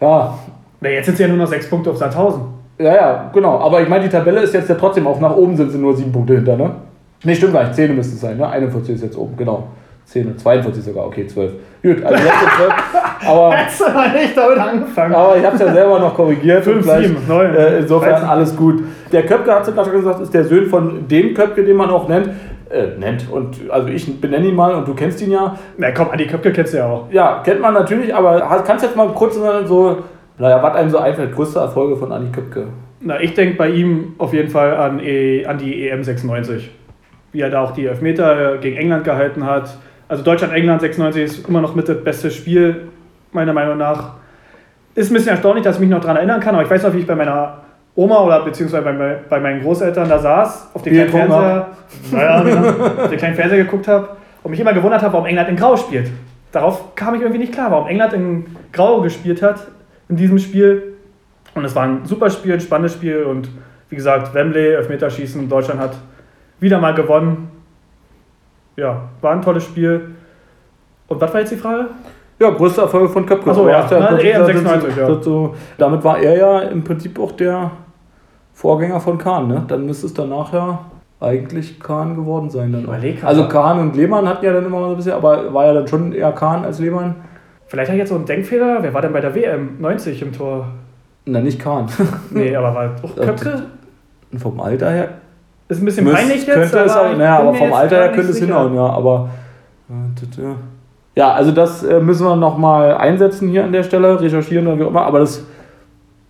ja. 0.00 0.38
Na, 0.80 0.88
jetzt 0.88 1.06
sind 1.06 1.16
sie 1.16 1.22
ja 1.22 1.28
nur 1.28 1.38
noch 1.38 1.46
sechs 1.46 1.68
Punkte 1.68 1.90
auf 1.90 1.96
Sandhausen. 1.96 2.42
Ja, 2.78 2.94
ja, 2.94 3.30
genau. 3.32 3.58
Aber 3.60 3.80
ich 3.80 3.88
meine, 3.88 4.04
die 4.04 4.10
Tabelle 4.10 4.40
ist 4.40 4.52
jetzt 4.52 4.68
ja 4.68 4.74
trotzdem 4.74 5.06
auch 5.06 5.20
nach 5.20 5.34
oben 5.34 5.56
sind 5.56 5.70
sie 5.70 5.78
nur 5.78 5.96
sieben 5.96 6.12
Punkte 6.12 6.34
hinter, 6.34 6.56
ne? 6.56 6.70
Ne, 7.22 7.34
stimmt 7.34 7.54
gar 7.54 7.62
nicht. 7.62 7.74
10 7.74 7.94
müsste 7.94 8.14
es 8.14 8.20
sein, 8.20 8.36
ne? 8.36 8.48
41 8.48 8.96
ist 8.96 9.02
jetzt 9.02 9.16
oben, 9.16 9.36
genau. 9.36 9.68
10, 10.06 10.36
42 10.36 10.84
sogar, 10.84 11.06
okay, 11.06 11.26
12. 11.26 11.52
Gut, 11.82 12.04
also 12.04 12.22
jetzt 12.22 12.56
12. 12.56 12.72
Aber, 13.26 13.56
Hättest 13.56 13.80
du 13.80 13.90
mal 13.90 14.12
nicht 14.12 14.36
damit 14.36 14.58
angefangen. 14.58 15.14
Aber 15.14 15.36
ich 15.36 15.44
habe 15.44 15.54
es 15.56 15.62
ja 15.62 15.72
selber 15.72 15.98
noch 15.98 16.14
korrigiert. 16.14 16.64
5, 16.64 16.84
7, 16.84 17.16
9. 17.26 17.54
Äh, 17.54 17.78
insofern 17.78 18.10
13. 18.10 18.28
alles 18.28 18.56
gut. 18.56 18.82
Der 19.14 19.24
Köpke, 19.24 19.54
hat 19.54 19.66
es 19.66 19.74
gerade 19.74 19.90
schon 19.90 20.00
gesagt, 20.00 20.20
ist 20.20 20.34
der 20.34 20.44
Sohn 20.44 20.66
von 20.66 21.08
dem 21.08 21.34
Köpke, 21.34 21.64
den 21.64 21.76
man 21.76 21.88
auch 21.88 22.08
nennt. 22.08 22.28
Äh, 22.68 22.98
nennt. 22.98 23.30
Und 23.30 23.70
also 23.70 23.88
ich 23.88 24.20
benenne 24.20 24.48
ihn 24.48 24.56
mal 24.56 24.74
und 24.74 24.88
du 24.88 24.94
kennst 24.94 25.22
ihn 25.22 25.30
ja. 25.30 25.56
Na 25.78 25.92
komm, 25.92 26.10
Adi 26.10 26.26
Köpke 26.26 26.52
kennst 26.52 26.74
du 26.74 26.78
ja 26.78 26.86
auch. 26.86 27.10
Ja, 27.12 27.40
kennt 27.44 27.60
man 27.60 27.74
natürlich, 27.74 28.14
aber 28.14 28.40
kannst 28.66 28.82
du 28.82 28.88
jetzt 28.88 28.96
mal 28.96 29.08
kurz 29.10 29.36
so, 29.36 29.98
naja, 30.38 30.62
was 30.62 30.74
einem 30.74 30.90
so 30.90 30.98
einfällt, 30.98 31.32
größte 31.32 31.60
Erfolge 31.60 31.96
von 31.96 32.10
Adi 32.10 32.26
Köpke? 32.32 32.66
Na, 33.00 33.20
ich 33.20 33.34
denke 33.34 33.56
bei 33.56 33.68
ihm 33.68 34.14
auf 34.18 34.32
jeden 34.32 34.50
Fall 34.50 34.74
an, 34.76 34.98
e, 34.98 35.46
an 35.46 35.58
die 35.58 35.88
EM 35.88 36.02
96 36.02 36.70
wie 37.34 37.40
er 37.40 37.50
da 37.50 37.62
auch 37.62 37.72
die 37.72 37.84
Elfmeter 37.84 38.58
gegen 38.58 38.76
England 38.76 39.04
gehalten 39.04 39.44
hat. 39.44 39.76
Also 40.06 40.22
Deutschland-England 40.22 40.80
96 40.80 41.22
ist 41.22 41.48
immer 41.48 41.60
noch 41.60 41.74
mit 41.74 41.88
das 41.88 42.02
beste 42.02 42.30
Spiel, 42.30 42.88
meiner 43.32 43.52
Meinung 43.52 43.76
nach. 43.76 44.14
Ist 44.94 45.10
ein 45.10 45.14
bisschen 45.14 45.30
erstaunlich, 45.30 45.64
dass 45.64 45.76
ich 45.76 45.80
mich 45.80 45.90
noch 45.90 46.00
daran 46.00 46.16
erinnern 46.16 46.40
kann, 46.40 46.54
aber 46.54 46.62
ich 46.62 46.70
weiß 46.70 46.84
noch, 46.84 46.94
wie 46.94 47.00
ich 47.00 47.06
bei 47.06 47.16
meiner 47.16 47.63
Oma 47.96 48.20
oder 48.20 48.44
beziehungsweise 48.44 48.84
bei, 48.84 49.18
bei 49.28 49.40
meinen 49.40 49.62
Großeltern 49.62 50.08
da 50.08 50.18
saß, 50.18 50.70
auf 50.74 50.82
dem 50.82 50.94
kleinen 50.94 51.10
Fernseher, 51.10 51.68
naja, 52.10 52.42
genau, 52.44 52.68
auf 53.02 53.08
den 53.08 53.18
kleinen 53.18 53.36
Fernseher 53.36 53.64
geguckt 53.64 53.86
habe 53.86 54.08
und 54.42 54.50
mich 54.50 54.60
immer 54.60 54.72
gewundert 54.72 55.02
habe, 55.02 55.12
warum 55.12 55.26
England 55.26 55.48
in 55.50 55.56
Grau 55.56 55.76
spielt. 55.76 56.10
Darauf 56.50 56.94
kam 56.94 57.14
ich 57.14 57.20
irgendwie 57.20 57.38
nicht 57.38 57.52
klar, 57.52 57.70
warum 57.70 57.86
England 57.86 58.12
in 58.12 58.46
Grau 58.72 59.00
gespielt 59.00 59.42
hat 59.42 59.66
in 60.08 60.16
diesem 60.16 60.38
Spiel. 60.38 60.94
Und 61.54 61.64
es 61.64 61.74
war 61.74 61.84
ein 61.84 62.04
super 62.04 62.30
Spiel, 62.30 62.54
ein 62.54 62.60
spannendes 62.60 62.94
Spiel 62.94 63.22
und 63.24 63.48
wie 63.90 63.96
gesagt, 63.96 64.34
Wembley, 64.34 64.74
Elfmeterschießen, 64.74 65.48
Deutschland 65.48 65.80
hat 65.80 65.96
wieder 66.58 66.80
mal 66.80 66.94
gewonnen. 66.94 67.50
Ja, 68.76 69.02
war 69.20 69.32
ein 69.32 69.42
tolles 69.42 69.64
Spiel. 69.64 70.16
Und 71.06 71.20
was 71.20 71.32
war 71.32 71.40
jetzt 71.40 71.52
die 71.52 71.56
Frage? 71.56 71.86
Ja, 72.40 72.50
größte 72.50 72.80
Erfolg 72.80 73.12
von 73.12 73.24
Köpke. 73.24 73.50
Achso, 73.50 73.68
ja, 73.68 73.86
ja, 73.88 73.98
Na, 74.10 74.18
EM 74.18 74.46
96, 74.46 74.96
ja. 74.96 75.22
So, 75.22 75.54
damit 75.78 76.02
war 76.02 76.18
er 76.18 76.36
ja 76.36 76.60
im 76.62 76.82
Prinzip 76.82 77.18
auch 77.20 77.30
der 77.32 77.70
Vorgänger 78.54 79.00
von 79.00 79.18
Kahn, 79.18 79.48
ne? 79.48 79.64
Dann 79.68 79.84
müsste 79.84 80.06
es 80.06 80.14
danach 80.14 80.52
ja 80.52 80.86
eigentlich 81.20 81.80
Kahn 81.80 82.16
geworden 82.16 82.50
sein. 82.50 82.72
Dann 82.72 82.88
also 83.22 83.48
Kahn 83.48 83.80
und 83.80 83.96
Lehmann 83.96 84.28
hatten 84.28 84.44
ja 84.44 84.52
dann 84.52 84.64
immer 84.64 84.80
so 84.80 84.90
ein 84.90 84.96
bisschen, 84.96 85.12
aber 85.12 85.52
war 85.52 85.66
ja 85.66 85.74
dann 85.74 85.88
schon 85.88 86.12
eher 86.12 86.32
Kahn 86.32 86.64
als 86.64 86.78
Lehmann. 86.78 87.16
Vielleicht 87.66 87.88
hat 87.88 87.94
ich 87.94 88.00
jetzt 88.00 88.10
so 88.10 88.14
einen 88.14 88.26
Denkfehler. 88.26 88.78
Wer 88.82 88.94
war 88.94 89.02
denn 89.02 89.12
bei 89.12 89.20
der 89.20 89.34
WM 89.34 89.80
90 89.80 90.22
im 90.22 90.32
Tor? 90.32 90.68
Na, 91.24 91.40
nicht 91.40 91.58
Kahn. 91.58 91.86
nee, 92.30 92.54
aber 92.54 92.74
war 92.74 92.90
auch 93.02 93.16
Köpke? 93.16 93.62
Vom 94.36 94.60
Alter 94.60 94.90
her 94.90 95.08
ist 95.68 95.80
ein 95.80 95.84
bisschen 95.84 96.10
peinlich 96.10 96.46
jetzt. 96.46 96.54
Könnte 96.54 96.78
es 96.78 96.92
auch, 96.92 97.16
naja, 97.16 97.38
aber 97.38 97.54
vom 97.54 97.72
Alter 97.72 97.96
her 97.96 98.12
könnte 98.12 98.30
es 98.30 98.38
hinhauen, 98.38 98.74
ja. 98.74 98.86
Aber. 98.86 99.30
Ja, 101.16 101.32
also 101.32 101.52
das 101.52 101.82
äh, 101.84 102.00
müssen 102.00 102.26
wir 102.26 102.36
nochmal 102.36 102.96
einsetzen 102.96 103.48
hier 103.48 103.64
an 103.64 103.72
der 103.72 103.82
Stelle, 103.84 104.20
recherchieren 104.20 104.66
oder 104.66 104.78
wie 104.78 104.84
auch 104.84 104.88
immer, 104.88 105.06
aber 105.06 105.20
das. 105.20 105.44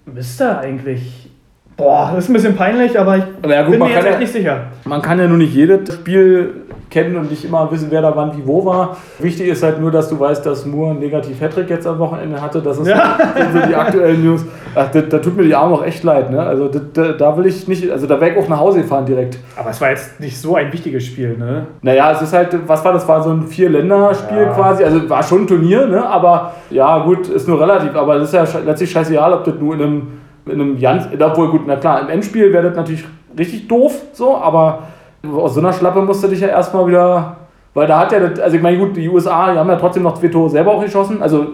Müsste 0.06 0.58
eigentlich. 0.58 1.30
Boah, 1.76 2.12
das 2.14 2.24
ist 2.24 2.30
ein 2.30 2.34
bisschen 2.34 2.56
peinlich, 2.56 2.98
aber 2.98 3.16
ich 3.16 3.24
ja, 3.48 3.62
gut, 3.62 3.72
bin 3.72 3.80
mir 3.80 3.90
jetzt 3.90 4.06
echt 4.06 4.20
nicht 4.20 4.32
sicher. 4.32 4.66
Man 4.84 5.02
kann 5.02 5.18
ja 5.18 5.26
nur 5.26 5.38
nicht 5.38 5.54
jedes 5.54 5.92
Spiel 5.92 6.64
kennen 6.94 7.16
und 7.16 7.28
nicht 7.28 7.44
immer 7.44 7.68
wissen, 7.72 7.88
wer 7.90 8.00
da 8.00 8.14
wann 8.14 8.36
wie 8.36 8.46
wo 8.46 8.64
war. 8.64 8.96
Wichtig 9.18 9.48
ist 9.48 9.64
halt 9.64 9.80
nur, 9.80 9.90
dass 9.90 10.08
du 10.08 10.18
weißt, 10.18 10.46
dass 10.46 10.64
Moore 10.64 10.92
einen 10.92 11.00
negativ 11.00 11.40
Hattrick 11.40 11.68
jetzt 11.68 11.86
am 11.86 11.98
Wochenende 11.98 12.40
hatte. 12.40 12.62
Das 12.62 12.78
ist 12.78 12.86
ja. 12.86 13.18
so 13.52 13.66
die 13.66 13.74
aktuellen 13.74 14.24
News. 14.24 14.44
Ach, 14.76 14.88
da, 14.92 15.00
da, 15.00 15.18
tut 15.18 15.36
mir 15.36 15.42
die 15.42 15.54
Arme 15.54 15.74
auch 15.74 15.84
echt 15.84 16.04
leid. 16.04 16.30
Ne? 16.30 16.40
Also 16.40 16.68
da, 16.68 17.12
da, 17.12 17.36
will 17.36 17.46
ich 17.46 17.66
nicht, 17.66 17.90
also 17.90 18.06
da 18.06 18.20
wäre 18.20 18.32
ich 18.32 18.38
auch 18.38 18.48
nach 18.48 18.60
Hause 18.60 18.82
gefahren 18.82 19.06
direkt. 19.06 19.38
Aber 19.56 19.70
es 19.70 19.80
war 19.80 19.90
jetzt 19.90 20.20
nicht 20.20 20.40
so 20.40 20.54
ein 20.54 20.72
wichtiges 20.72 21.04
Spiel, 21.04 21.36
ne? 21.36 21.66
Naja, 21.82 22.12
es 22.12 22.22
ist 22.22 22.32
halt, 22.32 22.56
was 22.66 22.84
war 22.84 22.92
das? 22.92 23.08
War 23.08 23.22
so 23.22 23.30
ein 23.30 23.42
Vier-Länder-Spiel 23.42 24.42
ja. 24.42 24.52
quasi. 24.52 24.84
Also 24.84 25.10
war 25.10 25.22
schon 25.24 25.42
ein 25.42 25.46
Turnier, 25.48 25.86
ne? 25.86 26.06
Aber 26.06 26.54
ja, 26.70 27.04
gut, 27.04 27.28
ist 27.28 27.48
nur 27.48 27.60
relativ. 27.60 27.94
Aber 27.96 28.18
das 28.18 28.32
ist 28.32 28.54
ja 28.54 28.60
letztlich 28.60 28.92
scheißegal, 28.92 29.32
ob 29.32 29.44
das 29.44 29.54
nur 29.58 29.74
in 29.74 29.82
einem, 29.82 30.02
in 30.46 30.60
einem 30.60 30.78
Jan, 30.78 31.06
obwohl 31.20 31.50
gut, 31.50 31.62
na 31.66 31.76
klar, 31.76 32.02
im 32.02 32.08
Endspiel 32.08 32.52
wäre 32.52 32.68
das 32.68 32.76
natürlich 32.76 33.04
richtig 33.38 33.68
doof, 33.68 34.00
so, 34.12 34.36
aber 34.36 34.84
aus 35.32 35.54
so 35.54 35.60
einer 35.60 35.72
Schlappe 35.72 36.02
musst 36.02 36.22
du 36.22 36.28
dich 36.28 36.40
ja 36.40 36.48
erstmal 36.48 36.86
wieder. 36.86 37.36
Weil 37.72 37.88
da 37.88 38.00
hat 38.00 38.12
ja, 38.12 38.18
also 38.18 38.56
ich 38.56 38.62
meine, 38.62 38.78
gut, 38.78 38.96
die 38.96 39.08
USA, 39.08 39.52
die 39.52 39.58
haben 39.58 39.68
ja 39.68 39.76
trotzdem 39.76 40.04
noch 40.04 40.14
zwei 40.14 40.28
Tore 40.28 40.48
selber 40.48 40.72
auch 40.72 40.82
geschossen, 40.84 41.20
also 41.20 41.46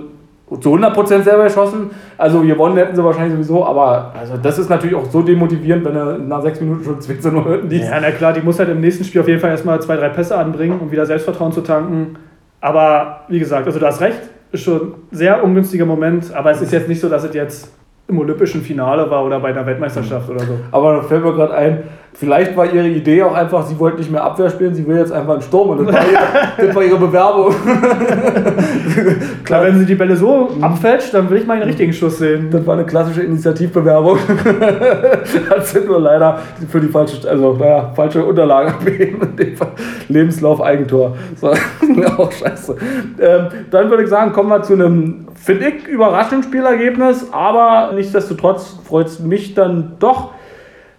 zu 0.60 0.74
100% 0.74 1.22
selber 1.22 1.44
geschossen. 1.44 1.90
Also 2.18 2.42
gewonnen 2.42 2.76
hätten 2.76 2.96
sie 2.96 3.04
wahrscheinlich 3.04 3.34
sowieso, 3.34 3.64
aber 3.64 4.12
also 4.18 4.34
das 4.36 4.58
ist 4.58 4.68
natürlich 4.68 4.96
auch 4.96 5.06
so 5.06 5.22
demotivierend, 5.22 5.84
wenn 5.84 5.96
er 5.96 6.18
nach 6.18 6.42
sechs 6.42 6.60
Minuten 6.60 6.84
schon 6.84 7.00
20 7.00 7.32
nur 7.32 7.44
hörten 7.44 7.70
liest. 7.70 7.88
Ja, 7.88 8.00
na 8.00 8.10
klar, 8.10 8.32
die 8.32 8.40
muss 8.40 8.58
halt 8.58 8.68
im 8.68 8.80
nächsten 8.80 9.04
Spiel 9.04 9.20
auf 9.20 9.28
jeden 9.28 9.40
Fall 9.40 9.50
erstmal 9.50 9.80
zwei, 9.80 9.96
drei 9.96 10.08
Pässe 10.08 10.36
anbringen, 10.36 10.78
um 10.80 10.90
wieder 10.90 11.06
Selbstvertrauen 11.06 11.52
zu 11.52 11.60
tanken. 11.60 12.16
Aber 12.60 13.20
wie 13.28 13.38
gesagt, 13.38 13.66
also 13.66 13.78
du 13.78 13.86
hast 13.86 14.00
recht, 14.00 14.18
ist 14.52 14.64
schon 14.64 14.80
ein 14.80 14.92
sehr 15.12 15.42
ungünstiger 15.42 15.86
Moment, 15.86 16.34
aber 16.34 16.50
es 16.50 16.60
ist 16.60 16.72
jetzt 16.72 16.88
nicht 16.88 17.00
so, 17.00 17.08
dass 17.08 17.24
es 17.24 17.32
jetzt 17.32 17.70
im 18.10 18.18
olympischen 18.18 18.62
Finale 18.62 19.08
war 19.10 19.24
oder 19.24 19.40
bei 19.40 19.48
einer 19.48 19.64
Weltmeisterschaft 19.64 20.28
oder 20.28 20.40
so. 20.40 20.58
Aber 20.72 20.96
da 20.96 21.02
fällt 21.02 21.24
mir 21.24 21.32
gerade 21.32 21.54
ein, 21.54 21.82
vielleicht 22.12 22.56
war 22.56 22.66
ihre 22.66 22.88
Idee 22.88 23.22
auch 23.22 23.34
einfach, 23.34 23.64
sie 23.64 23.78
wollte 23.78 23.98
nicht 23.98 24.10
mehr 24.10 24.22
Abwehr 24.22 24.50
spielen, 24.50 24.74
sie 24.74 24.86
will 24.86 24.98
jetzt 24.98 25.12
einfach 25.12 25.34
einen 25.34 25.42
Sturm 25.42 25.70
und 25.70 25.86
das 25.86 25.94
war 25.94 26.02
ihre, 26.02 26.22
das 26.66 26.76
war 26.76 26.82
ihre 26.82 26.98
Bewerbung. 26.98 27.54
Klar, 29.44 29.64
wenn 29.64 29.78
sie 29.78 29.86
die 29.86 29.94
Bälle 29.94 30.16
so 30.16 30.50
abfälscht, 30.60 31.14
dann 31.14 31.30
will 31.30 31.38
ich 31.38 31.46
mal 31.46 31.54
einen 31.54 31.62
richtigen 31.62 31.92
Schuss 31.92 32.18
sehen. 32.18 32.48
Das 32.50 32.66
war 32.66 32.74
eine 32.74 32.84
klassische 32.84 33.22
Initiativbewerbung. 33.22 34.18
Hat 35.50 35.66
sie 35.66 35.80
nur 35.80 36.00
leider 36.00 36.38
für 36.68 36.80
die 36.80 36.88
falsche, 36.88 37.28
also, 37.28 37.54
naja, 37.54 37.92
falsche 37.94 38.24
Unterlage. 38.24 38.74
Lebenslauf 40.08 40.60
Eigentor. 40.60 41.16
So, 41.36 41.52
auch 42.16 42.32
scheiße. 42.32 42.76
Ähm, 43.20 43.46
dann 43.70 43.90
würde 43.90 44.02
ich 44.02 44.08
sagen, 44.08 44.32
kommen 44.32 44.48
wir 44.48 44.62
zu 44.62 44.74
einem, 44.74 45.26
finde 45.40 45.68
ich, 45.68 45.86
überraschenden 45.86 46.42
Spielergebnis, 46.42 47.32
aber 47.32 47.92
nichtsdestotrotz 47.94 48.78
freut 48.84 49.06
es 49.06 49.20
mich 49.20 49.54
dann 49.54 49.96
doch. 49.98 50.32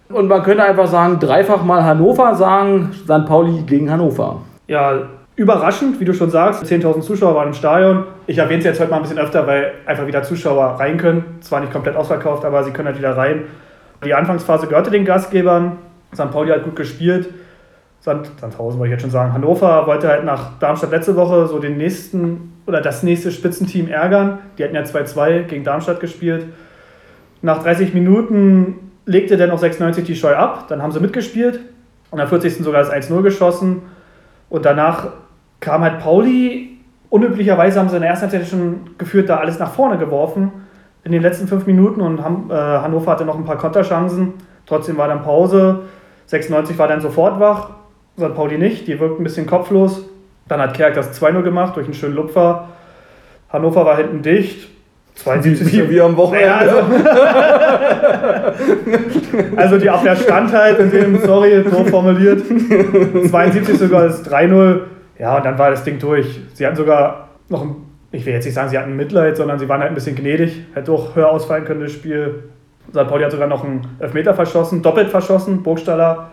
Und 0.10 0.28
man 0.28 0.44
könnte 0.44 0.64
einfach 0.64 0.88
sagen, 0.88 1.20
dreifach 1.20 1.64
mal 1.64 1.84
Hannover 1.84 2.36
sagen, 2.36 2.92
St. 2.94 3.26
Pauli 3.26 3.62
gegen 3.62 3.90
Hannover. 3.90 4.42
Ja, 4.68 5.04
überraschend, 5.36 6.00
wie 6.00 6.06
du 6.06 6.14
schon 6.14 6.30
sagst. 6.30 6.64
10.000 6.64 7.02
Zuschauer 7.02 7.36
waren 7.36 7.50
im 7.50 7.54
Stadion. 7.54 8.06
Ich 8.28 8.38
erwähne 8.38 8.60
es 8.60 8.66
jetzt 8.66 8.80
heute 8.80 8.90
mal 8.90 8.98
ein 8.98 9.04
bisschen 9.04 9.20
öfter, 9.20 9.48
weil 9.48 9.74
einfach 9.86 10.06
wieder 10.08 10.24
Zuschauer 10.24 10.80
rein 10.80 10.98
können. 10.98 11.38
Zwar 11.42 11.62
nicht 11.62 11.72
komplett 11.72 11.96
ausverkauft, 11.96 12.44
aber 12.44 12.64
sie 12.64 12.72
können 12.72 12.88
halt 12.88 12.98
wieder 12.98 13.16
rein. 13.16 13.44
Die 14.04 14.14
Anfangsphase 14.14 14.68
gehörte 14.68 14.90
den 14.90 15.06
Gastgebern. 15.06 15.78
St. 16.14 16.30
Pauli 16.32 16.52
hat 16.52 16.64
gut 16.64 16.76
gespielt. 16.76 17.30
Sandhausen 18.00 18.80
wollte 18.80 18.86
ich 18.86 18.92
jetzt 18.92 19.02
schon 19.02 19.12
sagen. 19.12 19.32
Hannover 19.32 19.86
wollte 19.86 20.08
halt 20.08 20.26
nach 20.26 20.58
Darmstadt 20.60 20.92
letzte 20.92 21.16
Woche 21.16 21.48
so 21.48 21.60
den 21.60 21.78
nächsten 21.78 22.51
oder 22.72 22.82
das 22.82 23.04
nächste 23.04 23.32
Spitzenteam 23.32 23.88
ärgern. 23.88 24.40
Die 24.58 24.64
hatten 24.64 24.76
ja 24.76 24.82
2-2 24.82 25.44
gegen 25.44 25.64
Darmstadt 25.64 26.00
gespielt. 26.00 26.48
Nach 27.42 27.62
30 27.64 27.94
Minuten 27.94 28.92
legte 29.06 29.38
dann 29.38 29.52
auch 29.52 29.60
96 29.60 30.06
die 30.06 30.16
Scheu 30.16 30.36
ab. 30.36 30.68
Dann 30.70 30.82
haben 30.82 30.92
sie 30.92 31.00
mitgespielt. 31.00 31.60
Und 32.10 32.20
am 32.20 32.28
40. 32.28 32.56
sogar 32.58 32.84
das 32.84 32.92
1-0 32.92 33.22
geschossen. 33.22 33.84
Und 34.50 34.66
danach 34.66 35.10
kam 35.60 35.82
halt 35.82 36.00
Pauli. 36.00 36.78
Unüblicherweise 37.10 37.80
haben 37.80 37.90
sie 37.90 37.96
in 37.96 38.02
der 38.02 38.12
ersten 38.12 38.32
Halbzeit 38.32 38.48
schon 38.48 38.92
geführt, 38.98 39.30
da 39.30 39.38
alles 39.38 39.60
nach 39.60 39.72
vorne 39.74 39.98
geworfen 39.98 40.52
in 41.04 41.12
den 41.12 41.22
letzten 41.22 41.48
fünf 41.48 41.66
Minuten 41.66 42.02
und 42.02 42.20
äh, 42.20 42.54
Hannover 42.54 43.12
hatte 43.12 43.26
noch 43.26 43.36
ein 43.36 43.46
paar 43.46 43.58
Konterchancen. 43.58 44.34
Trotzdem 44.66 44.98
war 44.98 45.08
dann 45.08 45.24
Pause. 45.24 45.84
96 46.28 46.78
war 46.78 46.88
dann 46.88 47.02
sofort 47.02 47.40
wach, 47.40 47.72
St. 48.18 48.34
Pauli 48.36 48.58
nicht, 48.58 48.88
die 48.88 49.00
wirkt 49.00 49.20
ein 49.20 49.24
bisschen 49.24 49.48
kopflos. 49.48 50.06
Dann 50.52 50.60
hat 50.60 50.74
Kerk 50.74 50.96
das 50.96 51.18
2-0 51.18 51.44
gemacht 51.44 51.78
durch 51.78 51.86
einen 51.86 51.94
schönen 51.94 52.16
Lupfer. 52.16 52.68
Hannover 53.54 53.86
war 53.86 53.96
hinten 53.96 54.22
dicht. 54.22 54.68
72. 55.16 55.72
Wie, 55.72 55.90
wie 55.90 56.02
am 56.02 56.18
Wochenende. 56.18 56.46
Ja, 56.46 56.58
also, 56.58 56.78
also, 59.56 59.78
die 59.78 59.90
Abwehr 59.90 60.14
stand 60.18 60.52
halt 60.52 60.78
in 60.80 60.92
dem, 60.92 61.22
sorry, 61.22 61.64
so 61.64 61.86
formuliert. 61.86 62.42
72 63.30 63.78
sogar 63.80 64.04
das 64.04 64.30
3-0. 64.30 64.82
Ja, 65.18 65.38
und 65.38 65.46
dann 65.46 65.58
war 65.58 65.72
das 65.72 65.86
Ding 65.86 66.00
durch. 66.00 66.42
Sie 66.54 66.68
hatten 66.68 66.76
sogar 66.76 67.30
noch 67.48 67.62
ein, 67.62 67.76
ich 68.12 68.26
will 68.26 68.34
jetzt 68.34 68.44
nicht 68.44 68.56
sagen, 68.56 68.68
sie 68.68 68.78
hatten 68.78 68.98
Mitleid, 68.98 69.38
sondern 69.38 69.58
sie 69.58 69.70
waren 69.70 69.80
halt 69.80 69.92
ein 69.92 69.96
bisschen 69.96 70.18
gnädig. 70.18 70.66
Hätte 70.74 70.92
auch 70.92 71.16
höher 71.16 71.30
ausfallen 71.30 71.64
können, 71.64 71.80
das 71.80 71.94
Spiel. 71.94 72.44
St. 72.90 73.08
Pauli 73.08 73.24
hat 73.24 73.32
sogar 73.32 73.48
noch 73.48 73.64
einen 73.64 73.88
Elfmeter 74.00 74.34
verschossen, 74.34 74.82
doppelt 74.82 75.08
verschossen. 75.12 75.64
Burgstaller 75.64 76.30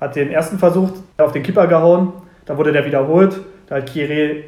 hat 0.00 0.16
den 0.16 0.32
ersten 0.32 0.58
versucht, 0.58 0.94
auf 1.16 1.30
den 1.30 1.44
Keeper 1.44 1.68
gehauen. 1.68 2.12
Dann 2.44 2.58
wurde 2.58 2.72
der 2.72 2.84
wiederholt. 2.84 3.40
Da 3.68 3.76
hat 3.76 3.86
Kire 3.86 4.44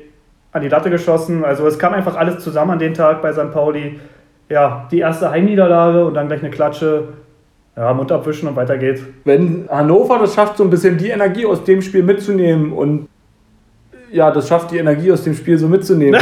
an 0.52 0.62
die 0.62 0.68
Latte 0.68 0.90
geschossen. 0.90 1.44
Also 1.44 1.66
es 1.66 1.78
kam 1.78 1.92
einfach 1.92 2.16
alles 2.16 2.42
zusammen 2.42 2.72
an 2.72 2.78
dem 2.78 2.94
Tag 2.94 3.22
bei 3.22 3.32
St. 3.32 3.50
Pauli. 3.52 3.98
Ja, 4.48 4.86
die 4.90 5.00
erste 5.00 5.30
Heimniederlage 5.30 6.04
und 6.04 6.14
dann 6.14 6.28
gleich 6.28 6.40
eine 6.40 6.50
Klatsche. 6.50 7.08
Ja, 7.76 7.92
Mund 7.92 8.12
abwischen 8.12 8.48
und 8.48 8.54
weiter 8.54 8.78
geht's. 8.78 9.02
Wenn 9.24 9.68
Hannover 9.68 10.20
das 10.20 10.34
schafft, 10.34 10.58
so 10.58 10.64
ein 10.64 10.70
bisschen 10.70 10.96
die 10.96 11.08
Energie 11.08 11.44
aus 11.44 11.64
dem 11.64 11.82
Spiel 11.82 12.04
mitzunehmen 12.04 12.72
und 12.72 13.08
ja, 14.12 14.30
das 14.30 14.46
schafft 14.46 14.70
die 14.70 14.78
Energie 14.78 15.10
aus 15.10 15.24
dem 15.24 15.34
Spiel 15.34 15.58
so 15.58 15.66
mitzunehmen. 15.66 16.20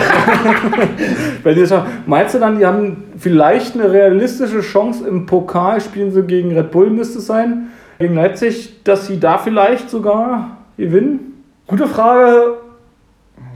Wenn 1.43 1.55
die 1.55 1.67
schafft, 1.67 1.89
meinst 2.07 2.35
du 2.35 2.39
dann, 2.39 2.59
die 2.59 2.65
haben 2.65 3.05
vielleicht 3.19 3.75
eine 3.75 3.93
realistische 3.93 4.61
Chance 4.63 5.07
im 5.07 5.27
Pokal, 5.27 5.79
spielen 5.83 6.11
sie 6.11 6.23
gegen 6.23 6.57
Red 6.57 6.71
Bull, 6.71 6.89
müsste 6.89 7.19
es 7.19 7.27
sein, 7.27 7.69
gegen 7.99 8.15
Leipzig, 8.15 8.83
dass 8.85 9.07
sie 9.07 9.21
da 9.21 9.37
vielleicht 9.37 9.91
sogar 9.91 10.57
gewinnen? 10.79 11.45
Gute 11.67 11.87
Frage. 11.87 12.62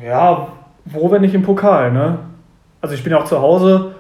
Ja, 0.05 0.49
wo, 0.85 1.11
wenn 1.11 1.23
nicht 1.23 1.35
im 1.35 1.43
Pokal, 1.43 1.93
ne? 1.93 2.19
Also 2.81 2.95
ich 2.95 3.03
bin 3.03 3.15
auch 3.15 3.25
zu 3.25 3.41
Hause. 3.41 3.93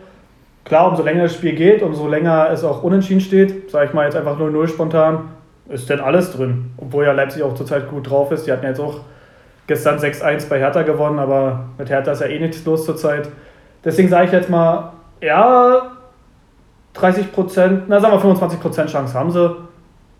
Klar, 0.64 0.88
umso 0.88 1.02
länger 1.02 1.24
das 1.24 1.34
Spiel 1.34 1.54
geht, 1.54 1.82
umso 1.82 2.08
länger 2.08 2.50
es 2.50 2.64
auch 2.64 2.82
unentschieden 2.82 3.20
steht, 3.20 3.70
sage 3.70 3.86
ich 3.86 3.94
mal 3.94 4.04
jetzt 4.04 4.16
einfach 4.16 4.38
0-0 4.38 4.68
spontan, 4.68 5.30
ist 5.68 5.88
denn 5.88 6.00
alles 6.00 6.32
drin. 6.32 6.70
Obwohl 6.76 7.04
ja 7.04 7.12
Leipzig 7.12 7.42
auch 7.42 7.54
zurzeit 7.54 7.88
gut 7.88 8.10
drauf 8.10 8.32
ist. 8.32 8.46
Die 8.46 8.52
hatten 8.52 8.66
jetzt 8.66 8.80
auch 8.80 9.00
gestern 9.66 9.98
6-1 9.98 10.48
bei 10.48 10.58
Hertha 10.58 10.82
gewonnen, 10.82 11.18
aber 11.18 11.66
mit 11.78 11.88
Hertha 11.88 12.12
ist 12.12 12.20
ja 12.20 12.26
eh 12.26 12.38
nichts 12.38 12.64
los 12.64 12.84
zurzeit. 12.84 13.28
Deswegen 13.84 14.08
sage 14.08 14.26
ich 14.26 14.32
jetzt 14.32 14.50
mal, 14.50 14.92
ja, 15.20 15.92
30 16.94 17.32
Prozent, 17.32 17.84
na 17.88 18.00
sagen 18.00 18.14
wir 18.14 18.20
25 18.20 18.60
Prozent 18.60 18.90
Chance 18.90 19.14
haben 19.14 19.30
sie. 19.30 19.56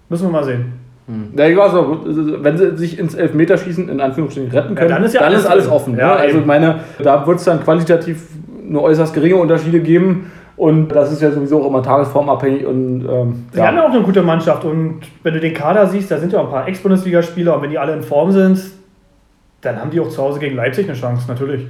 Müssen 0.08 0.28
wir 0.28 0.32
mal 0.32 0.44
sehen. 0.44 0.85
Hm. 1.06 1.32
Ja, 1.36 1.46
ich 1.46 1.56
weiß 1.56 1.74
auch, 1.74 1.98
wenn 2.04 2.56
sie 2.56 2.76
sich 2.76 2.98
ins 2.98 3.14
Elfmeterschießen 3.14 3.88
in 3.88 4.00
Anführungsstrichen 4.00 4.50
retten 4.50 4.74
können, 4.74 4.90
ja, 4.90 4.96
dann 4.96 5.04
ist, 5.04 5.14
ja 5.14 5.20
dann 5.20 5.30
alles, 5.30 5.44
ist 5.44 5.46
alles 5.46 5.70
offen. 5.70 5.96
Ja, 5.96 6.08
ne? 6.08 6.16
Also 6.16 6.38
ich 6.38 6.46
meine, 6.46 6.80
da 7.02 7.26
wird 7.26 7.38
es 7.38 7.44
dann 7.44 7.62
qualitativ 7.62 8.24
nur 8.64 8.82
äußerst 8.82 9.14
geringe 9.14 9.36
Unterschiede 9.36 9.80
geben. 9.80 10.30
Und 10.56 10.88
das 10.88 11.12
ist 11.12 11.20
ja 11.20 11.30
sowieso 11.30 11.62
auch 11.62 11.68
immer 11.68 11.82
tagesformabhängig. 11.82 12.64
Und, 12.64 13.06
ähm, 13.06 13.44
Sie 13.52 13.60
haben 13.60 13.76
ja 13.76 13.86
auch 13.86 13.92
eine 13.92 14.02
gute 14.02 14.22
Mannschaft. 14.22 14.64
Und 14.64 15.00
wenn 15.22 15.34
du 15.34 15.40
den 15.40 15.52
Kader 15.52 15.86
siehst, 15.86 16.10
da 16.10 16.18
sind 16.18 16.32
ja 16.32 16.40
auch 16.40 16.44
ein 16.44 16.50
paar 16.50 16.66
Ex-Bundesligaspieler. 16.66 17.56
Und 17.56 17.62
wenn 17.62 17.70
die 17.70 17.78
alle 17.78 17.92
in 17.92 18.02
Form 18.02 18.32
sind, 18.32 18.58
dann 19.60 19.80
haben 19.80 19.90
die 19.90 20.00
auch 20.00 20.08
zu 20.08 20.22
Hause 20.22 20.40
gegen 20.40 20.56
Leipzig 20.56 20.88
eine 20.88 20.96
Chance, 20.96 21.26
natürlich. 21.28 21.66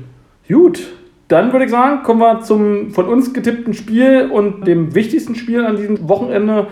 Gut, 0.49 0.87
dann 1.29 1.53
würde 1.53 1.65
ich 1.65 1.71
sagen, 1.73 2.05
kommen 2.05 2.21
wir 2.21 2.43
zum 2.43 2.91
von 2.91 3.07
uns 3.07 3.35
getippten 3.35 3.75
Spiel 3.75 4.31
und 4.33 4.67
dem 4.67 4.95
wichtigsten 4.95 5.35
Spiel 5.35 5.65
an 5.65 5.77
diesem 5.77 6.09
Wochenende. 6.09 6.69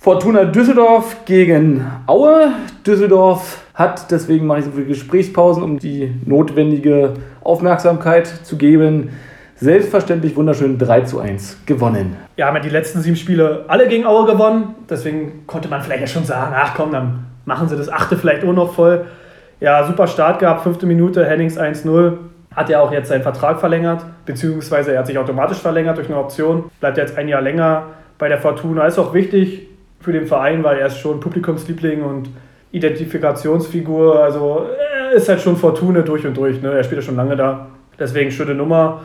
Fortuna 0.00 0.44
Düsseldorf 0.44 1.24
gegen 1.24 1.84
Aue. 2.06 2.52
Düsseldorf 2.86 3.64
hat, 3.74 4.10
deswegen 4.12 4.46
mache 4.46 4.60
ich 4.60 4.64
so 4.64 4.70
viele 4.70 4.86
Gesprächspausen, 4.86 5.62
um 5.62 5.78
die 5.80 6.14
notwendige 6.24 7.14
Aufmerksamkeit 7.42 8.26
zu 8.26 8.56
geben, 8.56 9.10
selbstverständlich 9.56 10.36
wunderschön 10.36 10.78
3 10.78 11.00
zu 11.00 11.18
1 11.18 11.58
gewonnen. 11.66 12.16
Ja, 12.36 12.46
haben 12.46 12.54
ja 12.54 12.62
die 12.62 12.68
letzten 12.68 13.00
sieben 13.00 13.16
Spiele 13.16 13.64
alle 13.66 13.88
gegen 13.88 14.06
Aue 14.06 14.24
gewonnen. 14.26 14.76
Deswegen 14.88 15.46
konnte 15.48 15.68
man 15.68 15.82
vielleicht 15.82 16.00
ja 16.00 16.06
schon 16.06 16.24
sagen, 16.24 16.54
ach 16.56 16.74
komm, 16.76 16.92
dann 16.92 17.26
machen 17.44 17.68
sie 17.68 17.76
das 17.76 17.88
achte 17.88 18.16
vielleicht 18.16 18.44
auch 18.44 18.52
noch 18.52 18.74
voll. 18.74 19.04
Ja, 19.58 19.84
super 19.84 20.06
Start 20.06 20.38
gehabt, 20.38 20.62
fünfte 20.62 20.86
Minute, 20.86 21.26
Hennings 21.26 21.58
1-0. 21.58 22.12
Hat 22.54 22.70
er 22.70 22.82
auch 22.82 22.92
jetzt 22.92 23.08
seinen 23.08 23.22
Vertrag 23.22 23.58
verlängert, 23.58 24.06
beziehungsweise 24.24 24.92
er 24.92 25.00
hat 25.00 25.08
sich 25.08 25.18
automatisch 25.18 25.58
verlängert 25.58 25.98
durch 25.98 26.08
eine 26.08 26.18
Option. 26.18 26.70
Bleibt 26.78 26.98
jetzt 26.98 27.18
ein 27.18 27.26
Jahr 27.26 27.42
länger 27.42 27.86
bei 28.16 28.28
der 28.28 28.38
Fortuna. 28.38 28.86
Ist 28.86 28.98
auch 28.98 29.12
wichtig 29.12 29.68
für 30.00 30.12
den 30.12 30.26
Verein, 30.26 30.62
weil 30.64 30.78
er 30.78 30.86
ist 30.86 30.98
schon 30.98 31.20
Publikumsliebling 31.20 32.02
und 32.02 32.30
Identifikationsfigur. 32.72 34.22
Also 34.22 34.66
er 35.10 35.12
ist 35.12 35.28
halt 35.28 35.40
schon 35.40 35.56
Fortuna 35.56 36.02
durch 36.02 36.26
und 36.26 36.36
durch. 36.36 36.60
Ne? 36.62 36.72
Er 36.72 36.84
spielt 36.84 37.00
ja 37.00 37.06
schon 37.06 37.16
lange 37.16 37.36
da. 37.36 37.66
Deswegen 37.98 38.30
schöne 38.30 38.54
Nummer. 38.54 39.02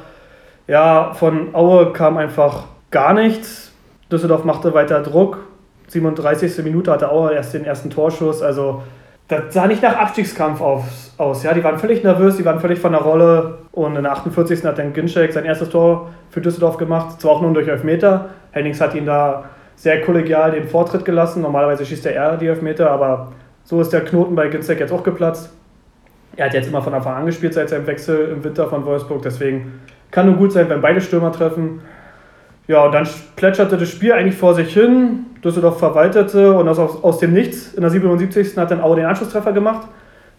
Ja, 0.68 1.14
von 1.14 1.54
Aue 1.54 1.92
kam 1.94 2.18
einfach 2.18 2.66
gar 2.92 3.14
nichts. 3.14 3.74
Düsseldorf 4.12 4.44
machte 4.44 4.74
weiter 4.74 5.02
Druck. 5.02 5.40
37. 5.88 6.64
Minute 6.64 6.92
hatte 6.92 7.12
Aue 7.12 7.34
erst 7.34 7.54
den 7.54 7.66
ersten 7.66 7.90
Torschuss. 7.90 8.42
Also 8.42 8.84
das 9.28 9.54
sah 9.54 9.68
nicht 9.68 9.82
nach 9.82 9.98
Abstiegskampf 9.98 10.62
aus, 10.62 11.14
aus. 11.18 11.44
Ja, 11.44 11.54
die 11.54 11.64
waren 11.64 11.80
völlig 11.80 12.04
nervös, 12.04 12.38
die 12.38 12.46
waren 12.46 12.60
völlig 12.60 12.80
von 12.80 12.92
der 12.92 13.02
Rolle. 13.02 13.60
Und 13.72 13.96
in 13.96 14.04
der 14.04 14.12
48. 14.12 14.64
hat 14.64 14.78
dann 14.78 14.94
Ginczek 14.94 15.34
sein 15.34 15.46
erstes 15.46 15.70
Tor 15.70 16.12
für 16.30 16.42
Düsseldorf 16.42 16.78
gemacht. 16.78 17.20
Zwar 17.22 17.32
auch 17.32 17.42
nur 17.42 17.54
durch 17.54 17.68
Elfmeter. 17.68 18.30
Hennings 18.52 18.80
hat 18.80 18.94
ihn 18.96 19.06
da 19.06 19.46
sehr 19.76 20.02
kollegial 20.02 20.52
den 20.52 20.68
Vortritt 20.68 21.06
gelassen. 21.06 21.42
Normalerweise 21.42 21.86
schießt 21.86 22.06
er 22.06 22.14
eher 22.14 22.38
die 22.38 22.48
Elfmeter, 22.48 22.92
aber 22.92 23.32
so 23.64 23.80
ist 23.82 23.92
der 23.94 24.02
Knoten 24.02 24.36
bei 24.36 24.48
Ginczek 24.48 24.80
jetzt 24.80 24.92
auch 24.92 25.04
geplatzt. 25.04 25.52
Er 26.36 26.46
hat 26.46 26.54
jetzt 26.54 26.68
immer 26.68 26.82
von 26.82 26.94
Anfang 26.94 27.16
an 27.16 27.26
gespielt 27.26 27.54
seit 27.54 27.70
seinem 27.70 27.86
Wechsel 27.86 28.30
im 28.30 28.44
Winter 28.44 28.68
von 28.68 28.86
Wolfsburg. 28.86 29.22
Deswegen 29.22 29.80
kann 30.10 30.26
nur 30.26 30.36
gut 30.36 30.52
sein, 30.52 30.68
wenn 30.70 30.82
beide 30.82 31.00
Stürmer 31.00 31.32
treffen. 31.32 31.82
Ja, 32.68 32.86
und 32.86 32.94
dann 32.94 33.08
plätscherte 33.36 33.78
das 33.78 33.90
Spiel 33.90 34.14
eigentlich 34.14 34.38
vor 34.38 34.54
sich 34.56 34.74
hin. 34.74 35.26
Düsseldorf 35.44 35.80
verwaltete 35.80 36.54
und 36.54 36.68
aus, 36.68 36.80
aus 36.80 37.20
dem 37.20 37.34
Nichts 37.34 37.74
in 37.74 37.82
der 37.82 37.90
77. 37.90 38.58
hat 38.58 38.72
dann 38.72 38.82
Aue 38.82 38.96
den 38.96 39.06
Anschlusstreffer 39.06 39.52
gemacht 39.52 39.88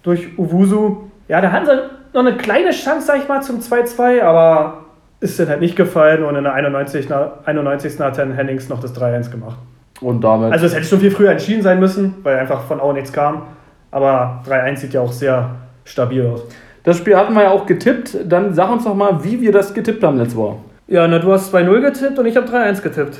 durch 0.03 0.39
Uwusu. 0.39 1.11
Ja, 1.29 1.41
da 1.41 1.53
hatten 1.53 1.67
sie 1.67 1.73
noch 2.13 2.25
eine 2.25 2.37
kleine 2.37 2.71
Chance, 2.71 3.07
sag 3.07 3.19
ich 3.19 3.29
mal, 3.29 3.43
zum 3.43 3.61
2-2, 3.61 4.23
aber 4.23 4.84
ist 5.25 5.41
dann 5.41 5.49
halt 5.49 5.61
nicht 5.61 5.75
gefallen 5.75 6.23
und 6.23 6.37
in 6.37 6.45
der 6.45 6.53
91. 6.53 7.09
91. 7.47 7.99
hat 7.99 8.19
dann 8.19 8.33
Hennings 8.33 8.69
noch 8.69 8.81
das 8.81 8.95
3-1 8.95 9.31
gemacht. 9.31 9.57
Und 10.01 10.23
damit. 10.23 10.53
Also, 10.53 10.67
es 10.67 10.75
hätte 10.75 10.85
schon 10.85 11.01
viel 11.01 11.11
früher 11.11 11.31
entschieden 11.31 11.63
sein 11.63 11.81
müssen, 11.81 12.17
weil 12.23 12.37
einfach 12.37 12.63
von 12.65 12.79
Aue 12.79 12.93
nichts 12.95 13.13
kam. 13.13 13.43
Aber 13.91 14.43
3-1 14.47 14.77
sieht 14.77 14.93
ja 14.93 15.01
auch 15.01 15.13
sehr 15.13 15.51
stabil 15.85 16.27
aus. 16.27 16.43
Das 16.83 16.99
Spiel 16.99 17.17
hatten 17.17 17.33
wir 17.33 17.45
ja 17.45 17.51
auch 17.51 17.65
getippt. 17.65 18.19
Dann 18.27 18.53
sag 18.53 18.71
uns 18.71 18.85
doch 18.85 18.95
mal, 18.95 19.25
wie 19.25 19.41
wir 19.41 19.51
das 19.51 19.73
getippt 19.73 20.03
haben 20.05 20.19
letzte 20.19 20.37
Woche. 20.37 20.57
Ja, 20.89 21.09
na, 21.09 21.19
du 21.19 21.33
hast 21.33 21.55
2-0 21.55 21.81
getippt 21.81 22.19
und 22.19 22.27
ich 22.27 22.37
habe 22.37 22.47
3-1 22.47 22.83
getippt. 22.83 23.19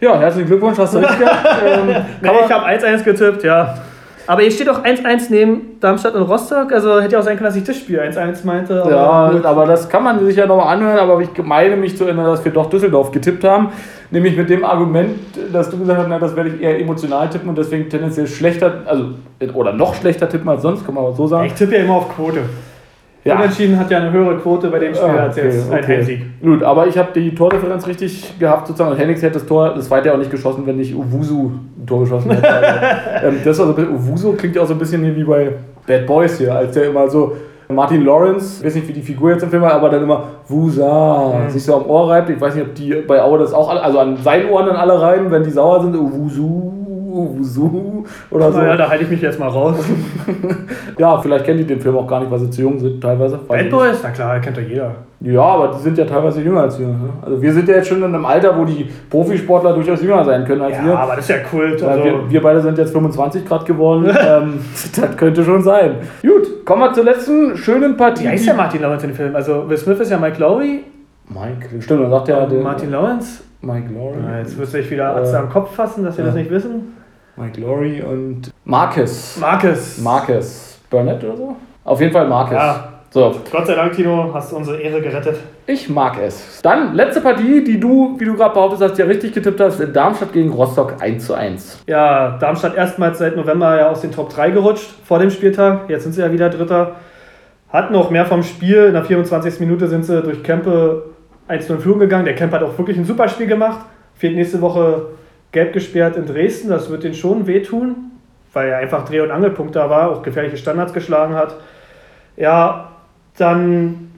Ja, 0.00 0.18
herzlichen 0.18 0.48
Glückwunsch, 0.48 0.76
hast 0.76 0.94
du 0.94 0.98
richtig 1.00 1.20
gehabt. 1.20 1.46
Ähm, 1.64 1.86
nee, 2.20 2.30
ich 2.44 2.50
habe 2.50 2.66
1-1 2.66 3.04
getippt, 3.04 3.44
ja. 3.44 3.74
Aber 4.26 4.42
hier 4.42 4.50
steht 4.50 4.68
auch 4.68 4.82
1-1 4.82 5.26
neben 5.28 5.78
Darmstadt 5.80 6.14
und 6.14 6.22
Rostock. 6.22 6.72
Also 6.72 7.00
hätte 7.00 7.12
ja 7.12 7.18
auch 7.18 7.24
sein 7.24 7.36
können, 7.36 7.46
dass 7.46 7.56
ich 7.56 7.64
das 7.64 7.76
Spiel 7.76 8.00
1-1 8.00 8.44
meinte. 8.44 8.82
Aber 8.82 8.90
ja, 8.90 9.30
gut. 9.30 9.44
aber 9.44 9.66
das 9.66 9.88
kann 9.88 10.02
man 10.02 10.24
sich 10.24 10.36
ja 10.36 10.46
nochmal 10.46 10.74
anhören. 10.74 10.98
Aber 10.98 11.20
ich 11.20 11.28
meine 11.42 11.76
mich 11.76 11.96
zu 11.96 12.04
erinnern, 12.04 12.26
dass 12.26 12.44
wir 12.44 12.52
doch 12.52 12.70
Düsseldorf 12.70 13.12
getippt 13.12 13.44
haben. 13.44 13.68
Nämlich 14.10 14.36
mit 14.36 14.48
dem 14.48 14.64
Argument, 14.64 15.18
dass 15.52 15.70
du 15.70 15.78
gesagt 15.78 15.98
hast, 15.98 16.08
na, 16.08 16.18
das 16.18 16.36
werde 16.36 16.50
ich 16.50 16.60
eher 16.62 16.78
emotional 16.78 17.28
tippen 17.28 17.48
und 17.48 17.58
deswegen 17.58 17.88
tendenziell 17.88 18.26
schlechter, 18.26 18.82
also 18.86 19.06
oder 19.54 19.72
noch 19.72 19.94
schlechter 19.94 20.28
tippen 20.28 20.48
als 20.48 20.62
sonst, 20.62 20.84
kann 20.86 20.94
man 20.94 21.04
aber 21.04 21.14
so 21.14 21.26
sagen. 21.26 21.46
Ich 21.46 21.54
tippe 21.54 21.74
ja 21.74 21.82
immer 21.82 21.94
auf 21.94 22.14
Quote. 22.14 22.42
Ja. 23.24 23.36
Unentschieden 23.36 23.78
hat 23.78 23.90
ja 23.90 23.98
eine 23.98 24.12
höhere 24.12 24.36
Quote 24.36 24.68
bei 24.68 24.78
dem 24.78 24.94
Spiel 24.94 25.08
Ah, 25.08 25.22
als 25.24 25.36
jetzt 25.36 25.66
okay, 25.66 25.76
ein 25.78 25.84
okay. 25.84 25.96
Heimsieg. 25.96 26.42
Gut, 26.42 26.62
aber 26.62 26.86
ich 26.86 26.98
habe 26.98 27.08
die 27.14 27.34
Tordifferenz 27.34 27.86
richtig 27.86 28.38
gehabt 28.38 28.66
sozusagen. 28.66 28.90
Und 28.92 28.98
Hennings 28.98 29.22
hätte 29.22 29.34
das 29.34 29.46
Tor, 29.46 29.72
das 29.74 29.86
zweite 29.86 30.12
auch 30.12 30.18
nicht 30.18 30.30
geschossen, 30.30 30.62
wenn 30.66 30.76
nicht 30.76 30.94
Uwusu 30.94 31.52
ein 31.80 31.86
Tor 31.86 32.00
geschossen 32.00 32.30
hätte. 32.32 32.46
Also, 33.14 33.28
ähm, 33.28 33.36
das 33.42 33.58
war 33.58 33.66
so 33.66 33.72
ein 33.72 33.76
bisschen, 33.76 33.94
Uwusu 33.96 34.32
klingt 34.34 34.56
ja 34.56 34.62
auch 34.62 34.66
so 34.66 34.74
ein 34.74 34.78
bisschen 34.78 35.16
wie 35.16 35.24
bei 35.24 35.52
Bad 35.86 36.06
Boys 36.06 36.36
hier, 36.38 36.54
als 36.54 36.72
der 36.74 36.88
immer 36.90 37.08
so 37.08 37.34
Martin 37.70 38.04
Lawrence, 38.04 38.58
ich 38.60 38.66
weiß 38.66 38.74
nicht, 38.74 38.88
wie 38.88 38.92
die 38.92 39.00
Figur 39.00 39.30
jetzt 39.30 39.42
im 39.42 39.48
Film 39.48 39.62
war, 39.62 39.72
aber 39.72 39.88
dann 39.88 40.02
immer 40.02 40.24
Wusa, 40.46 41.32
Mhm. 41.46 41.50
sich 41.50 41.64
so 41.64 41.76
am 41.76 41.86
Ohr 41.86 42.10
reibt. 42.10 42.28
Ich 42.28 42.38
weiß 42.40 42.54
nicht, 42.54 42.66
ob 42.66 42.74
die 42.74 42.94
bei 43.06 43.22
Aue 43.22 43.38
das 43.38 43.54
auch 43.54 43.70
alle, 43.70 43.82
also 43.82 43.98
an 44.00 44.16
seinen 44.18 44.50
Ohren 44.50 44.66
dann 44.66 44.76
alle 44.76 45.00
reiben, 45.00 45.30
wenn 45.30 45.42
die 45.44 45.50
sauer 45.50 45.80
sind, 45.82 45.96
Uwusu, 45.96 46.72
Uwusu 47.14 48.04
oder 48.30 48.50
so. 48.52 48.58
Naja, 48.58 48.76
da 48.76 48.88
halte 48.88 49.04
ich 49.04 49.10
mich 49.10 49.20
jetzt 49.22 49.38
mal 49.38 49.48
raus. 49.48 49.76
Ja, 50.98 51.18
vielleicht 51.18 51.44
kennen 51.44 51.58
die 51.58 51.64
den 51.64 51.80
Film 51.80 51.96
auch 51.96 52.06
gar 52.06 52.20
nicht, 52.20 52.30
weil 52.30 52.38
sie 52.38 52.50
zu 52.50 52.62
jung 52.62 52.78
sind, 52.78 53.00
teilweise. 53.00 53.36
Bad 53.48 53.62
ich. 53.62 53.70
Boys? 53.70 53.98
Na 54.02 54.10
klar, 54.10 54.38
kennt 54.40 54.56
doch 54.56 54.62
jeder. 54.62 54.92
Ja, 55.20 55.42
aber 55.42 55.68
die 55.74 55.82
sind 55.82 55.98
ja 55.98 56.04
teilweise 56.04 56.40
jünger 56.40 56.60
als 56.62 56.78
wir. 56.78 56.86
Ne? 56.86 56.96
Also 57.22 57.42
wir 57.42 57.52
sind 57.52 57.68
ja 57.68 57.76
jetzt 57.76 57.88
schon 57.88 57.98
in 57.98 58.04
einem 58.04 58.24
Alter, 58.24 58.56
wo 58.56 58.64
die 58.64 58.88
Profisportler 59.10 59.72
durchaus 59.72 60.02
jünger 60.02 60.24
sein 60.24 60.44
können 60.44 60.62
als 60.62 60.76
Ja, 60.76 60.84
wir. 60.84 60.98
aber 60.98 61.16
das 61.16 61.24
ist 61.24 61.30
ja 61.30 61.38
Kult. 61.38 61.80
Ja, 61.80 61.88
Also, 61.88 62.04
wir, 62.04 62.30
wir 62.30 62.42
beide 62.42 62.60
sind 62.60 62.78
jetzt 62.78 62.92
25 62.92 63.44
Grad 63.44 63.66
geworden. 63.66 64.04
ähm, 64.26 64.60
das 64.94 65.16
könnte 65.16 65.42
schon 65.44 65.62
sein. 65.62 65.96
Gut, 66.22 66.64
kommen 66.64 66.82
wir 66.82 66.92
zur 66.92 67.04
letzten 67.04 67.56
schönen 67.56 67.96
Partie. 67.96 68.24
wie 68.24 68.28
heißt 68.28 68.46
der 68.46 68.54
Martin 68.54 68.82
Lawrence 68.82 69.06
in 69.06 69.12
dem 69.12 69.16
Film? 69.16 69.34
Also 69.34 69.68
Will 69.68 69.76
Smith 69.76 69.98
ist 69.98 70.10
ja 70.10 70.18
Mike 70.18 70.38
Lowry. 70.40 70.84
Mike, 71.28 71.80
stimmt, 71.82 72.02
dann 72.04 72.10
sagt 72.10 72.28
ja 72.28 72.46
der 72.46 72.62
Martin 72.62 72.90
Lawrence. 72.90 73.42
Mike 73.62 73.88
Laurie. 73.94 74.18
Ja, 74.30 74.38
jetzt 74.38 74.58
du 74.58 74.64
dich 74.64 74.90
wieder 74.90 75.04
Äh, 75.04 75.18
Arzt 75.20 75.34
am 75.34 75.48
Kopf 75.48 75.74
fassen, 75.74 76.04
dass 76.04 76.16
wir 76.18 76.24
ja. 76.24 76.30
das 76.30 76.38
nicht 76.38 76.50
wissen. 76.50 76.93
Mike 77.36 77.60
Laurie 77.60 78.00
und 78.02 78.52
Marcus. 78.64 79.36
Marcus. 79.40 79.98
Marcus 79.98 80.78
Burnett 80.88 81.22
oder 81.24 81.36
so? 81.36 81.56
Auf 81.84 82.00
jeden 82.00 82.12
Fall 82.12 82.28
Marcus. 82.28 82.54
Ja. 82.54 82.88
So, 83.10 83.32
Gott 83.52 83.64
sei 83.64 83.76
Dank, 83.76 83.92
Tino, 83.92 84.30
hast 84.34 84.50
du 84.50 84.56
unsere 84.56 84.80
Ehre 84.80 85.00
gerettet. 85.00 85.36
ich 85.68 85.88
mag 85.88 86.18
es. 86.20 86.60
Dann 86.62 86.94
letzte 86.94 87.20
Partie, 87.20 87.62
die 87.62 87.78
du, 87.78 88.16
wie 88.18 88.24
du 88.24 88.34
gerade 88.34 88.52
behauptet 88.54 88.80
hast, 88.80 88.98
ja 88.98 89.04
richtig 89.04 89.32
getippt 89.32 89.60
hast. 89.60 89.80
Darmstadt 89.94 90.32
gegen 90.32 90.50
Rostock 90.50 90.96
1 91.00 91.24
zu 91.24 91.34
1. 91.34 91.84
Ja, 91.86 92.36
Darmstadt 92.38 92.74
erstmals 92.74 93.18
seit 93.18 93.36
November 93.36 93.78
ja 93.78 93.88
aus 93.88 94.00
den 94.00 94.10
Top 94.10 94.30
3 94.30 94.50
gerutscht 94.50 94.88
vor 95.04 95.20
dem 95.20 95.30
Spieltag. 95.30 95.88
Jetzt 95.88 96.02
sind 96.02 96.12
sie 96.12 96.22
ja 96.22 96.32
wieder 96.32 96.50
Dritter. 96.50 96.96
Hatten 97.68 97.92
noch 97.92 98.10
mehr 98.10 98.26
vom 98.26 98.42
Spiel. 98.42 98.86
In 98.86 98.94
der 98.94 99.04
24. 99.04 99.60
Minute 99.60 99.86
sind 99.86 100.04
sie 100.04 100.20
durch 100.20 100.42
Kempe 100.42 101.04
1-0 101.48 101.70
in 101.70 101.78
Führung 101.78 102.00
gegangen. 102.00 102.24
Der 102.24 102.34
Kempe 102.34 102.56
hat 102.56 102.64
auch 102.64 102.76
wirklich 102.76 102.96
ein 102.96 103.04
super 103.04 103.28
Spiel 103.28 103.46
gemacht. 103.46 103.78
Fehlt 104.16 104.34
nächste 104.34 104.60
Woche 104.60 105.06
gelb 105.54 105.72
gesperrt 105.72 106.16
in 106.16 106.26
Dresden. 106.26 106.68
Das 106.68 106.90
wird 106.90 107.04
den 107.04 107.14
schon 107.14 107.46
wehtun, 107.46 108.10
weil 108.52 108.68
er 108.68 108.78
einfach 108.78 109.06
Dreh- 109.06 109.20
und 109.20 109.30
Angelpunkt 109.30 109.74
da 109.74 109.88
war, 109.88 110.10
auch 110.10 110.22
gefährliche 110.22 110.58
Standards 110.58 110.92
geschlagen 110.92 111.34
hat. 111.34 111.56
Ja, 112.36 112.90
dann 113.38 114.10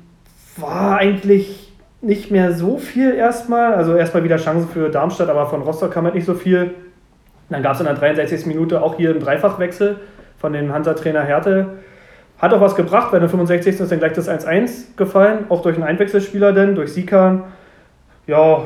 war 0.57 0.99
eigentlich 0.99 1.73
nicht 2.01 2.31
mehr 2.31 2.53
so 2.53 2.79
viel 2.79 3.15
erstmal. 3.15 3.75
Also 3.75 3.95
erstmal 3.95 4.25
wieder 4.25 4.37
Chancen 4.37 4.69
für 4.69 4.89
Darmstadt, 4.89 5.29
aber 5.29 5.47
von 5.47 5.63
Rostock 5.63 5.93
kam 5.93 6.05
halt 6.05 6.15
nicht 6.15 6.27
so 6.27 6.35
viel. 6.35 6.75
Dann 7.49 7.63
gab 7.63 7.75
es 7.75 7.81
in 7.81 7.87
der 7.87 7.95
63. 7.95 8.47
Minute 8.47 8.83
auch 8.83 8.97
hier 8.97 9.11
einen 9.11 9.21
Dreifachwechsel 9.21 10.01
von 10.39 10.53
dem 10.53 10.73
Hansa-Trainer 10.73 11.23
Härte. 11.23 11.67
Hat 12.39 12.53
auch 12.53 12.61
was 12.61 12.75
gebracht, 12.75 13.13
weil 13.13 13.19
in 13.19 13.23
der 13.23 13.31
65. 13.31 13.81
ist 13.81 13.93
dann 13.93 13.99
gleich 13.99 14.13
das 14.13 14.29
1-1 14.29 14.97
gefallen, 14.97 15.47
auch 15.49 15.63
durch 15.63 15.77
einen 15.77 15.85
Einwechselspieler 15.85 16.53
denn, 16.53 16.75
durch 16.75 16.93
Sikan. 16.93 17.45
Ja, 18.27 18.63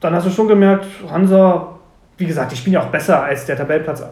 dann 0.00 0.14
hast 0.14 0.26
du 0.26 0.30
schon 0.30 0.48
gemerkt, 0.48 0.86
Hansa, 1.10 1.78
wie 2.16 2.26
gesagt, 2.26 2.52
die 2.52 2.56
spielen 2.56 2.74
ja 2.74 2.82
auch 2.82 2.90
besser, 2.90 3.22
als 3.22 3.46
der 3.46 3.56
Tabellenplatz 3.56 4.04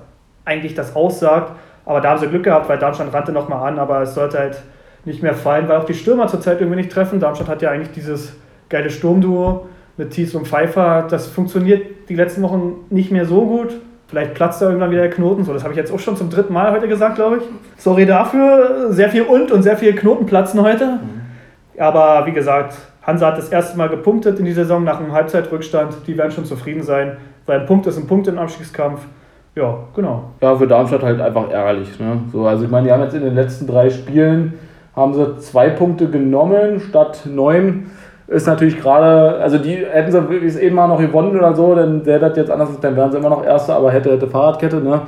eigentlich 0.45 0.75
das 0.75 0.97
aussagt. 0.97 1.53
Aber 1.85 2.01
da 2.01 2.11
haben 2.11 2.21
sie 2.21 2.29
Glück 2.29 2.45
gehabt, 2.45 2.69
weil 2.69 2.79
Darmstadt 2.79 3.13
rannte 3.13 3.33
nochmal 3.33 3.69
an, 3.69 3.79
aber 3.79 4.03
es 4.03 4.15
sollte 4.15 4.39
halt 4.39 4.63
nicht 5.05 5.23
mehr 5.23 5.35
fallen, 5.35 5.69
weil 5.69 5.79
auch 5.79 5.85
die 5.85 5.95
Stürmer 5.95 6.29
zurzeit 6.29 6.61
irgendwie 6.61 6.77
nicht 6.77 6.93
treffen. 6.93 7.21
Darmstadt 7.21 7.49
hat 7.49 7.63
ja 7.63 7.71
eigentlich 7.71 7.93
dieses 7.93 8.35
geile 8.69 8.91
Sturmduo 8.91 9.67
mit 9.97 10.11
Thies 10.11 10.35
und 10.35 10.47
Pfeiffer. 10.47 11.07
Das 11.09 11.27
funktioniert 11.27 12.09
die 12.09 12.15
letzten 12.15 12.43
Wochen 12.43 12.85
nicht 12.91 13.11
mehr 13.11 13.27
so 13.27 13.47
gut. 13.47 13.75
Vielleicht 14.09 14.35
platzt 14.35 14.61
da 14.61 14.67
irgendwann 14.67 14.91
wieder 14.91 15.03
der 15.03 15.11
Knoten. 15.11 15.45
So, 15.45 15.53
das 15.53 15.63
habe 15.63 15.73
ich 15.73 15.79
jetzt 15.79 15.93
auch 15.93 16.01
schon 16.01 16.17
zum 16.17 16.31
dritten 16.31 16.53
Mal 16.53 16.73
heute 16.73 16.89
gesagt, 16.89 17.15
glaube 17.15 17.39
ich. 17.39 17.43
Sorry 17.77 18.07
dafür. 18.07 18.93
Sehr 18.93 19.09
viel 19.09 19.23
und 19.23 19.53
und 19.53 19.63
sehr 19.63 19.77
viel 19.77 19.95
Knoten 19.95 20.27
platzen 20.27 20.61
heute. 20.63 20.87
Mhm. 20.87 21.81
Aber 21.81 22.27
wie 22.27 22.33
gesagt, 22.33 22.75
Hansa 23.03 23.29
hat 23.29 23.39
das 23.39 23.49
erste 23.49 23.79
Mal 23.79 23.89
gepunktet 23.89 24.39
in 24.39 24.45
die 24.45 24.53
Saison 24.53 24.85
nach 24.85 24.99
einem 24.99 25.13
Halbzeitrückstand. 25.13 25.95
Die 26.07 26.19
werden 26.19 26.33
schon 26.33 26.45
zufrieden 26.45 26.83
sein, 26.83 27.17
weil 27.47 27.61
ein 27.61 27.67
Punkt 27.67 27.87
ist 27.87 27.99
ein 27.99 28.07
Punkt 28.07 28.29
im 28.29 28.39
Abstiegskampf. 28.39 29.07
Ja, 29.55 29.79
genau. 29.95 30.25
Ja, 30.41 30.55
für 30.55 30.67
Darmstadt 30.67 31.03
halt 31.03 31.21
einfach 31.21 31.51
ärgerlich. 31.51 31.99
Ne? 31.99 32.21
So, 32.33 32.47
also 32.47 32.65
ich 32.65 32.71
meine, 32.71 32.87
die 32.87 32.93
haben 32.93 33.03
jetzt 33.03 33.15
in 33.15 33.23
den 33.23 33.35
letzten 33.35 33.67
drei 33.67 33.91
Spielen 33.91 34.55
haben 34.95 35.15
sie 35.15 35.39
zwei 35.39 35.71
Punkte 35.71 36.09
genommen 36.09 36.81
statt 36.81 37.23
neun 37.25 37.87
ist 38.31 38.47
natürlich 38.47 38.81
gerade, 38.81 39.39
also 39.41 39.59
die 39.59 39.75
hätten 39.75 40.13
sie 40.13 40.47
es 40.47 40.57
eben 40.57 40.77
mal 40.77 40.87
noch 40.87 41.01
gewonnen 41.01 41.37
oder 41.37 41.53
so, 41.53 41.75
dann 41.75 42.07
wäre 42.07 42.21
das 42.21 42.37
jetzt 42.37 42.51
anders, 42.51 42.69
dann 42.81 42.97
wären 42.97 43.11
sie 43.11 43.19
immer 43.19 43.29
noch 43.29 43.45
Erster, 43.45 43.75
aber 43.75 43.91
hätte, 43.91 44.13
hätte 44.13 44.29
Fahrradkette, 44.29 44.77
ne? 44.77 45.01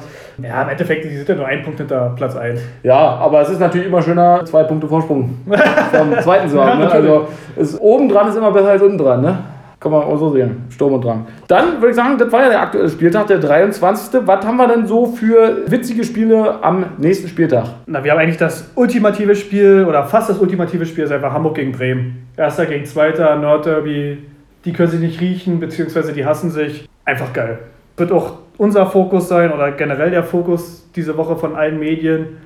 Ja, 0.43 0.63
im 0.63 0.71
Endeffekt, 0.71 1.05
die 1.05 1.17
sind 1.17 1.29
ja 1.29 1.37
nur 1.37 1.47
ein 1.47 1.63
Punkt 1.63 1.79
hinter 1.79 2.13
Platz 2.17 2.35
1. 2.35 2.61
Ja, 2.83 2.97
aber 2.99 3.43
es 3.43 3.51
ist 3.51 3.61
natürlich 3.61 3.87
immer 3.87 4.03
schöner, 4.03 4.45
zwei 4.45 4.65
Punkte 4.65 4.89
Vorsprung 4.89 5.39
vom 5.93 6.19
zweiten 6.21 6.49
zu 6.49 6.65
haben, 6.65 6.81
ne? 6.81 6.91
Also 6.91 7.29
ist, 7.55 7.81
oben 7.81 8.09
dran 8.09 8.29
ist 8.29 8.37
immer 8.37 8.51
besser 8.51 8.71
als 8.71 8.83
unten 8.83 8.99
dran, 8.99 9.21
ne? 9.21 9.39
Kann 9.83 9.91
man 9.91 10.03
auch 10.03 10.17
so 10.17 10.31
sehen. 10.31 10.63
Sturm 10.69 10.93
und 10.93 11.05
Drang. 11.05 11.27
Dann 11.49 11.81
würde 11.81 11.91
ich 11.91 11.97
sagen, 11.97 12.17
das 12.17 12.31
war 12.31 12.43
ja 12.43 12.51
der 12.51 12.63
aktuelle 12.63 12.89
Spieltag, 12.89 13.27
der 13.27 13.41
23. 13.41 14.21
Was 14.25 14.47
haben 14.47 14.57
wir 14.57 14.69
denn 14.69 14.87
so 14.87 15.07
für 15.07 15.69
witzige 15.69 16.05
Spiele 16.05 16.63
am 16.63 16.85
nächsten 16.99 17.27
Spieltag? 17.27 17.65
Na, 17.87 18.05
wir 18.05 18.13
haben 18.13 18.19
eigentlich 18.21 18.37
das 18.37 18.71
ultimative 18.77 19.35
Spiel 19.35 19.85
oder 19.89 20.05
fast 20.05 20.31
das 20.31 20.39
ultimative 20.39 20.87
Spiel 20.87 21.03
ist 21.03 21.11
einfach 21.11 21.33
Hamburg 21.33 21.57
gegen 21.57 21.73
Bremen. 21.73 22.29
Erster 22.37 22.67
gegen 22.67 22.85
Zweiter, 22.85 23.35
Nordderby. 23.35 24.19
Die 24.65 24.73
können 24.73 24.89
sich 24.89 25.01
nicht 25.01 25.21
riechen, 25.21 25.59
beziehungsweise 25.59 26.13
die 26.13 26.25
hassen 26.25 26.53
sich. 26.53 26.89
Einfach 27.05 27.33
geil. 27.33 27.59
Wird 27.97 28.13
auch 28.13 28.35
unser 28.59 28.87
Fokus 28.87 29.27
sein 29.27 29.53
oder 29.53 29.73
generell 29.73 30.13
der 30.13 30.23
Fokus 30.23 30.89
diese 30.95 31.17
Woche 31.17 31.35
von 31.35 31.57
allen 31.57 31.81
Medien. 31.81 32.37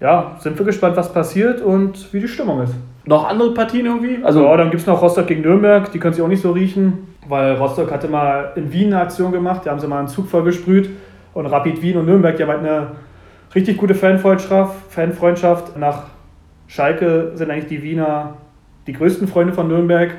Ja, 0.00 0.36
sind 0.40 0.58
wir 0.58 0.66
gespannt, 0.66 0.96
was 0.96 1.12
passiert 1.12 1.60
und 1.60 2.12
wie 2.12 2.18
die 2.18 2.26
Stimmung 2.26 2.62
ist. 2.62 2.74
Noch 3.04 3.28
andere 3.28 3.54
Partien 3.54 3.86
irgendwie? 3.86 4.18
Also 4.22 4.44
ja, 4.44 4.56
dann 4.56 4.70
gibt 4.70 4.82
es 4.82 4.86
noch 4.86 5.00
Rostock 5.00 5.26
gegen 5.26 5.42
Nürnberg, 5.42 5.90
die 5.90 5.98
können 5.98 6.12
sich 6.12 6.22
auch 6.22 6.28
nicht 6.28 6.42
so 6.42 6.52
riechen, 6.52 7.08
weil 7.28 7.54
Rostock 7.54 7.90
hatte 7.90 8.08
mal 8.08 8.52
in 8.56 8.72
Wien 8.72 8.92
eine 8.92 9.02
Aktion 9.02 9.32
gemacht, 9.32 9.62
da 9.64 9.70
haben 9.70 9.80
sie 9.80 9.88
mal 9.88 9.98
einen 9.98 10.08
Zug 10.08 10.28
vollgesprüht 10.28 10.90
und 11.32 11.46
Rapid 11.46 11.82
Wien 11.82 11.96
und 11.96 12.06
Nürnberg, 12.06 12.36
die 12.36 12.42
haben 12.42 12.50
halt 12.50 12.60
eine 12.60 12.88
richtig 13.54 13.76
gute 13.76 13.94
Fanfreundschaft. 13.94 14.74
Fanfreundschaft. 14.90 15.76
Nach 15.76 16.04
Schalke 16.66 17.32
sind 17.34 17.50
eigentlich 17.50 17.66
die 17.66 17.82
Wiener 17.82 18.34
die 18.86 18.92
größten 18.92 19.28
Freunde 19.28 19.52
von 19.52 19.68
Nürnberg. 19.68 20.14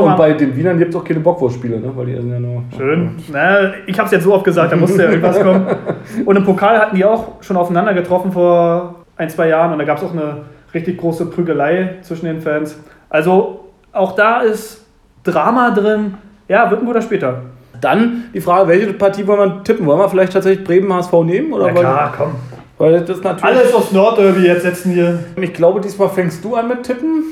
und 0.00 0.16
bei 0.16 0.32
den 0.32 0.54
Wienern 0.56 0.78
gibt 0.78 0.90
es 0.90 1.00
auch 1.00 1.04
keine 1.04 1.20
Bockwurstspiele, 1.20 1.80
ne? 1.80 1.92
Weil 1.94 2.06
die 2.06 2.12
ja 2.12 2.20
nur. 2.20 2.64
Schön. 2.76 3.16
Na, 3.32 3.72
ich 3.86 3.96
habe 3.98 4.06
es 4.06 4.12
jetzt 4.12 4.24
so 4.24 4.34
oft 4.34 4.44
gesagt, 4.44 4.72
da 4.72 4.76
musste 4.76 5.02
ja 5.02 5.08
irgendwas 5.08 5.40
kommen. 5.40 5.66
Und 6.26 6.36
im 6.36 6.44
Pokal 6.44 6.78
hatten 6.78 6.96
die 6.96 7.04
auch 7.04 7.42
schon 7.42 7.56
aufeinander 7.56 7.94
getroffen 7.94 8.32
vor 8.32 8.96
ein, 9.16 9.30
zwei 9.30 9.48
Jahren 9.48 9.72
und 9.72 9.78
da 9.78 9.84
gab 9.84 9.98
es 9.98 10.04
auch 10.04 10.12
eine 10.12 10.38
richtig 10.74 10.98
große 10.98 11.26
Prügelei 11.26 11.96
zwischen 12.02 12.26
den 12.26 12.40
Fans. 12.40 12.78
Also 13.08 13.64
auch 13.92 14.12
da 14.12 14.40
ist 14.40 14.84
Drama 15.24 15.70
drin. 15.70 16.14
Ja, 16.48 16.70
wird 16.70 16.80
ein 16.80 16.86
guter 16.86 17.02
Spieltag. 17.02 17.36
Dann 17.80 18.24
die 18.34 18.40
Frage, 18.40 18.68
welche 18.68 18.92
Partie 18.92 19.26
wollen 19.26 19.38
wir 19.38 19.62
tippen? 19.64 19.86
Wollen 19.86 19.98
wir 19.98 20.08
vielleicht 20.08 20.32
tatsächlich 20.32 20.66
Bremen 20.66 20.92
HSV 20.92 21.12
nehmen? 21.24 21.52
Oder 21.52 21.68
ja 21.68 21.72
klar, 21.72 22.14
komm. 22.16 22.32
Weil 22.78 23.00
das 23.00 23.22
natürlich 23.22 23.44
Alles 23.44 23.74
aufs 23.74 23.92
Nordderby 23.92 24.46
jetzt 24.46 24.62
setzen 24.62 24.92
hier. 24.92 25.18
Ich 25.36 25.52
glaube, 25.52 25.80
diesmal 25.80 26.08
fängst 26.08 26.44
du 26.44 26.56
an 26.56 26.68
mit 26.68 26.82
Tippen. 26.82 27.24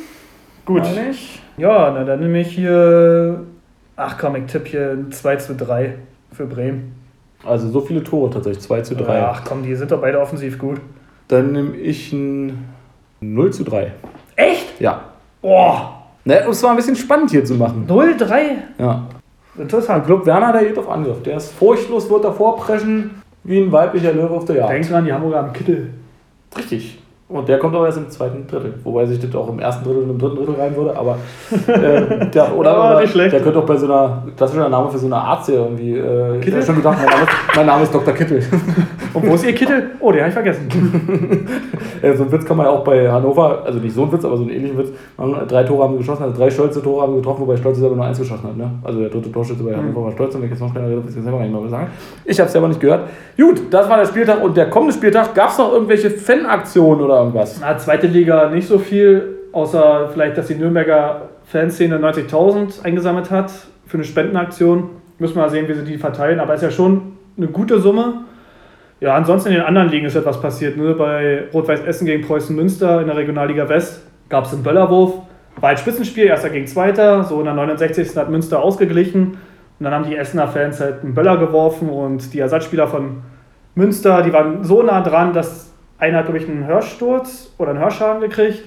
Gut. 0.64 0.82
Ja, 1.56 1.90
na, 1.90 2.04
dann 2.04 2.20
nehme 2.20 2.40
ich 2.40 2.48
hier. 2.48 3.44
Ach 3.96 4.16
komm, 4.18 4.36
ich 4.36 4.44
tippe 4.44 4.68
hier 4.68 4.98
2 5.10 5.36
zu 5.36 5.54
3 5.54 5.94
für 6.32 6.46
Bremen. 6.46 6.94
Also 7.44 7.68
so 7.68 7.80
viele 7.80 8.02
Tore 8.04 8.30
tatsächlich, 8.30 8.62
2 8.62 8.80
zu 8.82 8.94
3. 8.94 9.22
Ach 9.22 9.42
komm, 9.44 9.62
die 9.62 9.74
sind 9.74 9.90
doch 9.90 10.00
beide 10.00 10.20
offensiv 10.20 10.58
gut. 10.58 10.80
Dann 11.28 11.52
nehme 11.52 11.76
ich 11.76 12.12
ein 12.12 12.68
0 13.20 13.52
zu 13.52 13.64
3. 13.64 13.92
Echt? 14.36 14.80
Ja. 14.80 15.02
Boah. 15.42 16.02
Ne, 16.24 16.42
um 16.44 16.50
es 16.50 16.62
war 16.62 16.70
ein 16.70 16.76
bisschen 16.76 16.96
spannend 16.96 17.30
hier 17.30 17.44
zu 17.44 17.54
machen. 17.54 17.86
0-3? 17.88 18.40
Ja. 18.78 19.06
Interessant. 19.56 20.04
Club 20.04 20.26
Werner, 20.26 20.52
der 20.52 20.64
geht 20.64 20.78
auf 20.78 20.88
Angriff. 20.88 21.22
Der 21.22 21.36
ist 21.38 21.52
furchtlos, 21.52 22.08
wird 22.10 22.24
davor 22.24 22.56
preschen 22.56 23.22
wie 23.44 23.58
ein 23.58 23.72
weiblicher 23.72 24.12
Löwe 24.12 24.34
auf 24.34 24.44
der 24.44 24.56
Jagd. 24.56 24.72
Denk 24.72 24.88
dran, 24.88 25.04
die 25.04 25.12
Hamburger 25.12 25.40
am 25.40 25.52
Kittel. 25.52 25.94
Richtig. 26.56 26.98
Und 27.30 27.46
der 27.46 27.58
kommt 27.58 27.74
aber 27.74 27.84
erst 27.84 27.98
im 27.98 28.08
zweiten 28.08 28.46
Drittel. 28.46 28.72
Wobei 28.84 29.04
sich 29.04 29.20
das 29.20 29.34
auch 29.34 29.50
im 29.50 29.58
ersten 29.58 29.84
Drittel 29.84 30.04
und 30.04 30.10
im 30.10 30.18
dritten 30.18 30.36
Drittel 30.36 30.54
rein 30.54 30.74
würde. 30.74 30.96
Aber 30.96 31.18
äh, 31.66 32.26
der, 32.30 32.54
oder, 32.56 32.72
ja, 32.72 32.96
oder 32.96 33.28
der 33.28 33.40
könnte 33.40 33.58
auch 33.58 33.66
bei 33.66 33.76
so 33.76 33.84
einer 33.84 34.22
klassischer 34.34 34.66
Name 34.70 34.88
für 34.88 34.96
so 34.96 35.06
eine 35.06 35.16
Arzt 35.16 35.50
irgendwie. 35.50 35.98
Äh, 35.98 36.40
Kittel? 36.40 36.60
Ich 36.60 36.64
schon 36.64 36.76
gedacht, 36.76 36.96
mein 36.96 37.06
Name, 37.06 37.22
ist, 37.24 37.32
mein 37.54 37.66
Name 37.66 37.82
ist 37.82 37.94
Dr. 37.94 38.14
Kittel. 38.14 38.42
Und 39.14 39.26
wo 39.26 39.34
ist 39.34 39.44
Ihr 39.44 39.54
Kittel? 39.54 39.90
Oh, 40.00 40.10
den 40.10 40.20
habe 40.20 40.28
ich 40.28 40.34
vergessen. 40.34 40.68
ja, 42.02 42.14
so 42.14 42.22
einen 42.22 42.32
Witz 42.32 42.44
kann 42.44 42.56
man 42.56 42.66
ja 42.66 42.72
auch 42.72 42.84
bei 42.84 43.10
Hannover, 43.10 43.62
also 43.64 43.78
nicht 43.78 43.94
so 43.94 44.04
ein 44.04 44.12
Witz, 44.12 44.24
aber 44.24 44.36
so 44.36 44.42
einen 44.42 44.52
ähnlichen 44.52 44.78
Witz. 44.78 44.90
Drei 45.48 45.64
Tore 45.64 45.84
haben 45.84 45.94
wir 45.94 45.98
geschossen, 45.98 46.22
also 46.22 46.36
drei 46.36 46.50
stolze 46.50 46.82
Tore 46.82 47.02
haben 47.02 47.12
wir 47.12 47.20
getroffen, 47.20 47.42
wobei 47.42 47.56
Stolz 47.56 47.82
aber 47.82 47.96
nur 47.96 48.04
eins 48.04 48.18
geschossen 48.18 48.48
hat. 48.48 48.56
Ne? 48.56 48.70
Also 48.82 49.00
der 49.00 49.08
dritte 49.08 49.32
Torschütze 49.32 49.62
bei 49.62 49.74
Hannover 49.74 50.04
war 50.04 50.12
Stolz 50.12 50.34
und 50.34 50.42
wenn 50.42 50.48
ich 50.48 50.52
jetzt 50.52 50.60
noch 50.60 50.72
keiner 50.72 50.88
redet, 50.88 51.04
will 51.04 51.12
ich 51.14 51.22
selber 51.22 51.40
nicht 51.40 51.52
mal 51.52 51.68
sagen. 51.68 51.88
Ich 52.24 52.38
habe 52.38 52.46
es 52.46 52.52
selber 52.52 52.68
nicht 52.68 52.80
gehört. 52.80 53.08
Gut, 53.36 53.62
das 53.70 53.88
war 53.88 53.98
der 53.98 54.06
Spieltag 54.06 54.42
und 54.42 54.56
der 54.56 54.70
kommende 54.70 54.94
Spieltag. 54.94 55.34
Gab 55.34 55.50
es 55.50 55.58
noch 55.58 55.72
irgendwelche 55.72 56.10
Fanaktionen 56.10 57.04
oder 57.04 57.17
irgendwas? 57.18 57.58
Na, 57.60 57.76
zweite 57.78 58.06
Liga 58.06 58.50
nicht 58.50 58.68
so 58.68 58.78
viel, 58.78 59.36
außer 59.52 60.10
vielleicht, 60.12 60.38
dass 60.38 60.46
die 60.46 60.54
Nürnberger 60.54 61.28
Fanszene 61.44 61.98
90.000 61.98 62.84
eingesammelt 62.84 63.30
hat 63.30 63.50
für 63.86 63.96
eine 63.96 64.04
Spendenaktion. 64.04 64.90
Müssen 65.18 65.36
wir 65.36 65.42
mal 65.42 65.50
sehen, 65.50 65.68
wie 65.68 65.74
sie 65.74 65.84
die 65.84 65.98
verteilen, 65.98 66.40
aber 66.40 66.54
ist 66.54 66.62
ja 66.62 66.70
schon 66.70 67.16
eine 67.36 67.46
gute 67.48 67.80
Summe. 67.80 68.24
Ja, 69.00 69.14
ansonsten 69.14 69.50
in 69.50 69.56
den 69.56 69.64
anderen 69.64 69.88
Ligen 69.88 70.06
ist 70.06 70.16
etwas 70.16 70.40
passiert. 70.40 70.76
Nur 70.76 70.96
bei 70.96 71.44
Rot-Weiß 71.54 71.84
Essen 71.84 72.06
gegen 72.06 72.26
Preußen 72.26 72.54
Münster 72.54 73.00
in 73.00 73.06
der 73.06 73.16
Regionalliga 73.16 73.68
West 73.68 74.02
gab 74.28 74.44
es 74.44 74.52
einen 74.52 74.62
Böllerwurf. 74.62 75.14
War 75.60 75.70
ein 75.70 75.76
Spitzenspiel, 75.76 76.26
erster 76.26 76.50
gegen 76.50 76.66
zweiter. 76.66 77.24
So 77.24 77.38
in 77.38 77.44
der 77.44 77.54
69. 77.54 78.16
hat 78.16 78.28
Münster 78.28 78.62
ausgeglichen. 78.62 79.38
Und 79.78 79.84
dann 79.84 79.94
haben 79.94 80.04
die 80.04 80.16
Essener 80.16 80.48
Fans 80.48 80.80
halt 80.80 81.04
einen 81.04 81.14
Böller 81.14 81.36
geworfen 81.36 81.88
und 81.88 82.34
die 82.34 82.40
Ersatzspieler 82.40 82.88
von 82.88 83.22
Münster, 83.76 84.22
die 84.22 84.32
waren 84.32 84.64
so 84.64 84.82
nah 84.82 85.00
dran, 85.00 85.32
dass 85.32 85.67
einer 85.98 86.18
hat, 86.18 86.26
glaube 86.26 86.38
ich, 86.38 86.48
einen 86.48 86.66
Hörsturz 86.66 87.52
oder 87.58 87.70
einen 87.70 87.80
Hörschaden 87.80 88.20
gekriegt. 88.20 88.62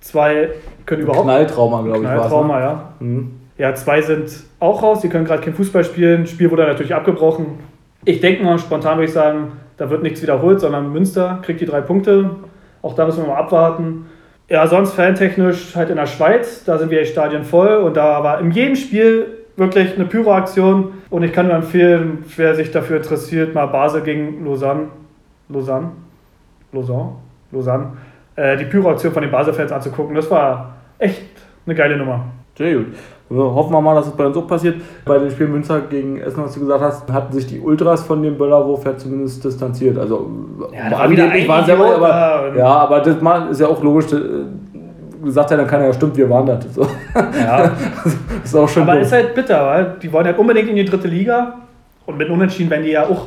Zwei 0.00 0.50
können 0.84 1.02
überhaupt. 1.02 1.24
Knalltrauma, 1.24 1.82
glaube 1.82 1.98
ich. 1.98 2.04
Knalltrauma, 2.04 2.58
ne? 2.58 2.64
ja. 2.64 2.92
Mhm. 3.00 3.40
Ja, 3.58 3.74
zwei 3.74 4.02
sind 4.02 4.30
auch 4.60 4.82
raus, 4.82 5.00
die 5.00 5.08
können 5.08 5.24
gerade 5.24 5.42
kein 5.42 5.54
Fußball 5.54 5.84
spielen. 5.84 6.22
Das 6.22 6.30
Spiel 6.30 6.50
wurde 6.50 6.66
natürlich 6.66 6.94
abgebrochen. 6.94 7.58
Ich 8.04 8.20
denke 8.20 8.44
mal, 8.44 8.58
spontan 8.58 8.98
würde 8.98 9.06
ich 9.06 9.12
sagen, 9.12 9.52
da 9.78 9.88
wird 9.90 10.02
nichts 10.02 10.22
wiederholt, 10.22 10.60
sondern 10.60 10.92
Münster 10.92 11.40
kriegt 11.42 11.60
die 11.60 11.66
drei 11.66 11.80
Punkte. 11.80 12.30
Auch 12.82 12.94
da 12.94 13.06
müssen 13.06 13.22
wir 13.22 13.28
mal 13.28 13.38
abwarten. 13.38 14.06
Ja, 14.48 14.66
sonst 14.66 14.92
fantechnisch 14.92 15.74
halt 15.74 15.90
in 15.90 15.96
der 15.96 16.06
Schweiz, 16.06 16.64
da 16.64 16.78
sind 16.78 16.90
wir 16.90 17.00
die 17.00 17.06
Stadien 17.06 17.42
voll 17.42 17.78
und 17.78 17.96
da 17.96 18.22
war 18.22 18.40
in 18.40 18.52
jedem 18.52 18.76
Spiel 18.76 19.26
wirklich 19.56 19.96
eine 19.96 20.04
Pyroaktion 20.04 20.92
und 21.10 21.22
ich 21.24 21.32
kann 21.32 21.46
nur 21.46 21.56
empfehlen, 21.56 22.24
wer 22.36 22.54
sich 22.54 22.70
dafür 22.70 22.98
interessiert, 22.98 23.54
mal 23.54 23.66
Basel 23.66 24.02
gegen 24.02 24.44
Lausanne, 24.44 24.88
Lausanne, 25.48 25.90
Lausanne, 26.72 27.12
Lausanne, 27.52 27.88
äh, 28.36 28.56
die 28.56 28.64
Pyroaktion 28.64 29.12
von 29.12 29.22
den 29.22 29.30
Basel-Fans 29.30 29.72
anzugucken. 29.72 30.14
Das 30.14 30.30
war 30.30 30.74
echt 30.98 31.22
eine 31.64 31.74
geile 31.74 31.96
Nummer. 31.96 32.24
Sehr 32.56 32.74
gut. 32.76 32.86
Hoffen 33.28 33.72
wir 33.72 33.80
mal, 33.80 33.96
dass 33.96 34.06
es 34.06 34.12
bei 34.12 34.24
uns 34.24 34.36
auch 34.36 34.46
passiert. 34.46 34.76
Bei 35.04 35.18
dem 35.18 35.30
Spiel 35.30 35.48
Münster 35.48 35.80
gegen 35.80 36.18
Essen, 36.18 36.44
was 36.44 36.54
du 36.54 36.60
gesagt 36.60 36.80
hast, 36.80 37.12
hatten 37.12 37.32
sich 37.32 37.46
die 37.46 37.58
Ultras 37.58 38.04
von 38.04 38.22
dem 38.22 38.38
Böllerwurf 38.38 38.84
ja 38.84 38.96
zumindest 38.96 39.44
distanziert. 39.44 39.98
Also, 39.98 40.30
ja, 40.72 40.88
da 40.88 40.98
war 41.00 41.10
wieder 41.10 41.28
ein 41.28 41.48
waren 41.48 41.66
selber, 41.66 41.96
aber, 41.96 42.56
ja, 42.56 42.66
aber 42.66 43.00
das 43.00 43.16
ist 43.50 43.60
ja 43.60 43.66
auch 43.66 43.82
logisch. 43.82 44.12
Äh, 44.12 44.46
gesagt 45.24 45.50
hat, 45.50 45.58
dann 45.58 45.66
kann 45.66 45.80
er 45.80 45.88
ja 45.88 45.92
stimmt, 45.92 46.16
wir 46.16 46.30
waren 46.30 46.46
das. 46.46 46.72
So. 46.72 46.86
Ja. 47.14 47.72
ist 48.44 48.54
auch 48.54 48.68
schon 48.68 48.84
aber 48.84 48.92
dumm. 48.92 49.02
ist 49.02 49.12
halt 49.12 49.34
bitter, 49.34 49.66
weil 49.66 49.96
die 50.00 50.12
wollen 50.12 50.26
halt 50.26 50.38
unbedingt 50.38 50.68
in 50.68 50.76
die 50.76 50.84
dritte 50.84 51.08
Liga. 51.08 51.54
Und 52.06 52.16
mit 52.16 52.30
Unentschieden 52.30 52.70
wären 52.70 52.84
die 52.84 52.92
ja 52.92 53.02
auch 53.02 53.26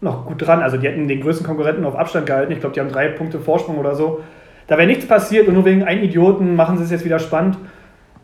noch 0.00 0.26
gut 0.26 0.46
dran. 0.46 0.62
Also 0.62 0.76
die 0.76 0.86
hätten 0.86 1.08
den 1.08 1.20
größten 1.20 1.46
Konkurrenten 1.46 1.84
auf 1.84 1.96
Abstand 1.96 2.26
gehalten. 2.26 2.52
Ich 2.52 2.60
glaube, 2.60 2.74
die 2.74 2.80
haben 2.80 2.90
drei 2.90 3.08
Punkte 3.08 3.38
Vorsprung 3.38 3.78
oder 3.78 3.94
so. 3.94 4.20
Da 4.66 4.76
wäre 4.76 4.86
nichts 4.86 5.06
passiert 5.06 5.46
und 5.48 5.54
nur 5.54 5.64
wegen 5.64 5.84
einem 5.84 6.02
Idioten 6.02 6.56
machen 6.56 6.76
sie 6.78 6.84
es 6.84 6.90
jetzt 6.90 7.04
wieder 7.04 7.18
spannend. 7.18 7.56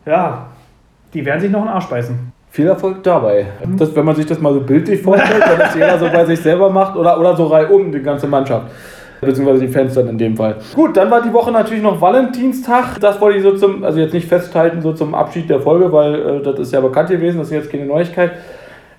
Ja, 0.05 0.47
die 1.13 1.25
werden 1.25 1.39
sich 1.39 1.51
noch 1.51 1.61
einen 1.61 1.69
Arsch 1.69 1.87
beißen. 1.87 2.33
Viel 2.49 2.67
Erfolg 2.67 3.01
dabei. 3.01 3.47
Das, 3.77 3.95
wenn 3.95 4.05
man 4.05 4.15
sich 4.15 4.25
das 4.25 4.39
mal 4.39 4.53
so 4.53 4.59
bildlich 4.59 5.01
vorstellt, 5.01 5.43
wenn 5.49 5.57
das 5.57 5.73
jeder 5.73 5.97
so 5.97 6.07
bei 6.09 6.25
sich 6.25 6.39
selber 6.39 6.69
macht 6.69 6.95
oder, 6.95 7.19
oder 7.19 7.35
so 7.35 7.47
reihum 7.47 7.91
die 7.91 8.01
ganze 8.01 8.27
Mannschaft. 8.27 8.67
Beziehungsweise 9.21 9.65
die 9.65 9.71
Fans 9.71 9.93
dann 9.95 10.09
in 10.09 10.17
dem 10.17 10.35
Fall. 10.35 10.57
Gut, 10.75 10.97
dann 10.97 11.09
war 11.09 11.21
die 11.21 11.33
Woche 11.33 11.51
natürlich 11.51 11.81
noch 11.81 11.99
Valentinstag. 11.99 12.99
Das 12.99 13.19
wollte 13.21 13.37
ich 13.37 13.43
so 13.43 13.55
zum, 13.55 13.83
also 13.83 13.99
jetzt 13.99 14.13
nicht 14.13 14.27
festhalten, 14.27 14.81
so 14.81 14.93
zum 14.93 15.15
Abschied 15.15 15.49
der 15.49 15.61
Folge, 15.61 15.91
weil 15.91 16.15
äh, 16.15 16.43
das 16.43 16.59
ist 16.59 16.73
ja 16.73 16.81
bekannt 16.81 17.09
gewesen, 17.09 17.39
das 17.39 17.47
ist 17.47 17.53
jetzt 17.53 17.71
keine 17.71 17.85
Neuigkeit. 17.85 18.33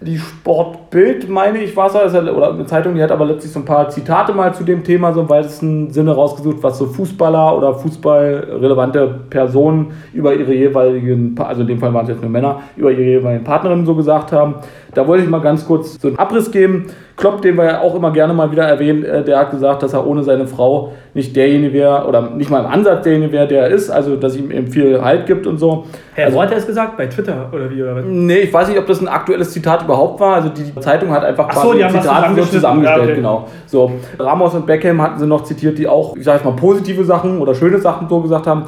Die 0.00 0.18
Sportbild, 0.18 1.28
meine 1.28 1.58
ich, 1.58 1.76
war 1.76 1.86
es, 1.86 2.14
oder 2.14 2.52
eine 2.52 2.66
Zeitung, 2.66 2.94
die 2.94 3.02
hat 3.02 3.12
aber 3.12 3.24
letztlich 3.26 3.52
so 3.52 3.60
ein 3.60 3.64
paar 3.64 3.88
Zitate 3.88 4.32
mal 4.32 4.52
zu 4.52 4.64
dem 4.64 4.82
Thema 4.82 5.12
so 5.12 5.20
im 5.20 5.28
weitesten 5.30 5.90
Sinne 5.92 6.12
rausgesucht, 6.12 6.62
was 6.62 6.78
so 6.78 6.86
Fußballer 6.86 7.56
oder 7.56 7.74
fußballrelevante 7.74 9.20
Personen 9.30 9.92
über 10.12 10.34
ihre 10.34 10.52
jeweiligen, 10.52 11.34
also 11.38 11.62
in 11.62 11.68
dem 11.68 11.78
Fall 11.78 11.94
waren 11.94 12.04
es 12.04 12.10
jetzt 12.10 12.22
nur 12.22 12.30
Männer, 12.30 12.60
über 12.76 12.90
ihre 12.90 13.02
jeweiligen 13.02 13.44
Partnerinnen 13.44 13.86
so 13.86 13.94
gesagt 13.94 14.32
haben. 14.32 14.56
Da 14.94 15.06
wollte 15.06 15.24
ich 15.24 15.30
mal 15.30 15.40
ganz 15.40 15.66
kurz 15.66 16.00
so 16.00 16.08
einen 16.08 16.18
Abriss 16.18 16.50
geben. 16.50 16.86
Klopp, 17.16 17.42
den 17.42 17.56
wir 17.56 17.64
ja 17.64 17.80
auch 17.80 17.94
immer 17.94 18.10
gerne 18.12 18.34
mal 18.34 18.50
wieder 18.50 18.64
erwähnen, 18.64 19.04
äh, 19.04 19.22
der 19.22 19.38
hat 19.38 19.52
gesagt, 19.52 19.82
dass 19.82 19.92
er 19.92 20.04
ohne 20.04 20.24
seine 20.24 20.46
Frau 20.48 20.92
nicht 21.14 21.36
derjenige 21.36 21.72
wäre 21.72 22.06
oder 22.06 22.30
nicht 22.30 22.50
mal 22.50 22.60
im 22.60 22.66
Ansatz 22.66 23.04
derjenige 23.04 23.30
wäre, 23.30 23.46
der 23.46 23.62
er 23.62 23.68
ist, 23.68 23.88
also 23.88 24.16
dass 24.16 24.36
ihm 24.36 24.50
eben 24.50 24.66
viel 24.66 25.00
Halt 25.00 25.26
gibt 25.26 25.46
und 25.46 25.58
so. 25.58 25.84
Herr, 26.14 26.26
also, 26.26 26.36
wo 26.36 26.42
hat 26.42 26.50
er 26.50 26.58
es 26.58 26.66
gesagt? 26.66 26.96
Bei 26.96 27.06
Twitter 27.06 27.50
oder 27.52 27.70
wie? 27.70 27.82
Oder? 27.82 28.02
Nee, 28.02 28.38
ich 28.38 28.52
weiß 28.52 28.68
nicht, 28.68 28.78
ob 28.78 28.86
das 28.86 29.00
ein 29.00 29.06
aktuelles 29.06 29.52
Zitat 29.52 29.84
überhaupt 29.84 30.18
war. 30.18 30.34
Also 30.36 30.48
die 30.48 30.74
Zeitung 30.80 31.10
hat 31.10 31.24
einfach 31.24 31.48
Ach 31.50 31.62
so, 31.62 31.72
die 31.72 31.84
haben 31.84 32.00
Zitate 32.00 32.34
so 32.34 32.44
zusammengestellt, 32.44 33.02
ja, 33.02 33.04
okay. 33.04 33.16
genau. 33.16 33.48
So, 33.66 33.92
Ramos 34.18 34.54
und 34.54 34.66
Beckham 34.66 35.00
hatten 35.00 35.20
sie 35.20 35.26
noch 35.26 35.44
zitiert, 35.44 35.78
die 35.78 35.86
auch, 35.86 36.16
ich 36.16 36.24
sag 36.24 36.44
mal, 36.44 36.52
positive 36.52 37.04
Sachen 37.04 37.38
oder 37.38 37.54
schöne 37.54 37.78
Sachen 37.78 38.08
so 38.08 38.20
gesagt 38.20 38.48
haben. 38.48 38.64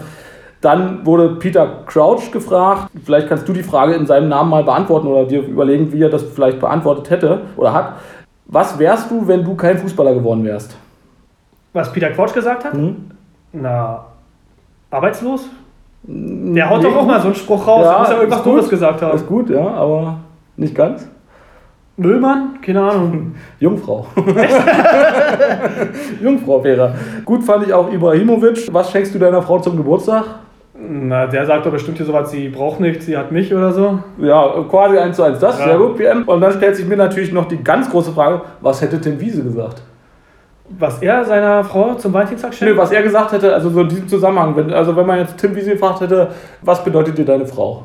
Dann 0.60 1.04
wurde 1.04 1.36
Peter 1.36 1.84
Crouch 1.86 2.30
gefragt. 2.32 2.90
Vielleicht 3.04 3.28
kannst 3.28 3.48
du 3.48 3.52
die 3.52 3.62
Frage 3.62 3.94
in 3.94 4.06
seinem 4.06 4.28
Namen 4.28 4.50
mal 4.50 4.64
beantworten 4.64 5.06
oder 5.06 5.26
dir 5.26 5.42
überlegen, 5.42 5.92
wie 5.92 6.02
er 6.02 6.08
das 6.08 6.22
vielleicht 6.22 6.60
beantwortet 6.60 7.10
hätte 7.10 7.42
oder 7.56 7.72
hat. 7.72 7.94
Was 8.46 8.78
wärst 8.78 9.10
du, 9.10 9.26
wenn 9.26 9.44
du 9.44 9.54
kein 9.54 9.76
Fußballer 9.78 10.14
geworden 10.14 10.44
wärst? 10.44 10.76
Was 11.72 11.92
Peter 11.92 12.10
Crouch 12.10 12.32
gesagt 12.32 12.64
hat? 12.64 12.72
Hm? 12.72 13.10
Na, 13.52 14.06
arbeitslos? 14.90 15.48
Der 16.02 16.70
haut 16.70 16.82
nee, 16.82 16.88
doch 16.88 16.96
auch 16.96 17.06
mal 17.06 17.20
so 17.20 17.26
einen 17.26 17.34
Spruch 17.34 17.66
raus. 17.66 17.84
Ja, 17.84 17.98
muss 17.98 18.08
ja 18.08 18.16
irgendwas 18.16 18.42
Dummes 18.42 18.68
gesagt 18.68 19.02
haben. 19.02 19.16
Ist 19.16 19.26
gut, 19.26 19.50
ja, 19.50 19.66
aber 19.66 20.18
nicht 20.56 20.74
ganz. 20.74 21.08
Müllmann? 21.96 22.60
Keine 22.62 22.82
Ahnung. 22.82 23.34
Jungfrau. 23.58 24.06
Jungfrau 26.22 26.62
wäre. 26.62 26.94
Gut 27.24 27.42
fand 27.42 27.66
ich 27.66 27.72
auch 27.72 27.90
Ibrahimovic. 27.90 28.72
Was 28.72 28.90
schenkst 28.90 29.14
du 29.14 29.18
deiner 29.18 29.42
Frau 29.42 29.58
zum 29.58 29.76
Geburtstag? 29.76 30.24
Na, 30.78 31.26
der 31.26 31.46
sagt 31.46 31.64
doch 31.64 31.72
bestimmt 31.72 31.96
hier 31.96 32.06
sowas, 32.06 32.30
sie 32.30 32.48
braucht 32.48 32.80
nichts, 32.80 33.06
sie 33.06 33.16
hat 33.16 33.32
mich 33.32 33.52
oder 33.54 33.72
so. 33.72 33.98
Ja, 34.18 34.64
quasi 34.68 34.98
eins 34.98 35.16
zu 35.16 35.22
eins. 35.22 35.38
Das, 35.38 35.58
ja. 35.58 35.66
sehr 35.66 35.78
gut, 35.78 35.96
PM. 35.96 36.24
Und 36.24 36.40
dann 36.40 36.52
stellt 36.52 36.76
sich 36.76 36.86
mir 36.86 36.96
natürlich 36.96 37.32
noch 37.32 37.46
die 37.46 37.62
ganz 37.62 37.90
große 37.90 38.12
Frage, 38.12 38.42
was 38.60 38.82
hätte 38.82 39.00
Tim 39.00 39.18
Wiese 39.18 39.42
gesagt? 39.42 39.82
Was 40.68 41.00
er 41.00 41.24
seiner 41.24 41.64
Frau 41.64 41.94
zum 41.94 42.12
Valentinstag 42.12 42.52
schenkt? 42.52 42.74
Nö, 42.74 42.80
was 42.80 42.90
er 42.90 43.02
gesagt 43.02 43.32
hätte, 43.32 43.54
also 43.54 43.70
so 43.70 43.82
in 43.82 43.88
diesem 43.88 44.08
Zusammenhang. 44.08 44.54
Wenn, 44.56 44.72
also 44.72 44.94
wenn 44.94 45.06
man 45.06 45.18
jetzt 45.20 45.38
Tim 45.38 45.54
Wiese 45.54 45.70
gefragt 45.70 46.00
hätte, 46.00 46.28
was 46.60 46.82
bedeutet 46.84 47.16
dir 47.16 47.24
deine 47.24 47.46
Frau? 47.46 47.84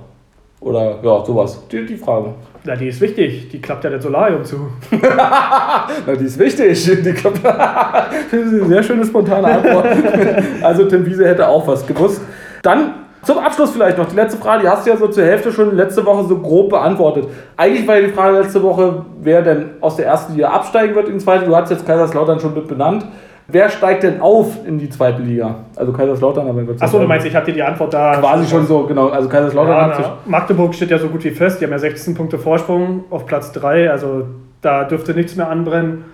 Oder 0.61 0.99
ja, 1.01 1.25
sowas. 1.25 1.59
Die, 1.71 1.85
die 1.85 1.97
Frage. 1.97 2.33
Na, 2.63 2.75
die 2.75 2.87
ist 2.87 3.01
wichtig. 3.01 3.49
Die 3.49 3.59
klappt 3.59 3.83
ja 3.83 3.89
das 3.89 4.03
Solarium 4.03 4.43
zu. 4.45 4.67
Na, 5.01 5.87
die 6.19 6.25
ist 6.25 6.37
wichtig. 6.37 6.83
Die 7.03 7.13
klappt 7.13 7.43
das 7.43 8.31
ist 8.31 8.53
eine 8.53 8.65
sehr 8.65 8.83
schöne 8.83 9.03
spontane 9.03 9.47
Antwort. 9.47 9.87
also 10.61 10.85
Tim 10.85 11.03
Wiese 11.03 11.27
hätte 11.27 11.47
auch 11.47 11.65
was 11.65 11.85
gewusst. 11.87 12.21
Dann 12.61 12.93
zum 13.23 13.37
Abschluss 13.37 13.71
vielleicht 13.71 13.97
noch 13.97 14.07
die 14.07 14.15
letzte 14.15 14.39
Frage. 14.39 14.63
Die 14.63 14.69
hast 14.69 14.85
du 14.85 14.91
ja 14.91 14.97
so 14.97 15.07
zur 15.07 15.23
Hälfte 15.23 15.51
schon 15.51 15.75
letzte 15.75 16.05
Woche 16.05 16.25
so 16.25 16.37
grob 16.39 16.69
beantwortet. 16.69 17.27
Eigentlich 17.55 17.87
war 17.87 17.97
ja 17.97 18.07
die 18.07 18.13
Frage 18.13 18.39
letzte 18.39 18.63
Woche, 18.63 19.05
wer 19.21 19.41
denn 19.41 19.71
aus 19.79 19.95
der 19.95 20.07
ersten 20.07 20.33
Liga 20.33 20.49
absteigen 20.49 20.95
wird 20.95 21.07
in 21.07 21.13
die 21.13 21.23
zweite. 21.23 21.45
Du 21.45 21.55
hast 21.55 21.69
jetzt 21.69 21.85
Kaiserslautern 21.85 22.39
schon 22.39 22.53
mit 22.53 22.67
benannt. 22.67 23.05
Wer 23.47 23.69
steigt 23.69 24.03
denn 24.03 24.21
auf 24.21 24.65
in 24.65 24.79
die 24.79 24.89
zweite 24.89 25.21
Liga? 25.21 25.55
Also 25.75 25.91
Kaiserslautern, 25.91 26.47
aber 26.47 26.65
wird 26.65 26.81
Achso, 26.81 26.99
du 26.99 27.07
meinst, 27.07 27.27
ich 27.27 27.35
habe 27.35 27.45
dir 27.45 27.53
die 27.53 27.63
Antwort 27.63 27.93
da. 27.93 28.15
Quasi 28.15 28.49
schon 28.49 28.65
so, 28.65 28.83
genau. 28.83 29.09
Also 29.09 29.27
Kaiserslautern 29.27 29.89
ja, 29.89 29.97
hat. 29.97 30.27
Magdeburg 30.27 30.73
steht 30.73 30.89
ja 30.89 30.97
so 30.97 31.09
gut 31.09 31.23
wie 31.23 31.31
fest. 31.31 31.59
Die 31.59 31.65
haben 31.65 31.71
ja 31.71 31.79
16 31.79 32.15
Punkte 32.15 32.39
Vorsprung 32.39 33.03
auf 33.09 33.25
Platz 33.25 33.51
3. 33.51 33.91
Also 33.91 34.23
da 34.61 34.85
dürfte 34.85 35.13
nichts 35.13 35.35
mehr 35.35 35.49
anbrennen. 35.49 36.05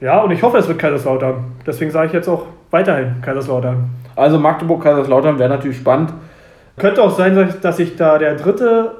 Ja, 0.00 0.22
und 0.22 0.30
ich 0.30 0.42
hoffe, 0.42 0.58
es 0.58 0.66
wird 0.66 0.78
Kaiserslautern. 0.78 1.44
Deswegen 1.66 1.90
sage 1.90 2.06
ich 2.06 2.12
jetzt 2.14 2.28
auch 2.28 2.44
weiterhin 2.70 3.20
Kaiserslautern. 3.20 3.90
Also 4.18 4.38
Magdeburg, 4.38 4.82
Kaiserslautern 4.82 5.38
wäre 5.38 5.48
natürlich 5.48 5.78
spannend. 5.78 6.12
Könnte 6.76 7.02
auch 7.02 7.10
sein, 7.10 7.54
dass 7.62 7.76
sich 7.76 7.96
da 7.96 8.18
der 8.18 8.34
dritte 8.34 8.92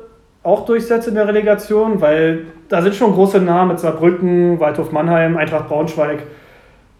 auch 0.42 0.64
durchsetzt 0.64 1.08
in 1.08 1.14
der 1.14 1.26
Relegation, 1.26 2.00
weil 2.00 2.46
da 2.68 2.80
sind 2.80 2.94
schon 2.94 3.12
große 3.12 3.40
Namen 3.40 3.70
mit 3.70 3.80
Saarbrücken, 3.80 4.60
Waldhof 4.60 4.92
Mannheim, 4.92 5.36
Eintracht 5.36 5.68
Braunschweig. 5.68 6.22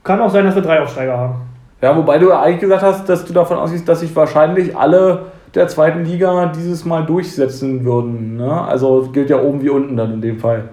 Kann 0.03 0.21
auch 0.21 0.31
sein, 0.31 0.45
dass 0.45 0.55
wir 0.55 0.63
drei 0.63 0.81
Aufsteiger 0.83 1.17
haben. 1.17 1.35
Ja, 1.81 1.97
wobei 1.97 2.19
du 2.19 2.33
eigentlich 2.33 2.61
gesagt 2.61 2.83
hast, 2.83 3.09
dass 3.09 3.25
du 3.25 3.33
davon 3.33 3.59
ausgehst, 3.59 3.89
dass 3.89 4.01
sich 4.01 4.15
wahrscheinlich 4.15 4.77
alle 4.77 5.27
der 5.55 5.69
zweiten 5.69 6.05
Liga 6.05 6.47
dieses 6.47 6.85
Mal 6.85 7.07
durchsetzen 7.07 7.85
würden. 7.85 8.37
Ne? 8.37 8.63
Also 8.63 9.09
gilt 9.13 9.31
ja 9.31 9.41
oben 9.41 9.63
wie 9.63 9.71
unten 9.71 9.97
dann 9.97 10.15
in 10.15 10.21
dem 10.21 10.39
Fall. 10.39 10.65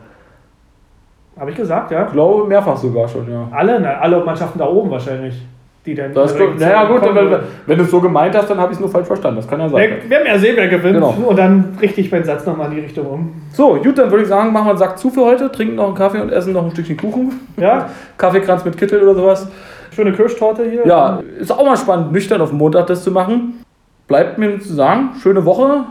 Habe 1.39 1.51
ich 1.51 1.57
gesagt, 1.57 1.91
ja? 1.91 2.05
Ich 2.05 2.11
glaube 2.11 2.47
mehrfach 2.47 2.77
sogar 2.77 3.07
schon, 3.07 3.29
ja. 3.31 3.47
Alle, 3.51 3.79
ne? 3.79 3.97
alle 3.99 4.23
Mannschaften 4.23 4.57
da 4.57 4.65
oben 4.65 4.89
wahrscheinlich. 4.89 5.45
Die 5.85 5.93
dann 5.93 6.13
das 6.15 6.31
ist, 6.31 6.59
naja, 6.59 6.85
gut, 6.85 7.03
wenn, 7.03 7.39
wenn 7.67 7.77
du 7.77 7.83
es 7.83 7.91
so 7.91 8.01
gemeint 8.01 8.35
hast, 8.35 8.49
dann 8.49 8.57
habe 8.57 8.71
ich 8.71 8.77
es 8.77 8.79
nur 8.79 8.89
falsch 8.89 9.05
verstanden. 9.05 9.37
Das 9.37 9.47
kann 9.47 9.59
ja 9.59 9.69
sein. 9.69 9.97
Wir, 10.07 10.17
haben 10.17 10.25
ja 10.25 10.41
wer 10.41 10.67
gewinnt. 10.67 10.95
Genau. 10.95 11.11
Und 11.27 11.37
dann 11.37 11.77
richte 11.79 12.01
ich 12.01 12.11
meinen 12.11 12.23
Satz 12.23 12.43
nochmal 12.45 12.69
in 12.69 12.75
die 12.75 12.81
Richtung 12.81 13.05
um. 13.05 13.33
So, 13.53 13.75
gut, 13.75 13.95
dann 13.97 14.09
würde 14.09 14.23
ich 14.23 14.29
sagen, 14.29 14.51
machen 14.51 14.65
wir 14.65 14.69
einen 14.71 14.79
Sack 14.79 14.97
zu 14.97 15.11
für 15.11 15.23
heute, 15.23 15.51
trinken 15.51 15.75
noch 15.75 15.85
einen 15.85 15.95
Kaffee 15.95 16.21
und 16.21 16.31
essen 16.31 16.53
noch 16.53 16.63
ein 16.63 16.71
Stückchen 16.71 16.97
Kuchen. 16.97 17.39
Ja. 17.57 17.89
Kaffeekranz 18.17 18.65
mit 18.65 18.77
Kittel 18.77 19.03
oder 19.03 19.13
sowas. 19.13 19.47
Schöne 19.95 20.11
Kirschtorte 20.11 20.67
hier. 20.67 20.87
Ja, 20.87 21.21
ist 21.39 21.51
auch 21.51 21.63
mal 21.63 21.77
spannend, 21.77 22.11
nüchtern 22.11 22.41
auf 22.41 22.51
Montag 22.51 22.87
das 22.87 23.03
zu 23.03 23.11
machen. 23.11 23.63
Bleibt 24.07 24.39
mir 24.39 24.59
zu 24.59 24.73
sagen, 24.73 25.11
schöne 25.21 25.45
Woche. 25.45 25.85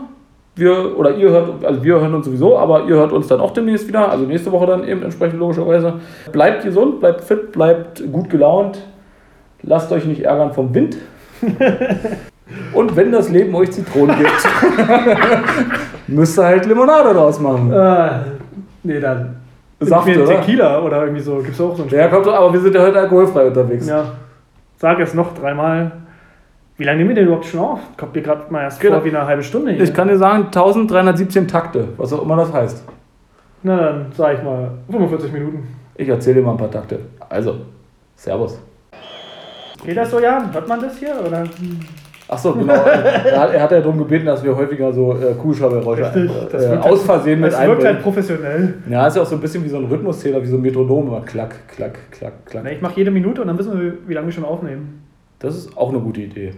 Wir, 0.57 0.97
oder 0.97 1.15
ihr 1.15 1.29
hört, 1.29 1.65
also 1.65 1.83
wir 1.83 1.99
hören 1.99 2.13
uns 2.13 2.25
sowieso, 2.25 2.57
aber 2.57 2.83
ihr 2.85 2.95
hört 2.95 3.11
uns 3.11 3.27
dann 3.27 3.41
auch 3.41 3.51
demnächst 3.51 3.87
wieder, 3.87 4.09
also 4.09 4.25
nächste 4.25 4.51
Woche 4.51 4.67
dann 4.67 4.87
eben 4.87 5.03
entsprechend 5.03 5.39
logischerweise. 5.39 5.95
Bleibt 6.31 6.63
gesund, 6.63 6.99
bleibt 6.99 7.21
fit, 7.23 7.51
bleibt 7.51 8.03
gut 8.11 8.29
gelaunt. 8.29 8.79
Lasst 9.67 9.91
euch 9.91 10.05
nicht 10.05 10.23
ärgern 10.23 10.53
vom 10.53 10.73
Wind. 10.73 10.97
Und 12.73 12.95
wenn 12.95 13.11
das 13.11 13.29
Leben 13.29 13.55
euch 13.55 13.71
Zitronen 13.71 14.15
gibt, 14.17 14.31
müsst 16.07 16.37
ihr 16.37 16.45
halt 16.45 16.65
Limonade 16.67 17.13
draus 17.13 17.39
machen. 17.39 17.73
Äh, 17.73 18.09
nee, 18.83 18.99
dann. 18.99 19.37
Saft, 19.79 20.07
oder? 20.07 20.25
Tequila 20.25 20.81
oder 20.81 21.01
irgendwie 21.01 21.21
so. 21.21 21.37
Gibt's 21.37 21.59
auch 21.59 21.75
so 21.75 21.83
einen 21.83 21.91
Ja, 21.91 22.07
kommt, 22.07 22.27
aber 22.27 22.53
wir 22.53 22.59
sind 22.59 22.75
ja 22.75 22.81
heute 22.81 22.99
alkoholfrei 22.99 23.47
unterwegs. 23.47 23.87
Ja. 23.87 24.13
Sag 24.77 24.99
es 24.99 25.13
noch 25.13 25.33
dreimal. 25.33 25.91
Wie 26.77 26.83
lange 26.83 26.99
nehmen 26.99 27.09
wir 27.09 27.15
denn 27.15 27.25
überhaupt 27.25 27.45
schon 27.45 27.59
auf? 27.59 27.79
Kommt 27.97 28.15
mir 28.15 28.21
gerade 28.21 28.51
mal 28.51 28.63
erst 28.63 28.79
genau. 28.79 28.97
vor 28.97 29.05
wie 29.05 29.09
eine 29.09 29.25
halbe 29.25 29.43
Stunde 29.43 29.71
hier. 29.71 29.83
Ich 29.83 29.93
kann 29.93 30.07
dir 30.07 30.17
sagen, 30.17 30.45
1317 30.45 31.47
Takte, 31.47 31.87
was 31.97 32.13
auch 32.13 32.21
immer 32.21 32.35
das 32.35 32.53
heißt. 32.53 32.83
Na 33.63 33.77
dann 33.77 34.05
sag 34.15 34.37
ich 34.37 34.43
mal 34.43 34.71
45 34.91 35.31
Minuten. 35.31 35.67
Ich 35.95 36.07
erzähle 36.07 36.35
dir 36.35 36.45
mal 36.45 36.51
ein 36.51 36.57
paar 36.57 36.71
Takte. 36.71 36.99
Also, 37.29 37.55
Servus. 38.15 38.59
Geht 39.85 39.97
das 39.97 40.11
so, 40.11 40.19
Jan? 40.19 40.53
Hört 40.53 40.67
man 40.67 40.81
das 40.81 40.97
hier? 40.97 41.15
Oder? 41.25 41.43
Ach 42.27 42.37
so, 42.37 42.53
genau. 42.53 42.73
er, 42.73 43.39
hat, 43.39 43.53
er 43.53 43.61
hat 43.61 43.71
ja 43.71 43.79
darum 43.79 43.99
gebeten, 43.99 44.25
dass 44.25 44.43
wir 44.43 44.55
häufiger 44.55 44.91
so 44.91 45.13
äh, 45.13 45.33
Kugelschreibergeräusche 45.35 46.49
äh, 46.53 46.77
aus 46.77 47.03
Versehen 47.03 47.39
mit 47.39 47.53
einbringen. 47.53 47.75
Das 47.75 47.83
wirkt 47.83 47.85
halt 47.85 48.01
professionell. 48.01 48.73
Ja, 48.89 49.05
ist 49.05 49.15
ja 49.15 49.21
auch 49.21 49.27
so 49.27 49.35
ein 49.35 49.41
bisschen 49.41 49.63
wie 49.63 49.69
so 49.69 49.77
ein 49.77 49.85
Rhythmuszähler, 49.85 50.41
wie 50.41 50.47
so 50.47 50.55
ein 50.55 50.61
Metronom. 50.61 51.07
Immer 51.07 51.21
klack, 51.21 51.67
klack, 51.67 51.99
klack, 52.09 52.33
klack. 52.45 52.63
Na, 52.63 52.71
ich 52.71 52.81
mache 52.81 52.95
jede 52.97 53.11
Minute 53.11 53.41
und 53.41 53.47
dann 53.47 53.57
wissen 53.59 53.79
wir, 53.79 53.93
wie 54.07 54.13
lange 54.13 54.27
wir 54.27 54.33
schon 54.33 54.45
aufnehmen. 54.45 55.03
Das 55.37 55.55
ist 55.55 55.77
auch 55.77 55.89
eine 55.89 55.99
gute 55.99 56.21
Idee. 56.21 56.53